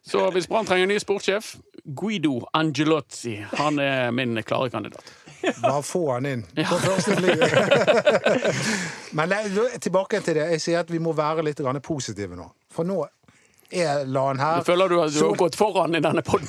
Så 0.02 0.30
hvis 0.34 0.48
Brann 0.48 0.66
trenger 0.66 0.88
en 0.88 0.92
ny 0.94 0.98
sportssjef, 1.02 1.56
Guido 1.84 2.42
Angelozzi. 2.52 3.38
Han 3.56 3.78
er 3.78 4.10
min 4.10 4.42
klare 4.42 4.70
kandidat. 4.70 5.12
Bare 5.62 5.82
få 5.82 6.02
han 6.12 6.26
inn 6.26 6.42
på 6.56 6.78
første 6.82 7.14
fly. 7.16 7.34
Men 9.16 9.32
tilbake 9.80 10.20
til 10.20 10.36
det. 10.40 10.48
Jeg 10.56 10.60
sier 10.64 10.82
at 10.82 10.90
vi 10.90 10.98
må 10.98 11.14
være 11.16 11.46
litt 11.46 11.62
positive 11.86 12.36
nå. 12.36 12.48
For 12.74 12.84
nå 12.84 13.04
er 13.70 14.04
LAN 14.04 14.38
her. 14.40 14.56
Jeg 14.60 14.66
føler 14.66 14.88
du 14.88 14.98
har, 14.98 15.10
du 15.12 15.18
har 15.20 15.36
gått 15.36 15.56
foran 15.56 15.94
i 15.94 16.00
denne 16.00 16.22
poden 16.24 16.48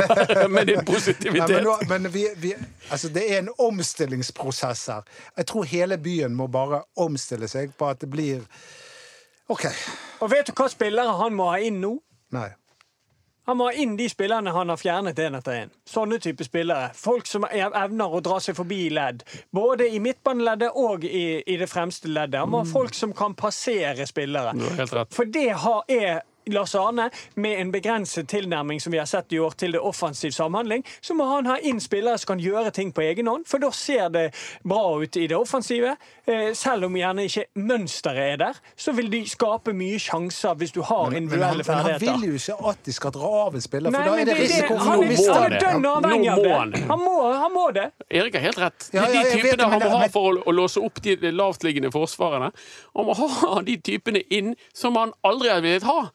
med 0.54 0.66
din 0.66 0.80
Nei, 0.80 0.84
positivitet. 0.88 1.50
men 1.50 1.64
nå, 1.64 1.76
men 1.88 2.08
vi, 2.12 2.24
vi, 2.40 2.54
altså 2.90 3.10
det 3.12 3.24
er 3.28 3.42
en 3.42 3.50
omstillingsprosess 3.58 4.86
her. 4.92 5.04
Jeg 5.36 5.46
tror 5.50 5.68
hele 5.68 5.98
byen 6.00 6.34
må 6.34 6.48
bare 6.48 6.82
omstille 6.96 7.48
seg 7.52 7.76
på 7.78 7.88
at 7.92 8.00
det 8.00 8.08
blir 8.10 8.40
OK. 9.52 9.66
Og 10.24 10.30
vet 10.32 10.48
du 10.48 10.54
hva 10.56 10.70
spillere 10.72 11.18
han 11.20 11.36
må 11.36 11.50
ha 11.52 11.60
inn 11.60 11.82
nå? 11.84 11.98
Nei. 12.34 12.48
Han 13.44 13.58
må 13.60 13.68
ha 13.68 13.76
inn 13.76 13.96
de 13.96 14.06
spillerne 14.08 14.52
han 14.54 14.70
har 14.72 14.80
fjernet 14.80 15.18
én 15.20 15.36
etter 15.36 15.64
én. 15.64 15.72
Sånne 15.88 16.18
type 16.22 16.46
spillere. 16.46 16.92
Folk 16.96 17.28
som 17.28 17.44
evner 17.50 18.16
å 18.16 18.22
dra 18.24 18.38
seg 18.40 18.56
forbi 18.56 18.86
ledd. 18.94 19.24
Både 19.52 19.88
i 19.92 20.00
midtbaneleddet 20.00 20.78
og 20.80 21.04
i, 21.04 21.42
i 21.44 21.58
det 21.60 21.68
fremste 21.68 22.08
leddet. 22.08 22.40
Han 22.40 22.54
må 22.54 22.62
ha 22.62 22.68
folk 22.68 22.96
som 22.96 23.12
kan 23.16 23.36
passere 23.36 24.06
spillere. 24.08 24.54
For 25.12 25.28
det 25.28 25.50
har, 25.60 25.84
er 25.92 26.24
Lars 26.46 26.74
Arne, 26.74 27.10
med 27.34 27.60
en 27.60 27.72
begrenset 27.72 28.28
tilnærming 28.28 28.80
som 28.80 28.92
vi 28.92 28.98
har 28.98 29.06
sett 29.08 29.32
i 29.32 29.38
år 29.38 29.56
til 29.58 29.72
det 29.72 29.80
offensiv 29.80 30.30
samhandling, 30.30 30.84
så 31.00 31.14
må 31.14 31.24
han 31.30 31.46
ha 31.46 31.58
inn 31.62 31.80
spillere 31.80 32.18
som 32.18 32.34
kan 32.34 32.42
gjøre 32.42 32.70
ting 32.74 32.92
på 32.94 33.04
egen 33.04 33.28
hånd, 33.30 33.46
for 33.48 33.62
da 33.62 33.70
ser 33.74 34.08
det 34.14 34.26
bra 34.64 34.82
ut 35.00 35.16
i 35.16 35.26
det 35.30 35.36
offensive. 35.36 35.96
Eh, 36.26 36.52
selv 36.56 36.88
om 36.88 36.96
gjerne 36.96 37.26
ikke 37.28 37.46
mønsteret 37.54 38.32
er 38.34 38.40
der, 38.44 38.60
så 38.76 38.92
vil 38.96 39.10
de 39.12 39.22
skape 39.28 39.72
mye 39.76 39.98
sjanser 40.00 40.54
hvis 40.60 40.72
du 40.74 40.82
har 40.82 41.14
individuelle 41.16 41.64
ferdigheter. 41.64 42.06
men 42.06 42.14
han 42.14 42.20
vil 42.20 42.34
jo 42.34 42.40
ikke 42.40 42.70
at 42.70 42.84
de 42.84 42.96
skal 42.96 43.14
dra 43.14 43.32
av 43.44 43.54
en 43.54 43.64
spiller, 43.64 43.90
for 43.90 43.98
Nei, 43.98 44.08
da 44.08 44.14
er 44.14 44.24
det 44.24 44.26
det, 44.26 44.36
det, 44.36 44.48
risiko 44.48 44.78
for 44.80 44.94
å 44.96 45.08
miste 45.08 45.28
må 45.28 45.38
han 45.40 45.50
det. 45.50 45.60
er 45.60 45.66
dønn 45.66 45.88
avhengig 45.92 46.30
av 46.32 46.42
det. 46.44 46.54
han. 46.54 46.74
Han 46.92 47.04
må, 47.04 47.16
han 47.44 47.54
må 47.54 47.64
det. 47.76 47.86
Erik 48.10 48.38
har 48.38 48.46
helt 48.48 48.60
rett. 48.64 48.88
Det 48.92 49.00
er 49.00 49.14
de 49.14 49.24
typene 49.32 49.70
han 49.74 49.84
må 49.84 49.92
ha 49.98 50.10
for 50.12 50.42
å 50.44 50.54
låse 50.54 50.82
opp 50.84 51.00
de 51.04 51.32
lavtliggende 51.32 51.92
forsvarene. 51.94 52.50
Han 52.94 53.08
må 53.08 53.16
ha 53.16 53.62
de 53.66 53.78
typene 53.80 54.22
inn 54.32 54.54
som 54.72 54.96
han 55.00 55.14
aldri 55.26 55.52
har 55.52 55.64
villet 55.64 55.86
ha. 55.88 56.10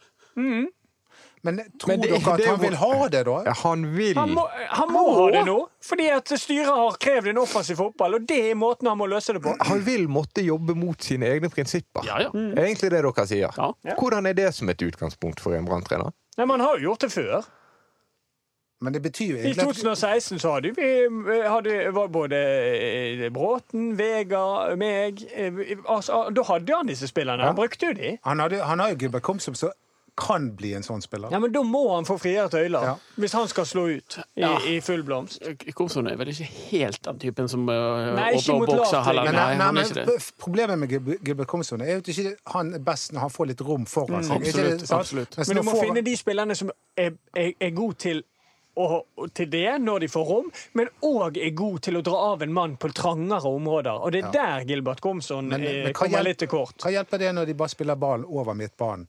Men 1.42 1.58
tror 1.80 1.88
Men 1.88 2.02
det- 2.02 2.10
dere 2.10 2.34
at 2.34 2.46
han 2.46 2.60
vil 2.62 2.76
ha 2.76 3.08
det, 3.08 3.26
da? 3.26 3.44
Ja, 3.46 3.54
Han 3.64 3.86
vil 3.96 4.16
Han 4.18 4.30
må, 4.36 4.44
han 4.70 4.90
må 4.92 5.04
ha 5.16 5.32
det 5.32 5.46
nå, 5.48 5.70
fordi 5.82 6.10
at 6.12 6.28
styret 6.40 6.66
har 6.68 6.98
krevd 7.00 7.28
en 7.32 7.38
offensiv 7.38 7.76
fotball, 7.80 8.16
og 8.16 8.28
det 8.28 8.52
er 8.52 8.56
måten 8.56 8.88
han 8.88 8.98
må 8.98 9.08
løse 9.08 9.34
det 9.34 9.42
på. 9.42 9.56
Han 9.62 9.86
vil 9.86 10.08
måtte 10.10 10.44
jobbe 10.44 10.76
mot 10.76 11.02
sine 11.02 11.26
egne 11.32 11.50
prinsipper. 11.50 12.04
Ja, 12.06 12.20
ja. 12.26 12.30
Er 12.34 12.66
egentlig 12.66 12.92
det 12.92 13.04
dere 13.04 13.26
sier. 13.28 13.56
Ja. 13.56 13.96
Hvordan 13.96 14.26
er 14.28 14.34
det 14.34 14.54
som 14.54 14.70
et 14.70 14.82
utgangspunkt 14.82 15.40
for 15.40 15.56
en 15.56 15.66
Brann-trener? 15.66 16.12
Nei, 16.38 16.46
Man 16.46 16.60
har 16.60 16.76
jo 16.78 16.90
gjort 16.92 17.00
det 17.08 17.12
før. 17.12 17.46
Men 18.82 18.94
det 18.94 19.02
betyr 19.04 19.32
jo 19.32 19.36
I 19.36 19.40
egentlig 19.40 19.60
at 19.60 19.76
2016 19.76 20.40
så 20.40 20.52
hadde 20.54 20.70
vi 20.76 21.42
hadde, 21.48 21.94
var 21.94 22.08
både 22.08 22.38
eh, 22.40 23.30
Bråten, 23.30 23.98
Vegard, 23.98 24.78
meg 24.80 25.20
eh, 25.36 25.52
altså, 25.86 26.30
Da 26.36 26.44
hadde 26.48 26.76
han 26.78 26.88
disse 26.88 27.08
spillerne. 27.08 27.44
Han 27.44 27.56
brukte 27.56 27.86
jo 27.90 27.94
de. 27.94 28.18
han, 28.24 28.40
hadde, 28.40 28.62
han 28.64 28.80
har 28.80 28.90
jo 28.90 28.96
Gilbert 28.96 29.22
Komsom 29.24 29.56
som 29.56 29.72
kan 30.20 30.50
bli 30.60 30.74
en 30.78 30.84
sånn 30.84 31.02
spiller. 31.02 31.32
Ja, 31.32 31.40
Men 31.40 31.52
da 31.56 31.62
må 31.64 31.82
han 31.96 32.06
få 32.06 32.18
friere 32.20 32.50
tøyler 32.52 32.84
Ja. 32.84 32.96
hvis 33.18 33.34
han 33.34 33.48
skal 33.48 33.66
slå 33.66 33.88
ut 33.98 34.18
i, 34.36 34.42
Ja. 34.42 34.52
i 34.68 34.80
full 34.86 35.04
blomst. 35.04 35.42
Komson 35.74 36.08
er 36.12 36.16
vel 36.20 36.28
ikke 36.34 36.48
helt 36.72 37.02
den 37.04 37.20
typen 37.20 37.48
som 37.50 37.68
uh, 37.70 38.14
Nei, 38.16 38.34
ikke 38.38 38.54
åpner 38.60 38.76
bokser 38.78 39.04
heller. 39.08 39.32
Nei, 39.32 39.56
Nei, 39.58 39.72
nei, 39.72 39.72
men 39.72 40.20
Problemet 40.40 40.80
med 40.80 40.90
Gilbert 41.26 41.48
Komsom 41.48 41.82
er 41.82 41.94
jo 41.96 42.04
at 42.04 42.12
ikke 42.14 42.36
han 42.54 42.74
er 42.74 42.80
best 42.80 43.14
når 43.14 43.20
han 43.28 43.30
får 43.30 43.48
litt 43.54 43.62
rom 43.62 43.86
foran 43.86 44.24
seg. 44.24 44.40
Mm. 44.40 44.48
absolutt, 44.50 44.80
det 44.82 44.92
absolutt. 44.92 45.38
Men 45.38 45.56
du 45.58 45.64
må 45.64 45.72
får- 45.72 45.84
finne 45.88 46.04
de 46.04 46.16
spillerne 46.18 46.56
som 46.56 46.72
er, 46.98 47.12
er, 47.36 47.54
er 47.60 47.72
gode 47.72 47.98
til 47.98 48.24
og 48.80 49.04
til 49.36 49.50
det 49.52 49.74
når 49.82 50.00
de 50.06 50.08
får 50.08 50.24
rom, 50.30 50.46
men 50.74 50.88
òg 51.04 51.36
er 51.38 51.50
god 51.58 51.82
til 51.84 51.98
å 52.00 52.02
dra 52.06 52.16
av 52.32 52.44
en 52.46 52.54
mann 52.54 52.78
på 52.80 52.88
trangere 52.96 53.44
områder. 53.50 53.92
Og 54.06 54.14
det 54.16 54.22
er 54.24 54.32
der 54.32 54.64
Gilbert 54.70 55.02
Komson 55.04 55.50
Men- 55.50 55.64
eh, 55.68 55.84
men 55.84 55.94
kommer 55.94 56.20
hjelp- 56.22 56.24
litt 56.30 56.38
til 56.40 56.48
kort. 56.48 56.78
Hva 56.78 56.92
hjelper 56.94 57.20
det 57.20 57.34
når 57.36 57.46
de 57.48 57.54
bare 57.60 57.68
spiller 57.74 57.96
ballen 58.00 58.24
over 58.30 58.54
midtbanen? 58.54 59.08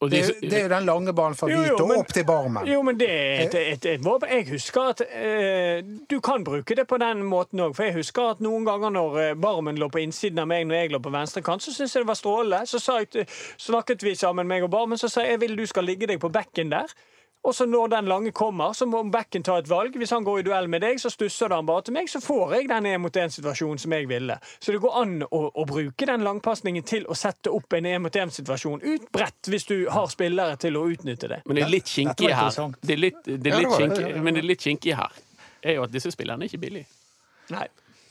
Det, 0.00 0.10
de- 0.10 0.20
jo- 0.32 0.48
det 0.48 0.52
er 0.58 0.62
jo 0.62 0.68
den 0.72 0.84
lange 0.88 1.12
banen 1.12 1.34
fra 1.36 1.46
Vito 1.50 1.86
men- 1.86 1.98
opp 2.00 2.08
til 2.16 2.24
Barmen. 2.24 2.66
Jo, 2.66 2.78
men 2.82 2.96
det 2.96 3.08
er 3.10 3.42
et, 3.44 3.54
et, 3.54 3.86
et 3.86 4.04
våpen. 4.04 4.28
Jeg 4.32 4.46
husker 4.48 4.80
at 4.94 5.02
eh, 5.12 5.82
Du 6.08 6.20
kan 6.24 6.44
bruke 6.44 6.74
det 6.78 6.86
på 6.88 6.96
den 7.02 7.20
måten 7.28 7.60
òg. 7.60 7.74
For 7.76 7.84
jeg 7.84 7.94
husker 7.98 8.30
at 8.30 8.40
noen 8.40 8.64
ganger 8.64 8.90
når 8.96 9.18
eh, 9.20 9.34
Barmen 9.36 9.76
lå 9.76 9.90
på 9.92 10.00
innsiden 10.00 10.38
av 10.40 10.48
meg 10.48 10.64
når 10.70 10.74
jeg 10.80 10.92
lå 10.94 11.02
på 11.04 11.12
venstre 11.12 11.42
kant, 11.44 11.60
så 11.62 11.74
syntes 11.76 11.94
jeg 11.98 12.06
det 12.06 12.08
var 12.08 12.16
strålende. 12.22 12.62
Så 12.66 12.80
sa 12.80 12.96
jeg, 13.02 13.26
snakket 13.60 14.02
vi 14.02 14.14
sammen, 14.16 14.48
meg 14.48 14.64
og 14.64 14.70
Barmen, 14.72 14.96
så 14.98 15.08
sa 15.12 15.20
jeg 15.26 15.36
jeg 15.36 15.40
vil 15.44 15.56
du 15.60 15.66
skal 15.68 15.84
ligge 15.84 16.06
deg 16.08 16.18
på 16.20 16.32
bekken 16.32 16.72
der. 16.72 16.88
Og 17.40 17.54
så 17.56 17.64
når 17.64 17.88
den 17.94 18.08
lange 18.10 18.32
kommer, 18.36 18.74
så 18.76 18.84
må 18.86 19.00
bekken 19.08 19.44
ta 19.46 19.56
et 19.58 19.68
valg. 19.70 19.94
Hvis 19.96 20.12
han 20.12 20.26
går 20.26 20.42
i 20.42 20.44
duell 20.50 20.68
med 20.68 20.82
deg, 20.84 21.00
så 21.00 21.08
stusser 21.12 21.54
han 21.54 21.68
bare 21.68 21.86
til 21.86 21.96
meg, 21.96 22.10
så 22.12 22.20
får 22.20 22.52
jeg 22.58 22.68
den 22.68 22.88
én-mot-én-situasjonen 22.90 23.80
som 23.80 23.94
jeg 23.96 24.10
ville. 24.10 24.36
Så 24.60 24.74
det 24.74 24.82
går 24.84 24.98
an 25.00 25.16
å, 25.24 25.40
å 25.48 25.64
bruke 25.68 26.08
den 26.10 26.26
langpasningen 26.26 26.84
til 26.84 27.08
å 27.08 27.16
sette 27.16 27.52
opp 27.56 27.78
en 27.78 27.88
én-mot-én-situasjon 27.94 28.84
utbredt, 28.92 29.48
hvis 29.48 29.66
du 29.72 29.76
har 29.88 30.12
spillere 30.12 30.60
til 30.60 30.76
å 30.76 30.84
utnytte 30.92 31.32
det. 31.32 31.40
Men 31.46 31.62
det 31.62 31.64
er 31.64 31.74
litt 31.78 31.88
kinkig 31.88 32.28
her. 32.28 32.52
Det 32.84 32.96
er 32.96 33.02
litt, 33.08 33.24
det 33.24 33.54
er 33.54 33.64
litt 33.64 33.76
kinkig, 33.78 34.14
men 34.20 34.36
det 34.36 34.44
er 34.44 34.50
litt 34.52 34.68
kinkig 34.68 34.96
her 35.00 35.20
er 35.62 35.76
jo 35.76 35.84
at 35.84 35.92
disse 35.92 36.12
spillerne 36.12 36.44
er 36.44 36.50
ikke 36.50 36.62
billige. 36.62 36.88
Nei. 37.52 37.66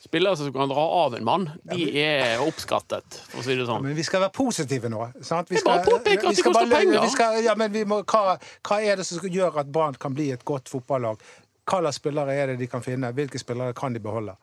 Spillere 0.10 0.38
som 0.39 0.54
kan 0.54 0.72
dra 0.72 0.84
av 1.04 1.15
en 1.15 1.26
mann, 1.26 1.43
de 1.69 1.84
er 2.02 2.39
oppskattet, 2.41 3.19
for 3.30 3.43
å 3.43 3.45
si 3.45 3.54
det 3.60 3.67
sånn. 3.67 3.84
Men 3.86 3.93
vi 3.93 4.06
skal 4.08 4.24
være 4.24 4.34
positive 4.34 4.89
nå. 4.89 5.04
Sant? 5.22 5.52
Vi 5.52 5.60
Jeg 5.60 5.67
bare 5.67 5.84
påpeker 5.86 6.32
at 6.32 6.34
de 6.34 6.41
det 6.41 6.45
koster 6.48 6.72
penger. 6.72 7.04
Vi 7.04 7.12
skal, 7.13 7.38
ja, 7.45 7.54
men 7.60 7.69
vi 7.76 7.84
må, 7.86 8.00
hva, 8.10 8.39
hva 8.65 8.80
er 8.82 8.98
det 8.98 9.06
som 9.06 9.22
skal 9.22 9.36
gjøre 9.36 9.62
at 9.62 9.69
Brann 9.69 10.00
kan 10.02 10.15
bli 10.17 10.32
et 10.34 10.41
godt 10.50 10.72
fotballag? 10.74 11.22
Hva 11.69 11.84
slags 11.84 12.02
spillere 12.02 12.34
er 12.34 12.50
det 12.50 12.58
de 12.63 12.67
kan 12.72 12.82
finne? 12.82 13.12
Hvilke 13.13 13.38
spillere 13.38 13.76
kan 13.78 13.93
de 13.93 14.02
beholde? 14.02 14.34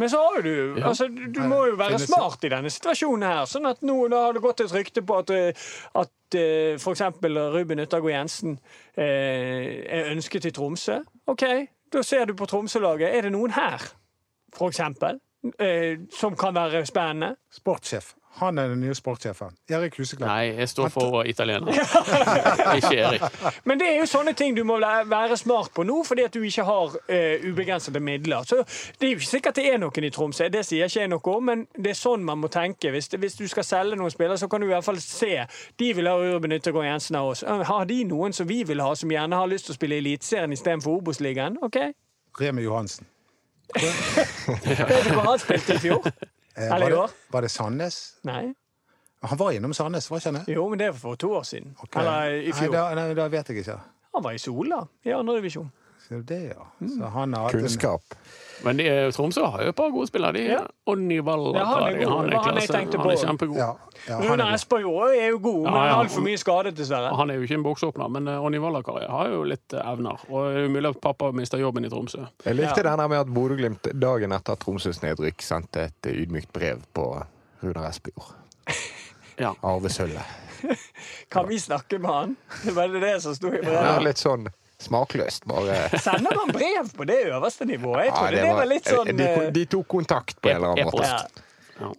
Men 0.00 0.10
så 0.10 0.18
har 0.24 0.40
jo 0.40 0.42
du 0.42 0.82
altså, 0.82 1.06
Du 1.06 1.26
du 1.30 1.40
må 1.46 1.60
jo 1.68 1.76
være 1.78 1.98
smart 2.02 2.42
i 2.44 2.50
denne 2.50 2.70
situasjonen 2.72 3.26
her. 3.28 3.44
Sånn 3.50 3.68
at 3.70 3.82
nå 3.86 4.08
nå 4.10 4.22
har 4.24 4.34
det 4.34 4.42
gått 4.42 4.64
et 4.64 4.72
rykte 4.74 5.04
på 5.06 5.20
at, 5.20 5.30
eh, 5.30 5.66
at 6.00 6.38
eh, 6.40 6.80
for 6.82 6.96
eksempel 6.96 7.38
Ruben 7.54 7.82
Yttergård 7.84 8.14
Jensen 8.16 8.56
eh, 8.96 9.84
er 9.84 10.10
ønsket 10.14 10.48
i 10.48 10.54
Tromsø. 10.56 11.02
OK, 11.30 11.44
da 11.94 12.02
ser 12.02 12.26
du 12.26 12.34
på 12.34 12.48
Tromsø-laget. 12.50 13.12
Er 13.14 13.28
det 13.28 13.34
noen 13.36 13.54
her, 13.54 13.84
eksempel, 14.70 15.20
eh, 15.58 15.98
som 16.10 16.36
kan 16.36 16.54
være 16.54 16.86
spennende? 16.86 17.34
Sportssjef. 17.52 18.14
Han 18.34 18.58
er 18.58 18.68
den 18.68 18.80
nye 18.80 18.94
sportssjefen. 18.94 19.54
Erik 19.70 19.94
Huseklepp. 19.98 20.26
Nei, 20.26 20.56
jeg 20.58 20.68
står 20.68 20.88
for 20.90 21.22
italiener. 21.22 21.70
ikke 22.78 22.96
Erik. 22.96 23.22
Men 23.64 23.78
det 23.78 23.92
er 23.92 24.00
jo 24.00 24.08
sånne 24.10 24.32
ting 24.34 24.56
du 24.56 24.64
må 24.66 24.80
være 24.82 25.36
smart 25.38 25.70
på 25.74 25.84
nå, 25.86 26.00
fordi 26.02 26.24
at 26.26 26.34
du 26.34 26.40
ikke 26.42 26.64
har 26.66 26.96
uh, 26.96 27.46
ubegrensede 27.46 28.02
midler. 28.02 28.42
Så 28.42 28.64
Det 28.98 29.06
er 29.06 29.12
jo 29.12 29.20
ikke 29.20 29.30
sikkert 29.30 29.60
det 29.60 29.68
er 29.70 29.78
noen 29.78 30.08
i 30.08 30.10
Tromsø, 30.10 30.48
det 30.50 30.64
sier 30.66 30.90
ikke 30.90 31.04
jeg 31.04 31.12
noe 31.14 31.36
om, 31.36 31.46
men 31.52 31.64
det 31.78 31.94
er 31.94 32.00
sånn 32.00 32.26
man 32.26 32.42
må 32.42 32.50
tenke. 32.50 32.90
Hvis, 32.90 33.12
hvis 33.14 33.38
du 33.38 33.46
skal 33.46 33.70
selge 33.70 34.02
noen 34.02 34.10
spillere, 34.10 34.40
så 34.42 34.50
kan 34.50 34.60
du 34.60 34.66
i 34.66 34.74
hvert 34.74 34.86
fall 34.86 34.98
se. 34.98 35.46
De 35.78 35.94
vil 35.94 36.10
ha 36.10 36.18
Urban 36.18 36.58
Yttergård 36.58 36.90
Jensen 36.90 37.22
av 37.22 37.30
oss. 37.36 37.46
Har 37.46 37.86
de 37.86 38.02
noen 38.10 38.34
som 38.34 38.50
vi 38.50 38.64
vil 38.66 38.82
ha, 38.82 38.90
som 38.98 39.14
gjerne 39.14 39.44
har 39.44 39.50
lyst 39.50 39.70
til 39.70 39.76
å 39.76 39.78
spille 39.78 40.00
i 40.00 40.02
Eliteserien 40.02 40.58
istedenfor 40.58 40.98
Obos-ligaen? 40.98 41.62
OK? 41.62 41.84
Remi 42.40 42.66
Johansen. 42.66 43.06
Vet 43.74 45.04
du 45.04 45.14
hvor 45.14 45.24
han 45.30 45.38
spilte 45.42 45.74
i 45.74 45.80
fjor? 45.82 46.04
Eh, 46.56 46.68
Eller 46.70 46.90
i 46.90 46.98
år? 46.98 47.10
var 47.34 47.42
det 47.42 47.50
Sandnes? 47.50 47.96
Nei. 48.28 48.52
Han 49.24 49.38
var 49.40 49.54
innom 49.56 49.72
Sandnes, 49.74 50.10
var 50.10 50.20
ikke 50.20 50.30
han 50.32 50.38
det? 50.44 50.52
Jo, 50.54 50.66
men 50.68 50.78
det 50.78 50.90
var 50.92 50.98
for 51.00 51.16
to 51.18 51.32
år 51.38 51.42
siden. 51.48 51.72
Okay. 51.82 52.02
Eller 52.02 52.34
i 52.42 52.50
Nei, 52.50 52.52
fjor. 52.58 52.72
da, 52.76 52.82
nei, 52.94 53.14
da 53.18 53.28
vet 53.32 53.48
jeg 53.50 53.64
ikke. 53.64 53.78
Han 54.14 54.22
var 54.26 54.36
i 54.36 54.38
Sola 54.38 54.82
i 55.04 55.14
andredivisjon. 55.16 55.70
Ser 56.14 56.22
du 56.22 56.22
det, 56.34 56.42
ja. 56.54 56.66
Mm. 56.80 56.88
Så 56.98 57.04
han 57.10 57.34
har 57.34 57.50
Kunnskap. 57.50 58.14
Men 58.64 58.76
de, 58.78 58.84
Tromsø 59.12 59.42
har 59.50 59.62
jo 59.66 59.72
et 59.72 59.76
par 59.76 59.90
gode 59.90 60.06
spillere. 60.06 60.32
De, 60.32 60.42
Ja. 60.46 60.60
Onni 60.86 61.18
Valla 61.20 61.58
Ja, 61.58 61.64
han 61.64 61.82
er 61.82 61.98
god. 61.98 62.12
han 62.12 62.28
er 62.32 62.36
han 62.38 62.58
er, 62.58 62.98
Han 62.98 63.10
er 63.10 63.16
kjempegod. 63.18 63.56
Ja, 63.58 63.72
ja, 64.08 64.18
Rune 64.20 64.32
er 64.32 64.46
god. 64.46 64.54
Espejord 64.54 65.10
er 65.18 65.28
jo 65.32 65.38
god, 65.42 65.62
men 65.64 65.74
Ja, 65.74 65.86
ja. 65.86 65.98
altfor 65.98 66.22
mye 66.22 66.38
skadet, 66.38 66.76
dessverre. 66.78 67.10
Han 67.16 67.30
er 67.30 67.34
jo 67.34 67.42
ikke 67.48 67.54
en 67.58 67.62
boksåpner, 67.66 68.08
men 68.08 68.28
eh, 68.28 68.38
Onni 68.44 68.58
har 68.58 69.28
jo 69.32 69.42
litt 69.42 69.72
eh, 69.74 69.90
evner. 69.92 70.22
Og 70.30 70.46
det 70.48 70.56
er 70.56 70.62
jo 70.62 70.68
mulig 70.70 70.88
at 70.94 71.00
pappa 71.00 71.32
mister 71.32 71.58
jobben 71.58 71.84
i 71.84 71.88
Tromsø. 71.90 72.24
Jeg 72.46 72.54
likte 72.54 72.80
Ja. 72.80 72.90
den 72.90 72.98
der 72.98 73.08
med 73.08 73.18
at 73.18 73.26
Bodø-Glimt 73.26 73.90
dagen 74.00 74.32
etter 74.32 74.54
Tromsøs 74.56 75.02
nedrykk 75.02 75.42
sendte 75.42 75.90
et 75.90 76.06
ydmykt 76.06 76.52
brev 76.52 76.78
på 76.94 77.10
Rune 77.62 77.88
Espejord. 77.88 78.34
Ja. 79.36 79.52
Arvesølvet. 79.62 80.22
Kan 81.28 81.48
vi 81.48 81.58
snakke 81.58 81.98
med 81.98 82.10
han? 82.10 82.36
Det 82.64 82.70
var 82.72 82.88
det 82.88 83.22
som 83.22 83.34
sto 83.34 83.50
i 83.50 83.58
Ja, 83.66 83.98
litt 83.98 84.16
sånn 84.16 84.46
smakløst, 84.84 85.46
bare. 85.50 85.76
Sender 86.04 86.36
man 86.38 86.52
brev 86.54 86.90
på 86.96 87.06
det 87.08 87.18
øverste 87.30 87.66
nivået? 87.68 88.04
Jeg 88.04 88.12
Ja, 88.12 88.20
trodde 88.20 88.42
det 88.44 88.52
var 88.60 88.68
litt 88.70 88.90
sånn 88.92 89.10
de, 89.16 89.28
eh, 89.30 89.50
de 89.56 89.64
tok 89.74 89.88
kontakt 89.96 90.40
på 90.40 90.52
en 90.52 90.56
eller 90.60 90.74
annen 90.76 90.90
måte. 90.92 91.08
ja. 91.08 91.44
Ja. 91.80 91.90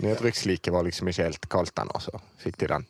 Nedrykksliket 0.00 0.72
var 0.72 0.86
liksom 0.86 1.10
ikke 1.12 1.26
helt 1.26 1.48
kaldt 1.52 1.76
ennå, 1.82 1.98
så 2.00 2.14
fikk 2.40 2.56
de 2.62 2.70
den. 2.72 2.86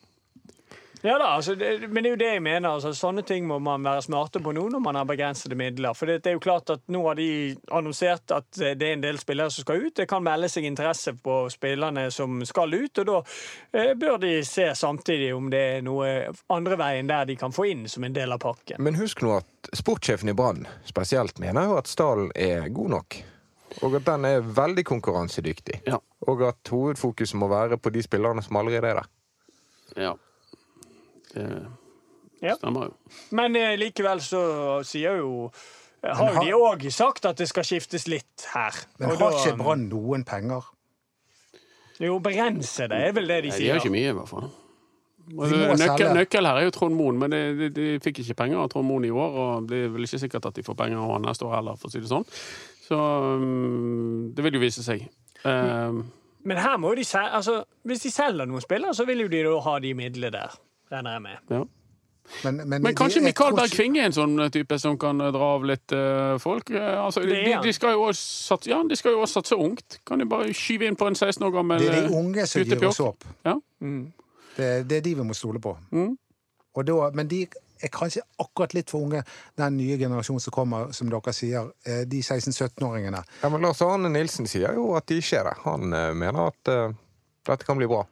Ja 1.01 1.17
da, 1.17 1.25
altså, 1.35 1.55
det, 1.55 1.87
men 1.89 2.03
det 2.03 2.09
er 2.09 2.13
jo 2.13 2.19
det 2.21 2.29
jeg 2.29 2.43
mener. 2.45 2.67
Altså, 2.69 2.91
sånne 2.93 3.23
ting 3.25 3.47
må 3.49 3.57
man 3.63 3.83
være 3.85 4.03
smarte 4.05 4.41
på 4.43 4.53
nå 4.53 4.67
når 4.69 4.83
man 4.83 4.99
har 4.99 5.07
begrensede 5.09 5.57
midler. 5.57 5.95
For 5.97 6.09
det, 6.09 6.19
det 6.25 6.31
er 6.31 6.37
jo 6.37 6.43
klart 6.43 6.69
at 6.73 6.83
nå 6.93 7.01
har 7.07 7.17
de 7.17 7.29
annonsert 7.73 8.33
at 8.35 8.49
det 8.59 8.75
er 8.87 8.95
en 8.95 9.05
del 9.05 9.19
spillere 9.21 9.53
som 9.53 9.65
skal 9.65 9.87
ut. 9.87 9.95
Det 9.97 10.07
kan 10.09 10.23
melde 10.25 10.49
seg 10.51 10.67
interesse 10.69 11.15
på 11.17 11.41
spillerne 11.53 12.05
som 12.13 12.43
skal 12.45 12.77
ut, 12.77 13.01
og 13.01 13.09
da 13.09 13.17
eh, 13.73 13.93
bør 13.97 14.21
de 14.21 14.35
se 14.45 14.69
samtidig 14.77 15.33
om 15.35 15.49
det 15.53 15.63
er 15.77 15.83
noe 15.85 16.13
andre 16.53 16.77
veien 16.79 17.09
der 17.09 17.25
de 17.29 17.37
kan 17.39 17.55
få 17.55 17.71
inn 17.73 17.87
som 17.89 18.05
en 18.05 18.15
del 18.15 18.37
av 18.37 18.43
pakken. 18.45 18.81
Men 18.83 18.99
husk 19.01 19.25
nå 19.25 19.39
at 19.39 19.73
sportssjefen 19.77 20.29
i 20.29 20.37
Brann 20.37 20.67
spesielt 20.85 21.41
mener 21.41 21.69
jo 21.69 21.77
at 21.81 21.89
stallen 21.89 22.29
er 22.37 22.69
god 22.69 22.97
nok. 22.99 23.21
Og 23.81 23.95
at 23.97 24.05
den 24.05 24.25
er 24.27 24.43
veldig 24.43 24.83
konkurransedyktig. 24.85 25.81
Ja. 25.87 25.97
Og 26.27 26.43
at 26.45 26.69
hovedfokuset 26.69 27.39
må 27.39 27.47
være 27.49 27.79
på 27.79 27.89
de 27.89 28.03
spillerne 28.03 28.43
som 28.43 28.59
allerede 28.59 28.91
er 28.91 29.01
der. 29.01 29.15
ja. 29.97 30.19
Det 31.33 31.45
Ja. 32.41 32.55
stemmer 32.57 32.87
jo. 32.89 32.93
Men 33.37 33.55
eh, 33.55 33.75
likevel 33.77 34.19
så 34.25 34.41
sier 34.87 35.17
jo 35.21 35.51
eh, 36.03 36.15
Har 36.15 36.31
jo 36.31 36.35
har- 36.39 36.45
de 36.45 36.51
òg 36.87 36.91
sagt 36.91 37.25
at 37.29 37.37
det 37.37 37.47
skal 37.51 37.63
skiftes 37.63 38.07
litt 38.09 38.47
her. 38.53 38.73
Men 38.99 39.11
Og 39.11 39.17
har 39.19 39.31
da- 39.31 39.37
ikke 39.37 39.57
Brann 39.59 39.89
noen 39.89 40.23
penger? 40.25 40.61
Jo, 42.01 42.17
begrense 42.19 42.87
det 42.89 42.97
er 42.97 43.11
vel 43.13 43.27
det 43.29 43.43
de 43.43 43.49
Nei, 43.49 43.57
de 43.57 43.63
sier. 43.63 43.73
har 43.75 43.79
ikke 43.79 43.91
mye, 43.93 44.09
i 44.09 44.13
hvert 44.17 44.27
fall. 44.29 44.49
Nøkkel, 45.31 46.09
nøkkel 46.17 46.47
her 46.49 46.57
er 46.57 46.63
jo 46.65 46.71
Trond 46.73 46.95
Moen, 46.97 47.19
men 47.21 47.29
de, 47.31 47.41
de, 47.59 47.67
de 47.69 47.99
fikk 48.03 48.19
ikke 48.23 48.33
penger 48.35 48.57
av 48.63 48.69
Trond 48.73 48.87
Moen 48.89 49.05
i 49.05 49.11
år. 49.13 49.35
Og 49.43 49.67
det 49.69 49.83
er 49.85 49.91
vel 49.93 50.01
ikke 50.07 50.19
sikkert 50.19 50.47
at 50.49 50.55
de 50.57 50.63
får 50.65 50.75
penger 50.79 50.97
av 50.97 51.11
han 51.13 51.21
neste 51.29 51.45
år 51.45 51.53
heller, 51.59 51.77
for 51.77 51.87
å 51.87 51.93
si 51.93 52.01
det 52.01 52.09
sånn. 52.09 52.25
Så 52.87 52.97
um, 52.97 54.31
det 54.35 54.43
vil 54.43 54.57
jo 54.57 54.63
vise 54.65 54.83
seg. 54.83 55.05
Um, 55.45 56.01
Men 56.43 56.57
her 56.57 56.75
må 56.81 56.89
jo 56.89 56.95
de 56.95 57.05
selge 57.05 57.31
altså, 57.37 57.59
hvis 57.85 58.01
de 58.01 58.09
selger 58.11 58.49
noen 58.49 58.61
spillere, 58.65 58.95
så 58.97 59.05
vil 59.05 59.21
jo 59.23 59.29
de 59.31 59.43
da 59.45 59.59
ha 59.61 59.77
de 59.79 59.93
midlene 59.93 60.31
der. 60.33 60.57
Regner 60.91 61.17
jeg 61.17 61.27
med. 61.27 61.45
ja. 61.49 61.63
Men, 62.43 62.55
men, 62.69 62.81
Men 62.81 62.95
kanskje 62.95 63.21
Mikael 63.21 63.55
Berg 63.57 63.73
Kvinge 63.73 63.99
er 63.99 64.07
en 64.07 64.15
sånn 64.15 64.37
type 64.53 64.77
som 64.79 64.95
kan 64.99 65.19
dra 65.19 65.47
av 65.57 65.65
litt 65.67 65.93
uh, 65.95 66.37
folk? 66.39 66.69
Eh, 66.71 66.93
altså, 67.01 67.23
de, 67.27 67.39
de, 67.63 67.73
skal 67.75 67.95
jo 67.97 68.05
også 68.07 68.53
satse, 68.53 68.71
ja, 68.71 68.77
de 68.87 68.95
skal 68.95 69.17
jo 69.17 69.23
også 69.25 69.41
satse 69.41 69.57
ungt. 69.59 69.97
Kan 70.07 70.21
de 70.21 70.27
bare 70.29 70.53
skyve 70.55 70.87
inn 70.87 70.95
på 70.99 71.09
en 71.09 71.17
16 71.17 71.43
år 71.47 71.51
gammel 71.57 71.81
Det 71.83 71.89
er 71.89 71.97
de 71.97 72.05
eh, 72.05 72.15
unge 72.21 72.45
som 72.47 72.63
gir 72.63 72.87
oss 72.87 73.01
opp. 73.03 73.27
Ja. 73.47 73.57
Det, 74.55 74.69
det 74.87 75.01
er 75.01 75.03
de 75.09 75.15
vi 75.17 75.27
må 75.27 75.35
stole 75.35 75.59
på. 75.63 75.75
Mm. 75.91 76.13
Og 76.77 76.87
da, 76.87 77.09
men 77.17 77.27
de 77.31 77.43
er 77.81 77.91
kanskje 77.91 78.23
akkurat 78.39 78.75
litt 78.77 78.91
for 78.93 79.03
unge, 79.07 79.23
den 79.59 79.77
nye 79.79 79.97
generasjonen 79.99 80.43
som 80.43 80.55
kommer, 80.55 80.91
som 80.95 81.09
dere 81.11 81.35
sier. 81.35 81.71
eh, 81.85 82.03
De 82.07 82.21
16-17-åringene. 82.21 83.23
Ja, 83.41 83.49
men 83.49 83.65
Lars 83.65 83.81
Arne 83.81 84.11
Nilsen 84.13 84.47
sier 84.47 84.77
jo 84.77 84.93
at 84.95 85.09
de 85.09 85.19
ikke 85.19 85.41
er 85.41 85.51
det. 85.51 85.57
Han 85.65 85.93
eh, 85.93 86.11
mener 86.15 86.51
at 86.53 86.71
uh, 86.71 86.97
dette 87.49 87.67
kan 87.67 87.79
bli 87.81 87.89
bra. 87.91 88.05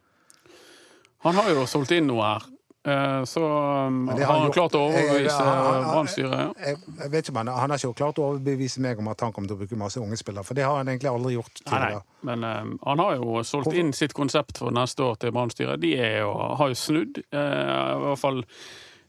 Han 1.28 1.36
har 1.36 1.52
jo 1.54 1.68
solgt 1.68 1.94
inn 1.96 2.08
noe 2.10 2.26
her. 2.26 2.48
Eh, 2.90 3.24
Så 3.30 3.44
um, 3.46 4.08
har 4.10 4.34
han 4.34 4.52
klart 4.56 4.76
å 4.78 4.82
overbevise 4.88 5.46
Brann-styret. 5.90 6.40
Ja. 6.40 6.74
Jeg, 6.74 7.12
vet 7.12 7.24
ikke 7.24 7.36
om 7.36 7.42
han, 7.44 7.54
han 7.62 7.74
har 7.74 7.82
ikke 7.82 8.00
klart 8.02 8.22
å 8.22 8.28
overbevise 8.34 8.84
meg 8.84 9.00
om 9.02 9.12
at 9.12 9.22
han 9.26 9.34
kommer 9.36 9.52
til 9.52 9.58
å 9.58 9.62
bruke 9.62 9.80
masse 9.80 10.02
unge 10.02 10.18
spillere, 10.20 10.46
for 10.48 10.58
det 10.58 10.66
har 10.68 10.80
han 10.82 10.92
egentlig 10.92 11.12
aldri 11.12 11.36
gjort 11.38 11.64
Nei, 11.70 11.80
nei. 11.86 12.04
Men 12.30 12.44
um, 12.44 12.76
han 12.84 13.04
har 13.06 13.16
jo 13.20 13.44
solgt 13.48 13.78
inn 13.80 13.94
sitt 13.96 14.14
konsept 14.18 14.60
for 14.60 14.76
neste 14.76 15.06
år 15.06 15.20
til 15.22 15.34
Brann-styret. 15.36 15.80
De 15.82 15.94
jo, 15.96 16.34
har 16.60 16.74
jo 16.74 16.78
snudd. 16.78 17.22
uh, 17.32 17.40
I 17.40 18.06
hvert 18.08 18.24
fall 18.24 18.44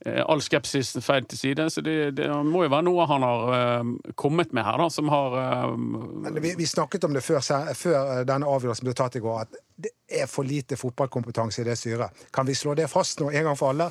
all 0.06 0.40
skepsis 0.40 0.94
feil 1.04 1.26
til 1.28 1.38
side. 1.38 1.66
Så 1.70 1.82
det, 1.84 1.96
det 2.16 2.28
må 2.46 2.64
jo 2.64 2.72
være 2.72 2.86
noe 2.86 3.06
han 3.10 3.24
har 3.26 3.54
eh, 3.56 3.90
kommet 4.18 4.54
med 4.56 4.64
her, 4.64 4.80
da, 4.80 4.88
som 4.92 5.10
har 5.12 5.36
eh, 5.40 5.74
Men 5.76 6.40
vi, 6.40 6.54
vi 6.58 6.68
snakket 6.68 7.04
om 7.04 7.16
det 7.16 7.24
før, 7.24 7.42
før 7.76 8.24
denne 8.28 8.48
avgjørelsen 8.48 8.88
ble 8.88 8.96
tatt 8.96 9.18
i 9.20 9.24
går, 9.24 9.44
at 9.44 9.60
det 9.80 9.92
er 10.22 10.30
for 10.30 10.48
lite 10.48 10.78
fotballkompetanse 10.80 11.60
i 11.62 11.68
det 11.68 11.76
styret. 11.80 12.24
Kan 12.32 12.48
vi 12.48 12.56
slå 12.56 12.74
det 12.78 12.88
fast 12.92 13.20
nå 13.20 13.30
en 13.30 13.50
gang 13.50 13.60
for 13.60 13.74
alle? 13.74 13.90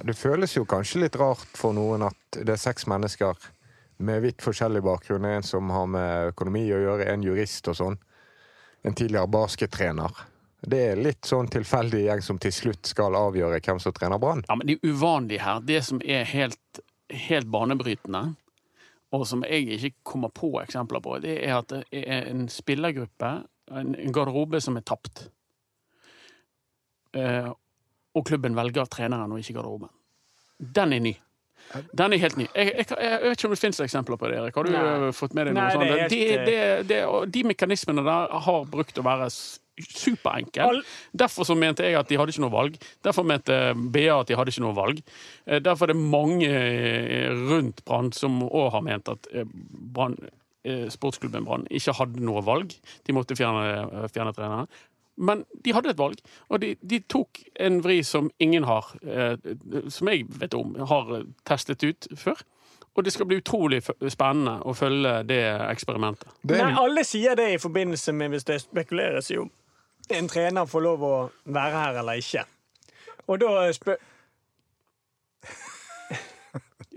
Det 0.00 0.16
føles 0.16 0.56
jo 0.56 0.64
kanskje 0.64 1.02
litt 1.02 1.16
rart 1.20 1.58
for 1.58 1.76
noen 1.76 2.06
at 2.06 2.38
det 2.40 2.54
er 2.54 2.60
seks 2.60 2.86
mennesker 2.88 3.36
med 4.00 4.22
vidt 4.24 4.40
forskjellig 4.40 4.80
bakgrunn. 4.86 5.28
En 5.28 5.44
som 5.44 5.68
har 5.74 5.88
med 5.92 6.32
økonomi 6.32 6.64
å 6.72 6.80
gjøre, 6.80 7.08
en 7.12 7.24
jurist 7.26 7.68
og 7.68 7.76
sånn. 7.76 7.98
En 8.80 8.96
tidligere 8.96 9.28
baskettrener. 9.28 10.22
Det 10.60 10.80
er 10.90 10.98
litt 11.00 11.24
sånn 11.24 11.48
tilfeldig 11.48 12.02
gjeng 12.04 12.22
som 12.24 12.38
til 12.42 12.52
slutt 12.52 12.86
skal 12.90 13.14
avgjøre 13.16 13.60
hvem 13.64 13.78
som 13.80 13.94
trener 13.96 14.20
Brann. 14.20 14.42
Ja, 14.48 14.56
men 14.60 14.66
det 14.68 14.76
er 14.78 14.90
uvanlig 14.92 15.38
her. 15.40 15.60
Det 15.64 15.80
som 15.86 16.02
er 16.04 16.26
helt, 16.28 16.80
helt 17.08 17.48
banebrytende, 17.50 18.34
og 19.16 19.24
som 19.26 19.40
jeg 19.48 19.66
ikke 19.78 19.94
kommer 20.06 20.28
på 20.30 20.52
eksempler 20.60 21.00
på, 21.02 21.16
det 21.24 21.38
er 21.46 21.56
at 21.62 21.72
det 21.72 22.02
er 22.04 22.28
en 22.30 22.44
spillergruppe, 22.52 23.30
en 23.70 23.94
en 23.96 24.12
garderobe 24.12 24.60
som 24.62 24.76
er 24.76 24.84
tapt. 24.86 25.28
Eh, 27.16 27.48
og 28.14 28.26
klubben 28.26 28.54
velger 28.58 28.86
treneren 28.90 29.32
og 29.32 29.40
ikke 29.42 29.56
garderoben. 29.56 29.90
Den 30.60 30.92
er 30.92 31.00
ny. 31.00 31.14
Den 31.94 32.12
er 32.12 32.18
helt 32.18 32.36
ny. 32.36 32.46
Jeg, 32.54 32.72
jeg, 32.76 32.86
jeg 32.98 33.20
vet 33.22 33.36
ikke 33.38 33.48
om 33.48 33.54
det 33.54 33.60
finnes 33.62 33.80
eksempler 33.84 34.18
på 34.18 34.28
det, 34.30 34.38
Erik. 34.40 34.56
Har 34.58 34.66
du 34.66 34.72
Nei. 34.74 34.84
eh, 35.08 35.10
fått 35.14 35.34
med 35.38 35.46
deg 35.46 35.54
noe 35.54 35.64
Nei, 35.64 35.72
sånt? 35.74 35.84
det 35.86 35.90
er 35.90 36.00
helt, 36.00 36.10
De, 36.10 36.20
det, 36.46 36.88
det, 36.90 37.32
de 37.36 37.44
mekanismene 37.50 38.04
der 38.06 38.34
har 38.46 38.64
brukt 38.70 38.98
å 38.98 39.04
være 39.06 39.28
s- 39.82 40.00
superenkle. 40.04 40.62
All- 40.62 40.82
Derfor 41.16 41.44
så 41.48 41.54
mente 41.58 41.82
jeg 41.84 41.94
at 41.98 42.08
de 42.08 42.16
hadde 42.20 42.30
ikke 42.34 42.44
noe 42.46 42.54
valg. 42.54 42.76
Derfor 43.04 43.22
mente 43.26 43.56
BA 43.92 44.20
at 44.20 44.28
de 44.28 44.36
hadde 44.36 44.52
ikke 44.54 44.64
noe 44.66 44.76
valg. 44.76 45.00
Eh, 45.46 45.58
Derfor 45.60 45.84
er 45.88 45.92
det 45.94 46.02
mange 46.02 46.48
eh, 46.50 47.30
rundt 47.50 47.84
Brann 47.84 48.12
som 48.12 48.40
òg 48.48 48.70
har 48.72 48.82
ment 48.86 49.08
at 49.08 49.26
eh, 49.32 49.44
Brann, 49.94 50.16
eh, 50.64 50.86
sportsklubben 50.92 51.44
Brann 51.44 51.66
ikke 51.70 51.92
hadde 51.98 52.20
noe 52.20 52.42
valg. 52.46 52.74
De 53.06 53.12
måtte 53.16 53.36
fjerne, 53.36 54.08
fjerne 54.12 54.32
treneren. 54.36 54.68
Men 55.20 55.42
de 55.64 55.72
hadde 55.76 55.90
et 55.90 55.98
valg, 56.00 56.16
og 56.48 56.62
de, 56.62 56.76
de 56.80 57.00
tok 57.12 57.42
en 57.60 57.82
vri 57.84 57.98
som 58.06 58.30
ingen 58.40 58.64
har, 58.64 58.86
eh, 59.04 59.34
som 59.92 60.08
jeg 60.08 60.24
vet 60.40 60.54
om, 60.56 60.70
har 60.88 61.10
testet 61.44 61.82
ut 61.84 62.06
før. 62.16 62.40
Og 62.96 63.04
det 63.04 63.12
skal 63.12 63.26
bli 63.28 63.36
utrolig 63.38 63.82
spennende 64.10 64.56
å 64.66 64.72
følge 64.74 65.12
det 65.28 65.42
eksperimentet. 65.70 66.26
Det 66.42 66.56
er 66.58 66.70
Nei, 66.72 66.80
alle 66.80 67.04
sier 67.06 67.36
det 67.38 67.50
i 67.52 67.60
forbindelse 67.62 68.12
med 68.16 68.32
hvis 68.32 68.48
det 68.48 68.56
spekuleres 68.64 69.28
i 69.30 69.36
om 69.38 69.50
en 70.16 70.28
trener 70.28 70.68
får 70.70 70.84
lov 70.84 71.04
å 71.06 71.14
være 71.44 71.82
her 71.84 72.00
eller 72.02 72.22
ikke. 72.22 72.44
Og 73.30 73.40
da 73.42 73.66
spør 73.74 74.00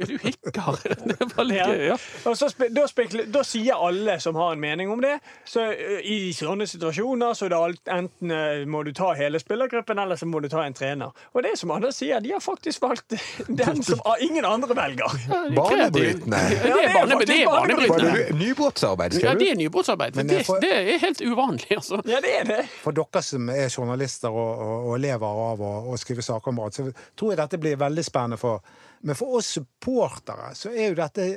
Du 0.07 0.17
hikker. 0.21 0.79
Er 1.43 1.53
Ja. 1.53 1.65
gøy. 1.67 1.81
Ja. 1.89 1.95
Og 2.29 2.37
så 2.37 2.47
da, 2.73 2.85
spekul- 2.89 3.25
da 3.31 3.41
sier 3.45 3.75
alle 3.75 4.15
som 4.23 4.35
har 4.39 4.53
en 4.55 4.61
mening 4.61 4.89
om 4.93 5.01
det, 5.03 5.15
så 5.49 5.65
i 6.03 6.31
sånne 6.35 6.65
situasjoner 6.69 7.33
så 7.37 7.45
er 7.47 7.53
det 7.53 7.57
alt, 7.59 7.81
enten 7.91 8.33
må 8.69 8.83
du 8.87 8.91
ta 8.95 9.11
hele 9.17 9.39
spillergruppen, 9.41 9.99
eller 9.99 10.15
så 10.19 10.25
må 10.29 10.41
du 10.43 10.47
ta 10.51 10.63
en 10.65 10.73
trener. 10.77 11.11
Og 11.33 11.43
det 11.43 11.53
er 11.53 11.59
som 11.59 11.71
Anders 11.75 11.97
sier, 11.99 12.21
de 12.23 12.31
har 12.35 12.41
faktisk 12.43 12.81
valgt 12.85 13.15
den 13.63 13.83
som 13.85 14.01
ingen 14.23 14.45
andre 14.45 14.75
velger. 14.77 15.17
Barnebrytende. 15.55 16.41
Ja, 16.63 16.75
det 16.77 16.85
er 16.85 17.47
barnebrytende. 17.49 18.37
Nybrottsarbeid, 18.39 19.13
er 19.13 19.25
Var 19.25 19.29
banebrytende. 19.29 19.29
Ja, 19.29 19.33
det 19.39 19.49
er 19.51 19.59
nybrottsarbeid. 19.61 20.13
Det, 20.13 20.45
det 20.63 20.71
er 20.73 20.97
helt 21.03 21.21
uvanlig, 21.21 21.69
altså. 21.77 22.01
Ja, 22.09 22.19
det 22.23 22.33
er 22.39 22.47
det. 22.49 22.61
For 22.83 22.95
dere 22.95 23.21
som 23.25 23.49
er 23.53 23.69
journalister 23.73 24.29
og, 24.33 24.63
og, 24.63 24.87
og 24.93 24.99
lever 25.03 25.43
av 25.49 25.61
å, 25.63 25.73
å 25.93 25.99
skrive 26.01 26.25
saker 26.25 26.53
om 26.53 26.59
mat, 26.61 26.77
så 26.79 26.87
tror 27.19 27.33
jeg 27.33 27.41
dette 27.43 27.59
blir 27.61 27.79
veldig 27.81 28.05
spennende. 28.05 28.39
For, 28.41 28.63
men 29.03 29.15
for 29.19 29.37
oss 29.39 29.51
supportere 29.57 30.53
så 30.55 30.71
er 30.71 30.89
jo 30.93 30.95
dette 31.01 31.27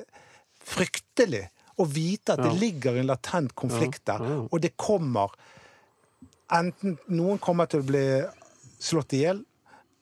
fryktelig. 0.67 1.45
Å 1.77 1.85
vite 1.85 2.33
at 2.33 2.41
det 2.41 2.55
ligger 2.57 2.97
en 2.97 3.11
latent 3.11 3.53
konflikt 3.59 4.07
der, 4.09 4.23
og 4.49 4.61
det 4.65 4.77
kommer 4.81 5.35
Enten 6.57 6.93
noen 7.11 7.41
kommer 7.43 7.67
til 7.67 7.81
å 7.83 7.87
bli 7.89 8.03
slått 8.79 9.13
i 9.19 9.25
hjel, 9.25 9.41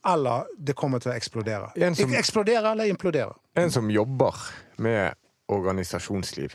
eller 0.07 0.45
det 0.61 0.75
kommer 0.77 1.01
til 1.01 1.11
å 1.11 1.15
eksplodere. 1.17 1.71
En 1.81 1.95
som- 1.97 2.13
Eksplodere 2.13 2.73
eller 2.75 2.85
implodere. 2.85 3.33
En 3.57 3.71
som 3.71 3.89
jobber 3.91 4.35
med 4.77 5.15
organisasjonsliv, 5.49 6.53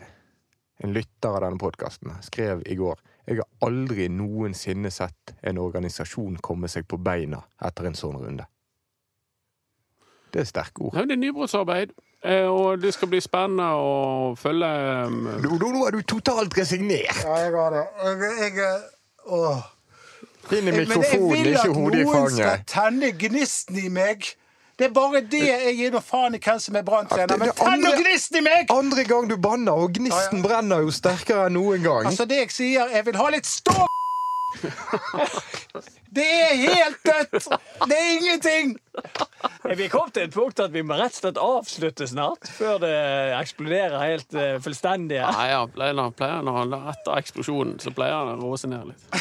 en 0.83 0.93
lytter 0.93 1.29
av 1.29 1.41
denne 1.41 1.57
podkasten, 1.57 2.13
skrev 2.23 2.61
i 2.67 2.75
går 2.75 2.99
Jeg 3.27 3.37
har 3.37 3.67
aldri 3.69 4.07
noensinne 4.09 4.89
sett 4.91 5.33
en 5.43 5.57
organisasjon 5.57 6.37
komme 6.41 6.67
seg 6.67 6.87
på 6.87 6.97
beina 6.97 7.43
etter 7.61 7.85
en 7.85 7.93
sånn 7.93 8.15
runde. 8.17 8.45
Det 10.33 10.41
er 10.43 10.47
sterke 10.49 10.81
ord. 10.85 10.93
Ja, 10.95 11.01
det 11.09 11.15
er 11.17 11.21
nybrottsarbeid, 11.23 11.93
eh, 12.23 12.45
og 12.45 12.81
det 12.83 12.93
skal 12.93 13.09
bli 13.09 13.21
spennende 13.23 13.65
å 13.73 14.35
følge 14.37 14.69
um, 15.07 15.19
Nå, 15.41 15.55
nå 15.57 15.71
nå 15.73 15.85
er 15.87 15.97
du 15.97 16.01
totalt 16.05 16.53
resignert! 16.57 17.23
Ja, 17.25 17.37
jeg 17.45 17.55
har 17.55 17.73
det. 17.73 17.85
Jeg, 18.05 18.57
jeg, 18.59 18.81
åh. 19.25 19.63
Inn 20.49 20.67
i 20.69 20.73
fanget. 20.73 20.85
Men 20.89 21.45
jeg 21.45 21.45
vil 21.45 21.57
at 21.57 21.73
noen 22.05 22.29
skal 22.33 22.61
tenne 22.69 23.11
gnisten 23.21 23.77
i 23.81 23.89
meg. 23.93 24.29
Det 24.79 24.87
er 24.87 24.93
bare 24.95 25.19
det 25.27 25.41
jeg 25.43 25.73
gir 25.75 25.91
noe 25.91 26.01
faen 26.01 26.37
i 26.37 26.39
hvem 26.39 26.59
som 26.63 26.77
er 26.79 26.85
branntrener. 26.87 27.35
Men 27.37 27.49
det 27.51 27.55
tenn 27.57 27.81
nå 27.83 27.89
andre- 27.89 27.99
gnisten 27.99 28.39
i 28.39 28.43
meg! 28.45 28.69
Andre 28.71 29.03
gang 29.09 29.27
du 29.29 29.35
banner, 29.37 29.75
og 29.75 29.97
gnisten 29.97 30.41
brenner 30.45 30.85
jo 30.85 30.93
sterkere 30.95 31.49
enn 31.49 31.57
noen 31.59 31.83
gang. 31.83 32.07
Altså, 32.07 32.25
det 32.29 32.37
jeg 32.45 32.53
sier, 32.55 32.93
jeg 32.95 33.05
vil 33.09 33.19
ha 33.19 33.27
litt 33.35 33.49
stå... 33.49 33.75
Det 36.09 36.25
er 36.25 36.55
helt 36.57 37.03
dødt! 37.05 37.47
Det 37.85 37.97
er 37.97 38.07
ingenting! 38.17 38.77
Er 39.69 39.75
vi 39.77 39.87
kommet 39.87 40.15
til 40.15 40.25
et 40.25 40.33
punkt 40.33 40.59
at 40.63 40.73
vi 40.73 40.81
må 40.81 40.97
rett 40.97 41.13
og 41.13 41.21
slett 41.21 41.41
avslutte 41.41 42.07
snart? 42.09 42.49
Før 42.57 42.79
det 42.81 42.93
eksploderer 43.37 43.99
helt 44.01 44.33
uh, 44.33 44.57
fullstendig? 44.63 45.19
Nei, 45.21 45.47
ja, 45.51 45.61
pleier, 45.69 46.01
pleier 46.17 46.49
Etter 46.89 47.19
eksplosjonen 47.19 47.77
så 47.83 47.93
pleier 47.93 48.17
han 48.17 48.33
å 48.39 48.49
roe 48.49 48.57
seg 48.57 48.73
ned 48.73 48.89
litt. 48.89 49.19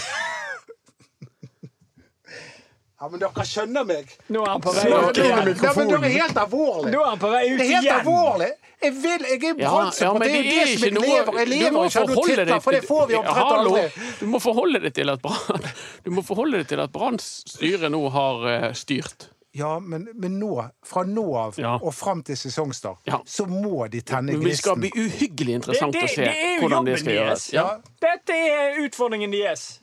Ja, 3.01 3.09
men 3.09 3.21
dere 3.23 3.45
skjønner 3.47 3.85
meg. 3.87 4.09
Nå 4.35 4.41
er 4.43 4.49
han 4.51 4.63
på 4.65 4.73
vei 4.75 4.87
ut 4.91 5.19
igjen. 5.23 5.51
Ja, 5.63 5.73
men 5.77 5.89
dere 5.93 6.09
er 6.09 6.15
helt 6.19 6.39
alvorlig. 6.43 6.91
Nå 6.91 7.03
er 7.05 7.11
han 7.13 7.21
på 7.23 7.29
vei 7.31 7.43
ut 7.47 7.53
igjen. 7.53 7.59
Det 7.61 7.69
er 7.69 7.77
helt 7.79 7.93
alvorlig. 8.01 8.49
Jeg 8.83 8.93
vil, 8.95 9.25
jeg 9.27 9.39
er 9.39 9.61
Ja, 9.63 9.71
brannsupport. 9.71 10.03
ja, 10.03 10.19
det 10.19 10.29
er 10.29 10.43
det 10.43 10.51
det 10.51 10.67
som 10.79 10.85
jeg 10.89 10.95
noe 10.97 11.07
lever. 11.07 11.39
Jeg 11.39 11.49
lever 11.49 11.87
ikke 11.89 12.03
av 12.03 12.11
noen 12.11 12.29
titler, 12.29 12.61
for 12.65 12.73
det 12.77 12.83
får 12.87 13.07
vi 13.07 13.15
Ja, 13.15 13.21
omtrent 13.23 13.55
aldri. 13.59 13.85
Du 14.21 14.27
må 14.27 14.41
forholde 14.43 14.81
deg 14.83 14.95
til 14.99 15.11
at 15.15 16.89
at 16.89 16.93
Branns 16.93 17.27
styre 17.55 17.91
nå 17.91 18.03
har 18.11 18.47
eh, 18.51 18.73
styrt. 18.75 19.29
Ja, 19.55 19.79
men, 19.81 20.09
men 20.15 20.39
nå, 20.39 20.51
fra 20.87 21.03
nå 21.05 21.25
av 21.37 21.59
Ja. 21.59 21.77
og 21.83 21.95
fram 21.95 22.23
til 22.23 22.37
sesongstart, 22.37 22.99
Ja. 23.07 23.21
så 23.27 23.47
må 23.47 23.89
de 23.91 24.01
tenne 24.01 24.33
Men 24.33 24.41
vi 24.45 24.55
skal 24.57 24.77
bli 24.77 24.91
uhyggelig 24.95 25.55
interessant 25.55 25.93
Det- 25.93 26.03
å 26.03 26.09
se 26.09 26.25
det 26.25 26.61
hvordan 26.61 26.85
det 26.85 26.99
skal 27.01 27.13
gjøres. 27.15 27.53
Ja. 27.53 27.79
Dette 28.01 28.31
er 28.35 28.79
utfordringen 28.85 29.31
deres. 29.33 29.79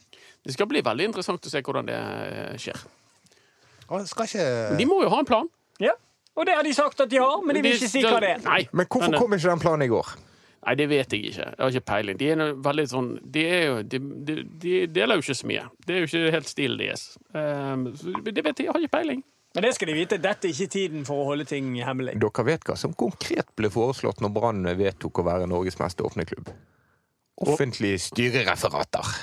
Det 0.45 0.53
skal 0.53 0.68
bli 0.68 0.82
veldig 0.82 1.05
interessant 1.09 1.41
å 1.45 1.49
se 1.49 1.61
hvordan 1.61 1.86
det 1.88 1.95
eh, 1.95 2.57
skjer. 2.57 2.78
Ikke 3.86 4.45
De 4.79 4.86
må 4.89 5.01
jo 5.03 5.09
ha 5.13 5.19
en 5.21 5.27
plan. 5.29 5.49
Ja. 5.83 5.93
Og 6.36 6.47
det 6.47 6.55
har 6.57 6.65
de 6.67 6.73
sagt 6.75 6.99
at 6.99 7.11
de 7.11 7.19
har, 7.21 7.41
men 7.45 7.55
de 7.55 7.61
vil 7.63 7.77
ikke 7.77 7.91
si 7.91 8.01
hva 8.03 8.17
det 8.23 8.31
er. 8.36 8.41
Nei, 8.43 8.63
Men 8.75 8.89
hvorfor 8.91 9.13
kom 9.19 9.36
ikke 9.38 9.51
den 9.53 9.61
planen 9.63 9.86
i 9.86 9.91
går? 9.91 10.15
Nei, 10.65 10.73
det 10.79 10.88
vet 10.89 11.13
jeg 11.13 11.29
ikke. 11.29 11.45
Jeg 11.45 11.61
har 11.61 11.75
ikke 11.77 11.88
peiling. 11.91 12.17
De 12.17 12.27
er 12.33 12.41
veldig 12.65 12.86
sånn 12.89 13.09
De, 13.21 13.43
er 13.45 13.63
jo, 13.67 13.75
de, 13.86 13.99
de, 14.25 14.36
de 14.63 14.73
deler 14.89 15.19
jo 15.19 15.23
ikke 15.23 15.38
så 15.38 15.49
mye. 15.51 15.65
Det 15.86 15.93
er 15.93 16.01
jo 16.01 16.09
ikke 16.09 16.33
helt 16.33 16.49
stilen 16.49 16.81
deres. 16.81 17.03
Um, 17.38 17.86
det 18.25 18.41
vet 18.41 18.57
jeg. 18.57 18.65
Jeg 18.65 18.73
har 18.73 18.81
ikke 18.81 18.95
peiling. 18.97 19.21
Men 19.55 19.63
det 19.63 19.75
skal 19.77 19.91
de 19.91 19.95
vite. 19.95 20.17
Dette 20.19 20.49
er 20.49 20.55
ikke 20.55 20.73
tiden 20.73 21.05
for 21.07 21.21
å 21.21 21.27
holde 21.29 21.45
ting 21.47 21.69
hemmelig. 21.86 22.17
Dere 22.19 22.45
vet 22.49 22.65
hva 22.67 22.75
som 22.79 22.95
konkret 22.97 23.53
ble 23.55 23.69
foreslått 23.71 24.23
når 24.25 24.33
Brann 24.36 24.65
vedtok 24.79 25.21
å 25.21 25.27
være 25.29 25.47
Norges 25.47 25.77
mest 25.79 26.01
åpne 26.03 26.25
klubb? 26.27 26.49
Offentlige 27.45 28.01
styrereferater. 28.01 29.13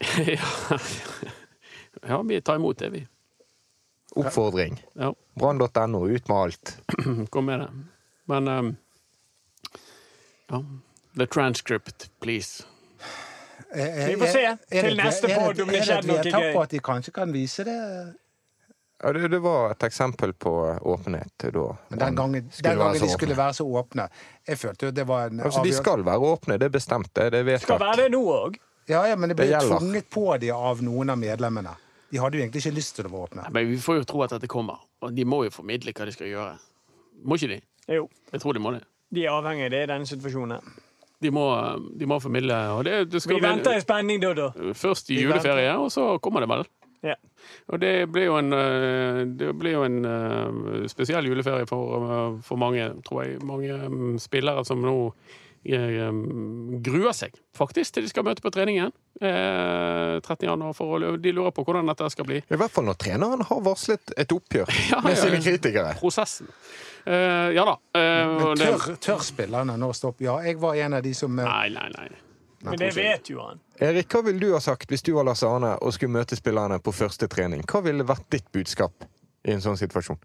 ja. 0.32 0.80
ja, 2.08 2.18
vi 2.26 2.40
tar 2.40 2.58
imot 2.58 2.80
det, 2.82 2.90
vi. 2.96 3.04
Oppfordring. 4.16 4.78
Ja, 4.94 5.14
Brann.no, 5.34 6.06
ut 6.08 6.28
med 6.28 6.36
alt. 6.36 6.78
kom 7.30 7.44
med 7.46 7.60
det. 7.60 7.68
Men 8.26 8.48
um, 8.48 8.76
Ja. 10.50 10.64
The 11.18 11.26
transcript, 11.26 12.10
please. 12.20 12.64
Eh, 13.74 14.06
Vi 14.06 14.16
får 14.16 14.26
se 14.26 14.42
er- 14.44 14.58
er 14.70 14.82
til 14.82 14.96
det- 14.96 15.04
neste 15.04 15.24
er 15.24 15.28
det- 15.28 15.38
podd 15.38 15.60
om 15.60 15.68
det 15.68 15.80
er 15.88 16.00
det 16.02 16.06
noe 16.06 16.18
et 16.18 16.24
vedtak 16.26 16.42
gøy. 16.42 16.52
på 16.54 16.62
at 16.62 16.70
de 16.70 16.78
kanskje 16.80 17.12
kan 17.12 17.32
vise 17.32 17.64
det? 17.64 18.14
Ja, 19.02 19.12
det, 19.12 19.30
det 19.30 19.40
var 19.42 19.70
et 19.70 19.82
eksempel 19.82 20.32
på 20.32 20.52
åpenhet 20.82 21.32
da. 21.52 21.76
Men 21.90 21.98
den 21.98 22.14
gangen, 22.16 22.50
den 22.62 22.78
gangen 22.78 23.00
de 23.02 23.08
skulle 23.08 23.36
være 23.36 23.52
så 23.52 23.64
åpne 23.66 24.08
Jeg 24.48 24.58
følte 24.58 24.86
jo 24.86 24.90
det 24.90 25.04
var 25.06 25.26
en 25.26 25.40
Altså, 25.40 25.62
de 25.64 25.72
skal 25.72 26.02
være 26.04 26.18
åpne, 26.18 26.58
det 26.58 26.62
er 26.64 26.68
bestemt, 26.78 27.10
det. 27.14 27.32
Det 27.32 27.48
er 27.48 27.58
Skal 27.58 27.78
være 27.78 27.96
det 27.96 28.10
nå 28.12 28.22
òg. 28.24 28.56
Ja, 28.88 29.04
ja, 29.06 29.16
men 29.16 29.28
det 29.28 29.36
Det 29.36 29.48
ble 29.48 29.58
det 29.58 29.68
tvunget 29.68 30.04
på 30.10 30.38
de 30.40 30.50
av 30.50 30.80
noen 30.82 31.10
av 31.10 31.18
medlemmene. 31.18 31.76
De 32.12 32.20
hadde 32.22 32.38
jo 32.38 32.44
egentlig 32.44 32.62
ikke 32.62 32.76
lyst 32.76 32.96
til 32.96 33.08
å 33.08 33.12
være 33.12 33.28
åpne. 33.28 33.46
Men 33.54 33.70
vi 33.70 33.78
får 33.82 34.00
jo 34.00 34.08
tro 34.08 34.22
at 34.26 34.34
dette 34.36 34.50
kommer. 34.50 34.82
Og 35.02 35.14
de 35.16 35.24
må 35.26 35.42
jo 35.46 35.54
formidle 35.54 35.94
hva 35.96 36.06
de 36.06 36.14
skal 36.14 36.30
gjøre. 36.30 36.56
Må 37.26 37.38
ikke 37.38 37.56
de? 37.56 37.60
Jo. 37.96 38.06
Jeg 38.32 38.42
tror 38.42 38.56
de 38.56 38.62
må 38.62 38.74
det. 38.76 38.82
De 39.14 39.24
er 39.24 39.34
avhengig 39.34 39.68
av 39.68 39.74
det 39.74 39.82
i 39.84 39.90
denne 39.90 40.08
situasjonen. 40.08 40.74
De 41.22 41.30
må, 41.32 41.44
de 41.96 42.08
må 42.08 42.18
formidle. 42.20 42.56
Og 42.76 42.84
det, 42.86 42.96
det 43.12 43.22
skal 43.24 43.38
Vi 43.38 43.44
venter 43.46 43.78
i 43.78 43.82
spenning, 43.82 44.20
Doddo. 44.22 44.50
Først 44.76 45.10
i 45.10 45.16
Vi 45.16 45.24
juleferie, 45.24 45.72
og 45.80 45.88
så 45.94 46.16
kommer 46.22 46.44
det 46.44 46.50
vel. 46.52 46.66
Ja. 47.06 47.14
Og 47.70 47.80
det 47.80 47.92
blir 48.12 48.28
jo 48.28 48.36
en, 48.40 48.52
eh, 48.52 49.22
det 49.38 49.52
blir 49.58 49.76
jo 49.76 49.84
en 49.86 49.98
eh, 50.04 50.86
spesiell 50.90 51.26
juleferie 51.28 51.66
for, 51.68 52.06
eh, 52.06 52.38
for 52.42 52.60
mange, 52.60 52.88
tror 53.06 53.24
jeg. 53.24 53.42
Mange 53.46 54.18
spillere 54.22 54.64
som 54.66 54.82
nå 54.82 54.96
gruer 55.66 57.14
seg 57.16 57.34
faktisk 57.56 57.96
til 57.96 58.06
de 58.06 58.10
skal 58.12 58.24
møte 58.26 58.42
på 58.44 58.50
treningen. 58.54 58.92
Eh, 59.20 60.16
13. 60.20 60.44
januar, 60.48 60.74
for 60.76 60.96
å, 60.98 61.14
de 61.20 61.32
lurer 61.32 61.54
på 61.56 61.64
hvordan 61.66 61.88
dette 61.90 62.10
skal 62.12 62.28
bli. 62.28 62.42
I 62.44 62.58
hvert 62.60 62.72
fall 62.74 62.86
når 62.88 62.98
treneren 63.00 63.44
har 63.48 63.62
varslet 63.64 64.12
et 64.20 64.34
oppgjør 64.36 64.70
Ja, 64.92 65.00
med 65.04 65.16
ja, 65.16 65.22
sine 65.24 65.40
kritikere. 65.42 65.94
Prosessen. 66.00 66.50
Eh, 67.06 67.50
ja 67.56 67.64
da. 67.68 67.76
eh, 67.96 68.36
Men 68.36 68.60
tør, 68.60 68.86
tør 69.00 69.24
spillerne 69.24 69.76
nå 69.80 69.90
stoppe? 69.96 70.26
Ja, 70.26 70.38
jeg 70.44 70.60
var 70.62 70.76
en 70.84 70.98
av 71.00 71.04
de 71.06 71.14
som 71.16 71.38
eh, 71.38 71.48
Nei, 71.48 71.68
nei, 71.74 71.88
nei. 71.96 72.08
Men 72.66 72.80
det 72.80 72.92
vet 72.96 73.28
jo 73.30 73.42
han. 73.44 73.60
Erik, 73.84 74.08
hva 74.10 74.22
ville 74.26 74.40
du 74.42 74.54
ha 74.56 74.60
sagt 74.64 74.90
hvis 74.90 75.04
du 75.06 75.12
var 75.14 75.26
Lars 75.28 75.42
Arne 75.46 75.74
og 75.84 75.92
skulle 75.94 76.16
møte 76.16 76.38
spillerne 76.38 76.80
på 76.82 76.94
første 76.96 77.28
trening? 77.30 77.62
Hva 77.68 77.82
ville 77.84 78.06
vært 78.08 78.26
ditt 78.32 78.48
budskap 78.54 79.04
i 79.46 79.52
en 79.54 79.62
sånn 79.62 79.76
situasjon? 79.78 80.18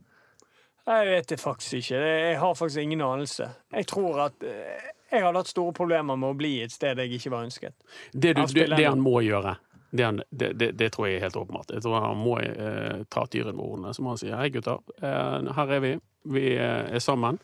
Jeg 0.88 1.06
vet 1.12 1.28
det 1.30 1.38
faktisk 1.38 1.78
ikke. 1.78 2.00
Jeg 2.02 2.40
har 2.42 2.56
faktisk 2.58 2.82
ingen 2.82 3.04
anelse. 3.06 3.46
Jeg 3.76 3.86
tror 3.92 4.24
at 4.26 4.48
eh, 4.48 4.88
jeg 5.12 5.26
hadde 5.26 5.44
hatt 5.44 5.52
store 5.52 5.76
problemer 5.76 6.18
med 6.20 6.32
å 6.34 6.38
bli 6.40 6.56
et 6.64 6.74
sted 6.74 7.00
jeg 7.00 7.20
ikke 7.20 7.34
var 7.34 7.46
ønsket. 7.48 7.76
Det, 8.12 8.34
du, 8.38 8.42
det, 8.56 8.70
det 8.76 8.88
han 8.88 9.04
må 9.04 9.20
gjøre, 9.26 9.58
det, 9.92 10.08
han, 10.08 10.22
det, 10.32 10.90
tror 10.94 11.10
jeg 11.10 11.20
er 11.20 11.26
helt 11.28 11.40
åpenbart. 11.42 11.74
Jeg 11.76 11.84
tror 11.84 12.00
han 12.00 12.20
må 12.20 12.38
eh, 12.40 13.04
ta 13.12 13.26
tyren 13.28 13.58
ved 13.58 13.66
ordene. 13.66 13.94
Så 13.94 14.06
må 14.06 14.14
han 14.14 14.22
si 14.22 14.32
hei, 14.32 14.50
gutter, 14.54 14.80
eh, 15.04 15.52
her 15.58 15.74
er 15.78 15.84
vi. 15.84 15.96
Vi 16.32 16.46
eh, 16.56 16.94
er 16.96 17.04
sammen. 17.04 17.42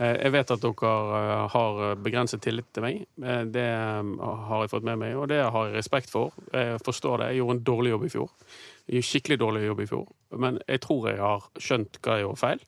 Eh, 0.00 0.16
jeg 0.16 0.32
vet 0.34 0.52
at 0.54 0.62
dere 0.62 0.92
eh, 1.18 1.46
har 1.52 1.80
begrenset 2.02 2.42
tillit 2.44 2.68
til 2.74 2.84
meg. 2.86 3.02
Eh, 3.22 3.42
det 3.52 3.68
har 3.68 4.64
jeg 4.64 4.72
fått 4.72 4.86
med 4.88 5.00
meg, 5.02 5.16
og 5.18 5.28
det 5.32 5.42
har 5.42 5.68
jeg 5.68 5.76
respekt 5.76 6.12
for. 6.12 6.34
Jeg 6.54 6.80
forstår 6.86 7.22
det. 7.22 7.32
Jeg 7.32 7.42
gjorde 7.42 7.58
en 7.58 7.64
dårlig 7.70 7.94
jobb 7.94 8.06
i 8.06 8.12
fjor. 8.16 8.30
Jeg 8.86 8.96
gjorde 8.96 9.10
skikkelig 9.10 9.40
dårlig 9.42 9.64
jobb 9.66 9.82
i 9.82 9.88
fjor. 9.90 10.06
Men 10.44 10.60
jeg 10.66 10.84
tror 10.86 11.10
jeg 11.10 11.20
har 11.22 11.50
skjønt 11.60 12.00
hva 12.00 12.18
jeg 12.18 12.26
gjorde 12.26 12.42
feil. 12.42 12.64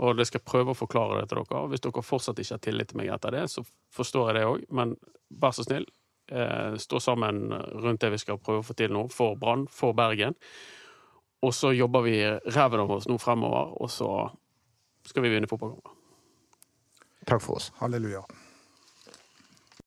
Og 0.00 0.16
det 0.16 0.26
skal 0.28 0.44
prøve 0.44 0.72
å 0.72 0.78
forklare 0.78 1.20
det 1.20 1.30
til 1.30 1.42
dere. 1.42 1.64
Hvis 1.68 1.82
dere 1.84 2.04
fortsatt 2.04 2.38
ikke 2.40 2.56
har 2.56 2.62
tillit 2.64 2.92
til 2.92 3.00
meg 3.00 3.10
etter 3.12 3.34
det, 3.34 3.42
så 3.52 3.64
forstår 3.92 4.30
jeg 4.30 4.38
det 4.38 4.46
òg. 4.48 4.62
Men 4.72 4.94
vær 5.42 5.52
så 5.56 5.66
snill, 5.66 5.86
eh, 6.32 6.76
stå 6.80 7.00
sammen 7.00 7.50
rundt 7.52 8.00
det 8.00 8.12
vi 8.14 8.22
skal 8.22 8.40
prøve 8.40 8.62
å 8.62 8.66
få 8.66 8.76
til 8.78 8.92
nå, 8.92 9.08
for 9.12 9.36
Brann, 9.36 9.66
for 9.68 9.92
Bergen. 9.92 10.34
Og 11.42 11.52
så 11.54 11.72
jobber 11.76 12.06
vi 12.06 12.22
ræven 12.24 12.80
av 12.80 12.90
oss 12.90 13.08
nå 13.10 13.18
fremover, 13.18 13.74
og 13.82 13.90
så 13.90 14.30
skal 15.04 15.26
vi 15.26 15.34
vinne 15.34 15.50
fotballkamper. 15.50 15.98
Takk 17.26 17.42
for 17.42 17.58
oss. 17.58 17.72
Halleluja. 17.82 18.22